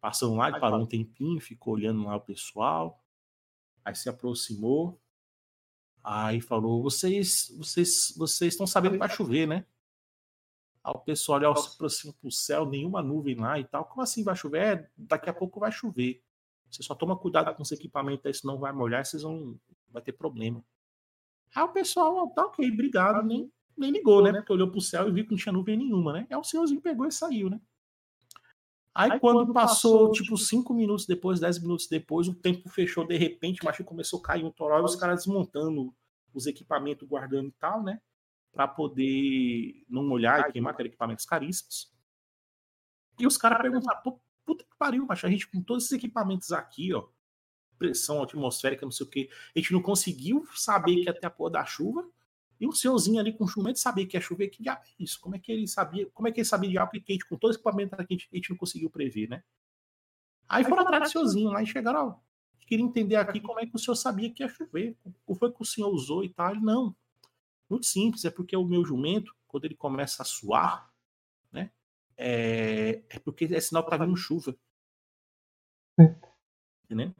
[0.00, 3.02] Passando lá, ele parou um tempinho, ficou olhando lá o pessoal.
[3.84, 5.00] Aí se aproximou.
[6.02, 9.66] Aí falou: vocês, vocês, vocês estão sabendo que vai chover, né?
[10.82, 13.84] Aí o pessoal olha se aproxima pro céu, nenhuma nuvem lá e tal.
[13.84, 14.60] Como assim vai chover?
[14.62, 16.22] É, daqui a pouco vai chover.
[16.70, 19.58] Você só toma cuidado com os equipamentos aí, senão vai molhar, vocês vão
[19.90, 20.62] vai ter problema.
[21.54, 24.32] Aí o pessoal, tá ok, obrigado, nem, nem ligou, né?
[24.32, 26.26] Porque olhou pro céu e viu que não tinha nuvem nenhuma, né?
[26.28, 27.60] Aí o senhorzinho pegou e saiu, né?
[28.94, 32.68] Aí, Aí quando, quando passou, passou, tipo, cinco minutos depois, dez minutos depois, o tempo
[32.68, 35.94] fechou de repente, mas começou a cair um toró e os caras desmontando
[36.32, 38.00] os equipamentos, guardando e tal, né?
[38.52, 41.94] Para poder não molhar e queimar aqueles equipamentos caríssimos.
[43.18, 46.94] E os caras perguntaram, puta que pariu, mas a gente com todos esses equipamentos aqui,
[46.94, 47.06] ó,
[47.76, 51.30] pressão atmosférica, não sei o que, a gente não conseguiu saber que ia ter a
[51.30, 52.08] porra da chuva,
[52.58, 55.20] e o senhorzinho ali com o chumete sabia que ia chover, que diabo é isso?
[55.20, 56.08] Como é que ele sabia?
[56.14, 58.14] Como é que ele sabia de algo que a gente, com todo esse equipamento aqui,
[58.14, 59.42] a gente, a gente não conseguiu prever, né?
[60.48, 62.14] Aí foram atrás do senhorzinho lá e chegaram, ó,
[62.66, 64.96] queria entender aqui como é que o senhor sabia que ia chover,
[65.26, 66.52] o foi que o senhor usou e tal.
[66.52, 66.96] Ele, não,
[67.68, 70.90] muito simples, é porque o meu jumento, quando ele começa a suar,
[72.16, 74.56] é, é porque é sinal que tá vindo chuva.
[76.84, 77.14] Entendeu?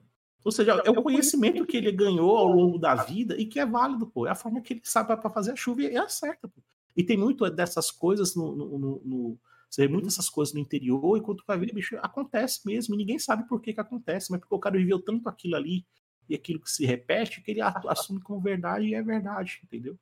[0.45, 3.67] Ou seja, é o conhecimento que ele ganhou ao longo da vida e que é
[3.67, 4.27] válido, pô.
[4.27, 6.63] É a forma que ele sabe para fazer a chuva e é a certa, pô.
[6.97, 10.61] E tem muito dessas coisas no, no, no, no você vê muitas dessas coisas no
[10.61, 13.81] interior, e quando tu vai ver, bicho, acontece mesmo, e ninguém sabe por que que
[13.81, 15.85] acontece, mas porque o cara viveu tanto aquilo ali,
[16.29, 19.99] e aquilo que se repete, que ele assume como verdade e é verdade, entendeu?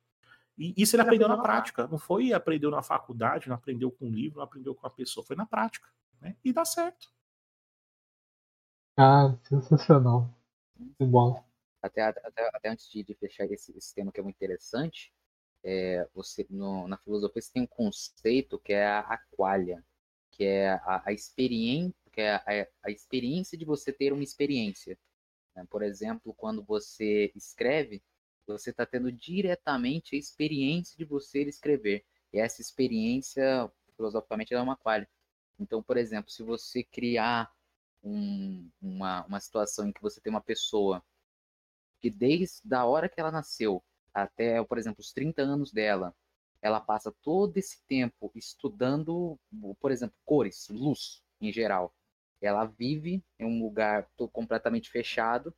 [0.57, 4.11] E isso ele aprendeu na prática, não foi aprendeu na faculdade, não aprendeu com um
[4.11, 5.89] livro, não aprendeu com a pessoa, foi na prática,
[6.21, 6.35] né?
[6.43, 7.13] E dá certo.
[8.97, 10.29] Ah, sensacional.
[10.77, 11.43] Muito bom.
[11.81, 15.13] Até, até, até antes de, de fechar esse, esse, tema que é muito interessante,
[15.63, 19.83] é, você no, na filosofia você tem um conceito que é a aqualia,
[20.31, 24.97] que é a, a experiência, que é a, a, experiência de você ter uma experiência.
[25.55, 25.65] Né?
[25.69, 28.01] Por exemplo, quando você escreve,
[28.51, 32.05] você está tendo diretamente a experiência de você escrever.
[32.33, 35.07] E essa experiência, filosoficamente, é uma qualia.
[35.59, 37.51] Então, por exemplo, se você criar
[38.03, 41.03] um, uma, uma situação em que você tem uma pessoa
[41.99, 46.15] que desde a hora que ela nasceu até, por exemplo, os 30 anos dela,
[46.61, 49.39] ela passa todo esse tempo estudando,
[49.79, 51.93] por exemplo, cores, luz em geral.
[52.41, 55.53] Ela vive em um lugar completamente fechado,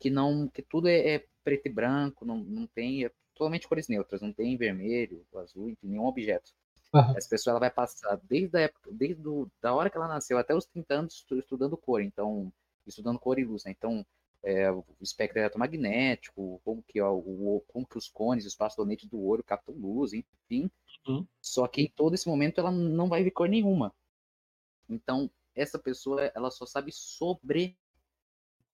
[0.00, 3.86] que não, que tudo é, é preto e branco, não, não tem, é totalmente cores
[3.86, 6.52] neutras, não tem vermelho, azul, nenhum objeto.
[6.92, 7.16] Uhum.
[7.16, 10.38] Essa pessoa ela vai passar desde a época, desde do, da hora que ela nasceu
[10.38, 12.52] até os 30 anos estudando cor, então,
[12.86, 13.70] estudando cor e luz, né?
[13.70, 14.04] Então,
[14.42, 19.20] é, o espectro eletromagnético, como que, ó, o, como que os cones, os bastonetes do
[19.20, 20.70] ouro captam luz, enfim.
[21.06, 21.26] Uhum.
[21.40, 23.94] Só que em todo esse momento ela não vai ver cor nenhuma.
[24.88, 27.76] Então, essa pessoa, ela só sabe sobre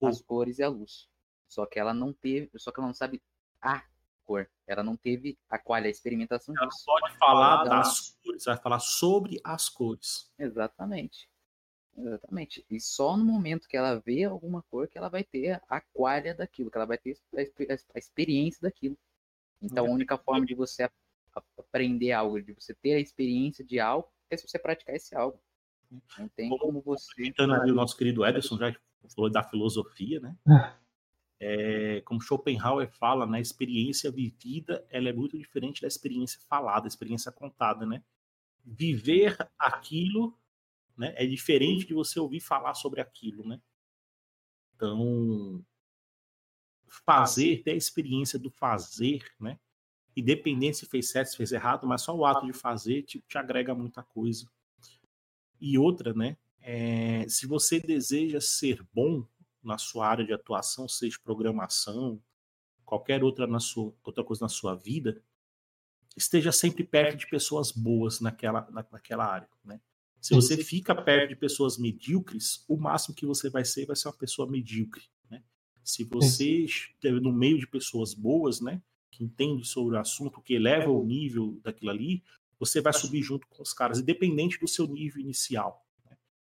[0.01, 0.09] uhum.
[0.09, 1.09] as cores e a luz.
[1.49, 3.23] Só que ela não teve, só que ela não sabe
[3.61, 3.85] a
[4.25, 4.49] cor.
[4.67, 6.85] Ela não teve a qual a experimentação ela disso.
[6.89, 7.77] Ela pode falar ela...
[7.77, 10.31] das cores, vai falar sobre as cores.
[10.39, 11.29] Exatamente.
[11.97, 12.65] Exatamente.
[12.69, 16.35] E só no momento que ela vê alguma cor que ela vai ter a qualha
[16.35, 17.17] daquilo, que ela vai ter
[17.95, 18.99] a, experiência daquilo.
[19.63, 20.91] Então, a única forma de você
[21.57, 25.41] aprender algo, de você ter a experiência de algo, é se você praticar esse algo.
[26.19, 27.15] Não tem como, como você.
[27.15, 28.75] Comentando ali o nosso querido Ederson já
[29.15, 30.37] falou da filosofia, né?
[31.39, 36.83] é, como Schopenhauer fala, né, a experiência vivida ela é muito diferente da experiência falada,
[36.83, 38.03] da experiência contada, né?
[38.65, 40.37] Viver aquilo,
[40.97, 43.61] né, é diferente de você ouvir falar sobre aquilo, né?
[44.75, 45.65] Então,
[47.05, 49.59] fazer, ter a experiência do fazer, né?
[50.17, 53.37] Independente se fez certo, se fez errado, mas só o ato de fazer te, te
[53.37, 54.51] agrega muita coisa.
[55.61, 56.37] E outra, né?
[56.61, 59.27] É, se você deseja ser bom,
[59.67, 62.23] na sua área de atuação, seja programação,
[62.85, 65.21] qualquer outra, na sua, outra coisa na sua vida,
[66.17, 69.49] esteja sempre perto de pessoas boas naquela, na, naquela área.
[69.65, 69.81] Né?
[70.21, 74.09] Se você fica perto de pessoas medíocres, o máximo que você vai ser vai ser
[74.09, 75.05] uma pessoa medíocre.
[75.29, 75.43] Né?
[75.85, 78.81] Se você estiver no meio de pessoas boas, né,
[79.11, 82.23] que entendem sobre o assunto, que eleva o nível daquilo ali,
[82.59, 85.86] você vai subir junto com os caras, independente do seu nível inicial.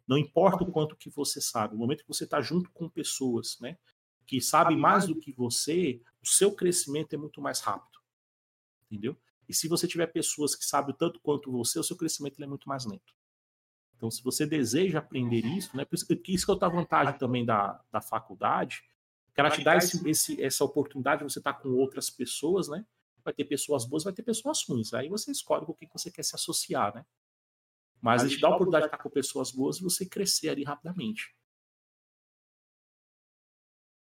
[0.08, 3.60] Não importa o quanto que você sabe, no momento que você está junto com pessoas,
[3.60, 3.78] né,
[4.26, 8.00] que sabem mais do que você, o seu crescimento é muito mais rápido,
[8.86, 9.18] entendeu?
[9.48, 12.70] E se você tiver pessoas que sabem tanto quanto você, o seu crescimento é muito
[12.70, 13.14] mais lento.
[13.96, 17.46] Então, se você deseja aprender isso, né, por isso que isso é outra vantagem também
[17.46, 18.84] da, da faculdade,
[19.34, 22.86] que ela te dá esse, esse, essa oportunidade de você estar com outras pessoas, né?
[23.24, 24.94] Vai ter pessoas boas, vai ter pessoas ruins.
[24.94, 27.06] Aí você escolhe com quem você quer se associar, né?
[28.02, 30.64] Mas ele te dá a oportunidade de estar com pessoas boas e você crescer ali
[30.64, 31.36] rapidamente.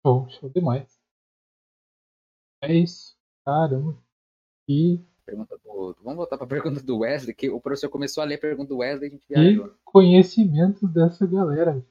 [0.04, 1.00] Show, show demais.
[2.62, 3.16] É isso.
[3.44, 3.96] Caramba.
[4.68, 5.00] E.
[5.24, 5.96] Pergunta do...
[6.02, 8.68] Vamos voltar para a pergunta do Wesley, que o professor começou a ler a pergunta
[8.68, 9.66] do Wesley e a gente viajou.
[9.66, 11.84] E conhecimento dessa galera.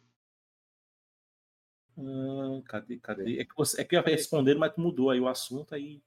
[1.98, 3.40] Hum, cadê, cadê?
[3.40, 6.02] É que, você, é que eu ia responder, mas mudou aí o assunto aí.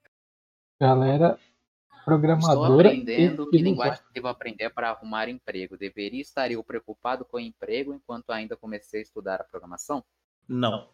[0.80, 1.38] Galera
[2.08, 2.54] programadora.
[2.54, 5.76] Estou aprendendo que linguagem devo aprender para arrumar emprego.
[5.76, 10.02] Deveria estar eu preocupado com o emprego enquanto ainda comecei a estudar a programação?
[10.48, 10.90] Não.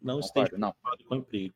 [0.00, 1.08] Não esteja preocupado não.
[1.08, 1.54] com o emprego.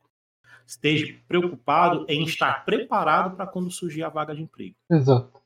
[0.67, 4.75] Esteja preocupado em estar preparado para quando surgir a vaga de emprego.
[4.91, 5.41] Exato.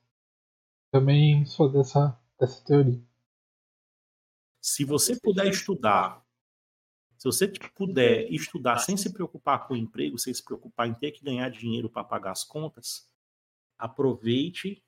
[0.91, 3.01] Também sou dessa, dessa teoria.
[4.59, 6.23] Se você puder estudar,
[7.21, 11.11] se você puder estudar sem se preocupar com o emprego, sem se preocupar em ter
[11.11, 13.07] que ganhar dinheiro para pagar as contas,
[13.77, 14.83] aproveite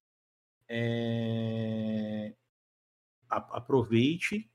[0.67, 2.33] é,
[3.29, 4.49] aproveite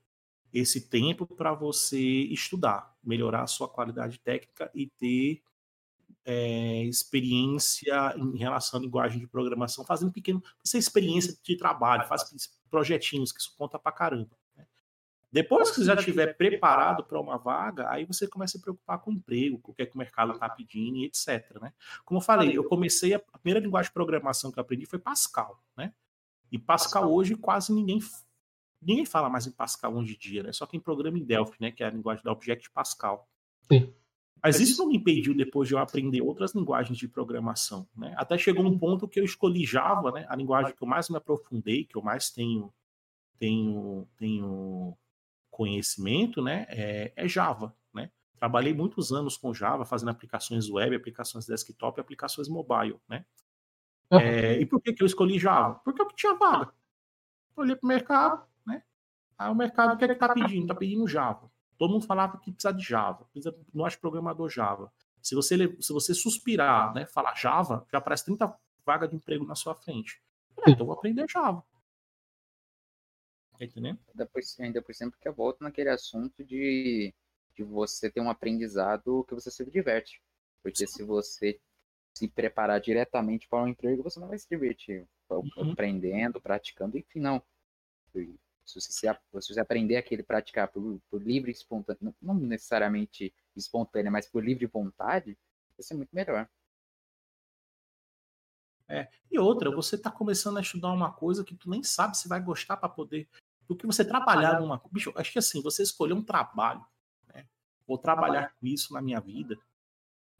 [0.51, 5.41] esse tempo para você estudar, melhorar a sua qualidade técnica e ter
[6.25, 12.29] é, experiência em relação à linguagem de programação, fazendo pequeno, essa experiência de trabalho, faz
[12.69, 14.37] projetinhos, que isso conta para caramba.
[15.31, 18.99] Depois que você já estiver preparado para uma vaga, aí você começa a se preocupar
[18.99, 21.59] com o emprego, com o que, é que o mercado está pedindo e etc.
[21.61, 21.71] Né?
[22.03, 24.97] Como eu falei, eu comecei, a, a primeira linguagem de programação que eu aprendi foi
[24.97, 25.61] Pascal.
[25.77, 25.93] Né?
[26.51, 27.99] E Pascal hoje quase ninguém
[28.81, 30.53] Ninguém fala mais em Pascal hoje em dia, né?
[30.53, 31.71] Só quem programa em Delphi, né?
[31.71, 33.29] Que é a linguagem da Object Pascal.
[33.69, 33.93] Sim.
[34.41, 38.13] Mas isso não me impediu depois de eu aprender outras linguagens de programação, né?
[38.15, 40.25] Até chegou um ponto que eu escolhi Java, né?
[40.29, 42.73] A linguagem que eu mais me aprofundei, que eu mais tenho
[43.37, 44.97] tenho tenho
[45.59, 46.65] conhecimento, né?
[46.69, 48.09] É, é Java, né?
[48.37, 53.25] Trabalhei muitos anos com Java, fazendo aplicações web, aplicações desktop, aplicações mobile, né?
[54.09, 55.75] É, e por que, que eu escolhi Java?
[55.83, 56.73] Porque eu tinha vaga.
[57.57, 58.49] olhei para o mercado,
[59.37, 60.63] Aí o mercado o que é que está pedindo?
[60.63, 61.49] Está pedindo Java.
[61.77, 64.91] Todo mundo falava que precisa de Java, precisa, nós programador Java.
[65.21, 68.53] Se você, se você suspirar, né, falar Java, já aparece 30
[68.85, 70.21] vagas de emprego na sua frente.
[70.57, 71.63] É, então eu vou aprender Java.
[73.59, 73.99] Entendendo?
[74.09, 77.13] Ainda por, ainda por sempre que eu volto naquele assunto de,
[77.53, 80.21] de você ter um aprendizado que você se diverte.
[80.63, 81.59] Porque se você
[82.13, 85.07] se preparar diretamente para um emprego, você não vai se divertir.
[85.29, 85.71] Uhum.
[85.71, 87.41] Aprendendo, praticando, enfim, não.
[88.13, 89.07] Se você, se,
[89.41, 94.65] se você aprender aquele praticar por, por livre espontânea, não necessariamente espontânea, mas por livre
[94.65, 95.37] vontade,
[95.77, 96.49] vai ser muito melhor.
[98.87, 99.07] É.
[99.31, 102.41] E outra, você está começando a estudar uma coisa que tu nem sabe se vai
[102.41, 103.29] gostar para poder.
[103.69, 104.81] Porque você trabalhar numa.
[104.91, 106.83] Bicho, acho que assim, você escolher um trabalho,
[107.31, 107.45] né?
[107.87, 109.55] Vou trabalhar com isso na minha vida.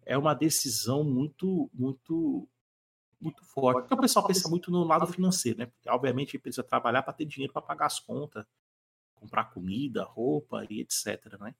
[0.03, 2.49] É uma decisão muito, muito
[3.21, 3.81] muito forte.
[3.81, 5.65] Porque o pessoal pensa muito no lado financeiro, né?
[5.67, 8.43] Porque, obviamente, precisa trabalhar para ter dinheiro para pagar as contas,
[9.13, 11.53] comprar comida, roupa e etc, né?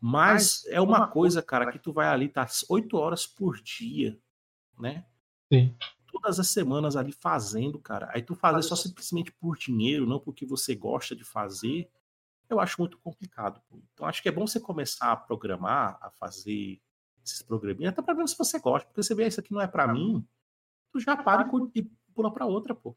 [0.00, 4.16] Mas é uma coisa, cara, que tu vai ali, tá oito horas por dia,
[4.78, 5.04] né?
[5.52, 5.74] Sim.
[6.14, 8.08] Todas as semanas ali fazendo, cara.
[8.14, 11.90] Aí tu fazer só simplesmente por dinheiro, não porque você gosta de fazer,
[12.48, 13.60] eu acho muito complicado.
[13.92, 16.80] Então acho que é bom você começar a programar, a fazer
[17.24, 19.66] esses programinhas, até para ver se você gosta, porque você vê isso aqui não é
[19.66, 20.24] para mim,
[20.92, 21.82] tu já para e
[22.14, 22.96] pula para outra, pô.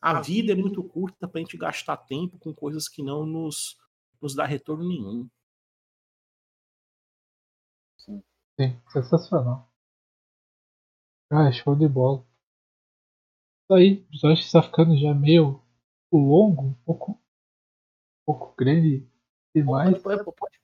[0.00, 3.78] A vida é muito curta para a gente gastar tempo com coisas que não nos,
[4.20, 5.28] nos dá retorno nenhum.
[7.96, 9.70] Sim, sensacional.
[11.30, 12.24] Ah, show de bola.
[13.64, 15.62] Isso aí, o episódio está ficando já meio
[16.12, 17.18] longo, um pouco, um
[18.26, 19.06] pouco grande
[19.54, 20.00] demais.
[20.02, 20.60] Pode, pode,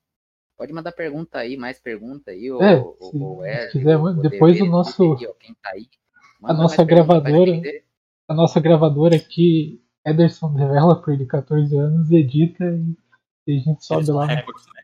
[0.56, 2.46] pode mandar pergunta aí, mais pergunta aí.
[2.48, 5.16] É, ou, se, ou, ou é, se quiser, depois o nosso.
[5.38, 5.88] Quem tá aí
[6.44, 7.52] a nossa gravadora,
[8.28, 12.96] a nossa gravadora aqui, Ederson Developer de 14 anos, edita e,
[13.46, 14.82] e a gente sobe Edson lá, Records, né?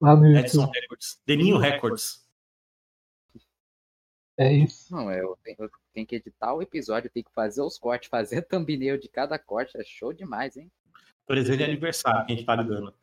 [0.00, 0.80] lá no Edson YouTube.
[0.80, 2.29] Records, Deninho Records.
[4.40, 4.90] É isso.
[4.90, 8.40] Não, eu tenho, eu tenho, que editar o episódio, tenho que fazer os cortes, fazer
[8.48, 10.72] thumbnail de cada corte, é show demais, hein?
[11.26, 12.94] Presente de aniversário que a gente tá ligando.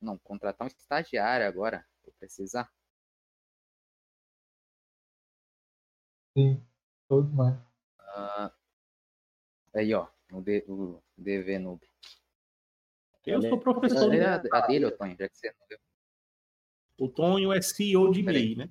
[0.00, 2.68] Não, contratar um estagiário agora, vou precisar.
[6.36, 6.60] Sim.
[7.08, 7.54] Todo mais.
[8.16, 8.50] Uh,
[9.76, 10.08] aí, ó.
[10.32, 11.86] O, D, o DV Noob.
[13.24, 14.12] Eu sou professor.
[14.12, 15.78] É a, a dele, o Tonho, já que você não viu.
[16.98, 18.68] O Tonho é CEO de MEI, né?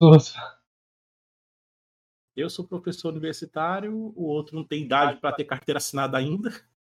[0.00, 0.63] Nossa.
[2.36, 6.50] Eu sou professor universitário, o outro não tem idade para ter carteira assinada ainda.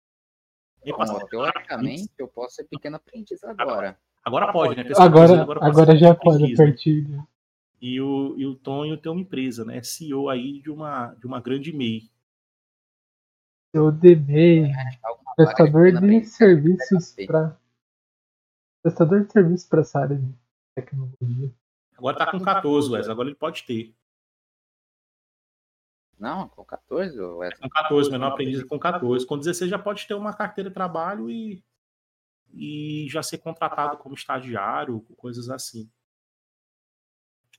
[0.84, 3.96] Bom, teoricamente, eu posso ser pequeno aprendiz agora.
[4.24, 4.90] Agora pode, né?
[4.98, 7.22] Agora, agora, agora já pode, a partir de...
[7.80, 9.82] E o, e o Tonho tem uma empresa, né?
[9.82, 12.10] CEO aí de uma, de uma grande MEI.
[13.72, 14.72] Eu de MEI,
[15.36, 17.56] prestador de serviços para
[18.82, 20.34] prestador de serviços para essa área de
[20.74, 21.52] tecnologia.
[21.96, 23.08] Agora tá com 14, Wes.
[23.08, 23.94] Agora ele pode ter.
[26.22, 27.58] Não, com 14, Wes.
[27.58, 29.26] Com 14, menor aprendiz com 14.
[29.26, 31.64] Com 16 já pode ter uma carteira de trabalho e,
[32.54, 35.90] e já ser contratado como estagiário, coisas assim.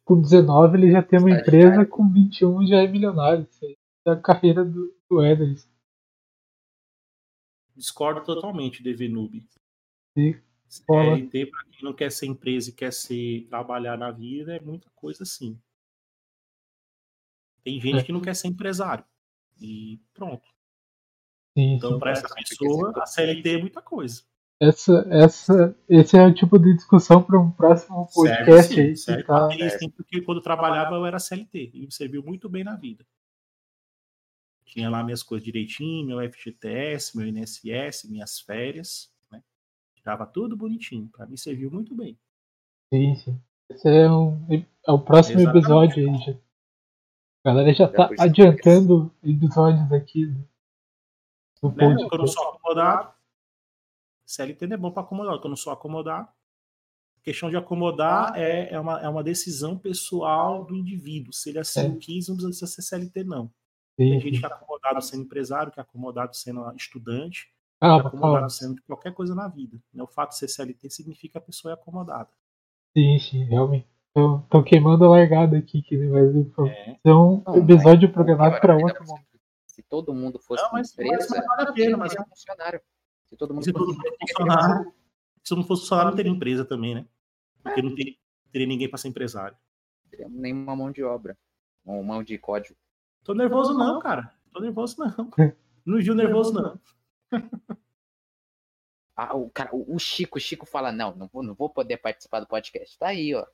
[0.06, 3.46] Com 19 ele já tem uma empresa, com 21 já é milionário.
[3.52, 3.78] Isso aí
[4.08, 5.68] é a carreira do, do Ederson.
[7.76, 9.46] Discordo totalmente, DVNoob.
[10.18, 10.40] Sim.
[10.70, 14.90] CLT, para quem não quer ser empresa e quer ser trabalhar na vida, é muita
[14.96, 15.60] coisa assim.
[17.64, 18.04] Tem gente é.
[18.04, 19.06] que não quer ser empresário.
[19.60, 20.48] E pronto.
[21.58, 24.24] Sim, então, para essa pessoa, a CLT é muita coisa.
[24.60, 29.24] Essa, essa, esse é o tipo de discussão para um próximo podcast serve, sim, aí.
[29.24, 29.50] Tá...
[29.96, 33.06] Porque quando eu trabalhava eu era CLT e me serviu muito bem na vida.
[34.66, 39.12] Tinha lá minhas coisas direitinho, meu FGTS, meu INSS, minhas férias.
[40.04, 41.08] Ficava tudo bonitinho.
[41.08, 42.20] Para mim serviu muito bem.
[42.94, 43.42] Sim, sim.
[43.70, 45.64] Esse é, um, é o próximo Exatamente.
[45.64, 46.40] episódio aí.
[47.44, 51.88] A galera já tá adiantando episódios aqui do, do né?
[51.88, 52.10] podcast.
[52.10, 53.14] Quando eu sou acomodado,
[54.26, 55.40] CLT não é bom para acomodar.
[55.40, 56.30] Quando eu sou acomodado,
[57.22, 61.34] questão de acomodar é, é, uma, é uma decisão pessoal do indivíduo.
[61.34, 61.96] Se ele assim é.
[61.98, 63.48] quis, não precisa ser CLT, não.
[64.00, 67.52] Sim, Tem gente que é acomodado sendo empresário, que é acomodado sendo estudante,
[67.82, 69.78] ah, acomodado sendo de qualquer coisa na vida.
[69.94, 70.02] Né?
[70.02, 72.30] O fato de ser CLT significa que a pessoa é acomodada.
[72.98, 73.93] Sim, sim, realmente.
[74.16, 77.12] Eu tô queimando a largada aqui, que vai é.
[77.12, 79.40] um não, episódio mas, programado para outro momento.
[79.66, 82.82] Se todo mundo fosse não, mas, empresa, mas vale a pena, mas é funcionário.
[83.28, 84.94] Se todo mundo se fosse, fosse funcionário,
[85.44, 87.06] se não fosse funcionário, não teria empresa também, né?
[87.64, 87.84] Porque é.
[87.84, 88.14] não teria,
[88.52, 89.58] teria ninguém para ser empresário.
[90.04, 91.36] Não teria nenhuma mão de obra.
[91.84, 92.78] Ou mão de código.
[93.24, 94.32] Tô nervoso não, cara.
[94.54, 95.32] Tô nervoso não.
[95.86, 96.80] Não viu nervoso não.
[99.18, 102.40] Ah, o, cara, o, Chico, o Chico fala, não, não vou, não vou poder participar
[102.40, 102.98] do podcast.
[102.98, 103.46] Tá aí, ó.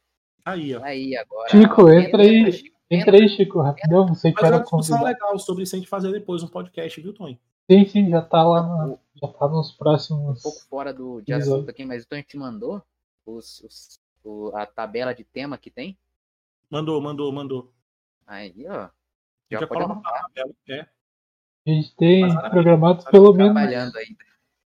[0.44, 0.80] Tá aí, ó.
[0.80, 1.50] Tá aí agora.
[1.50, 2.38] Chico, entra, aí.
[2.38, 4.08] Entra, Chico, entra, aí, Chico, rapidão.
[4.08, 7.14] Você Mas é uma discussão legal sobre isso a gente fazer depois um podcast, viu,
[7.14, 7.40] Tony?
[7.70, 10.40] Sim, sim, já tá lá, na, já tá nos próximos.
[10.40, 12.82] Um pouco fora do, de assunto aqui, mas o Tony te mandou
[13.26, 15.98] os, os, o, a tabela de tema que tem?
[16.70, 17.72] Mandou, mandou, mandou.
[18.26, 18.90] Aí, ó.
[19.52, 20.26] Já, já pode anotar.
[20.68, 20.82] É.
[21.68, 23.94] A gente tem programado pelo menos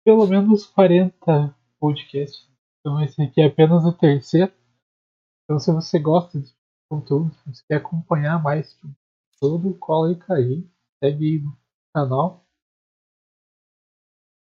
[0.03, 2.48] pelo menos 40 podcasts.
[2.80, 4.52] Então esse aqui é apenas o terceiro.
[5.44, 6.52] Então se você gosta de
[6.90, 8.95] conteúdo, se você quer acompanhar mais tipo,
[9.40, 10.70] tudo, cola aí cair.
[11.03, 11.57] Segue no
[11.94, 12.45] canal.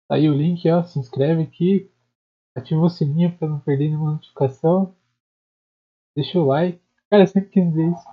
[0.07, 0.83] Tá aí o link, ó.
[0.83, 1.91] Se inscreve aqui.
[2.55, 4.95] Ativa o sininho para não perder nenhuma notificação.
[6.15, 6.83] Deixa o like.
[7.09, 8.09] Cara, eu sempre quis dizer isso.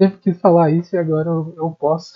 [0.00, 2.12] Sempre quis falar isso e agora eu, eu posso.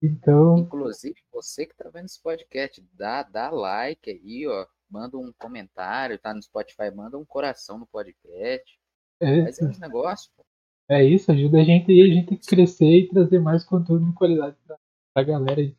[0.00, 0.58] Então.
[0.58, 4.64] Inclusive, você que tá vendo esse podcast, dá, dá like aí, ó.
[4.90, 8.78] Manda um comentário, tá no Spotify, manda um coração no podcast.
[9.20, 10.44] É, Faz esse negócio, pô.
[10.88, 14.14] É isso, ajuda a gente aí, a gente a crescer e trazer mais conteúdo de
[14.14, 14.78] qualidade pra,
[15.12, 15.76] pra galera aí.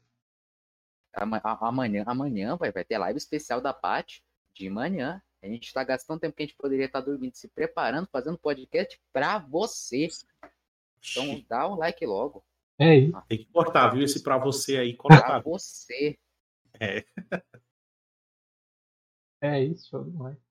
[1.13, 4.23] Amanhã, amanhã vai, vai ter live especial da Paty
[4.53, 5.21] de manhã.
[5.41, 8.37] A gente tá gastando tempo que a gente poderia estar tá dormindo, se preparando, fazendo
[8.37, 10.07] podcast pra você.
[10.99, 12.43] Então dá um like logo.
[12.77, 13.21] É isso.
[13.27, 14.03] Tem que cortar, viu?
[14.03, 15.25] Esse pra você aí, cortar.
[15.25, 16.17] Pra você.
[16.79, 17.03] É.
[19.41, 20.48] É isso, show demais.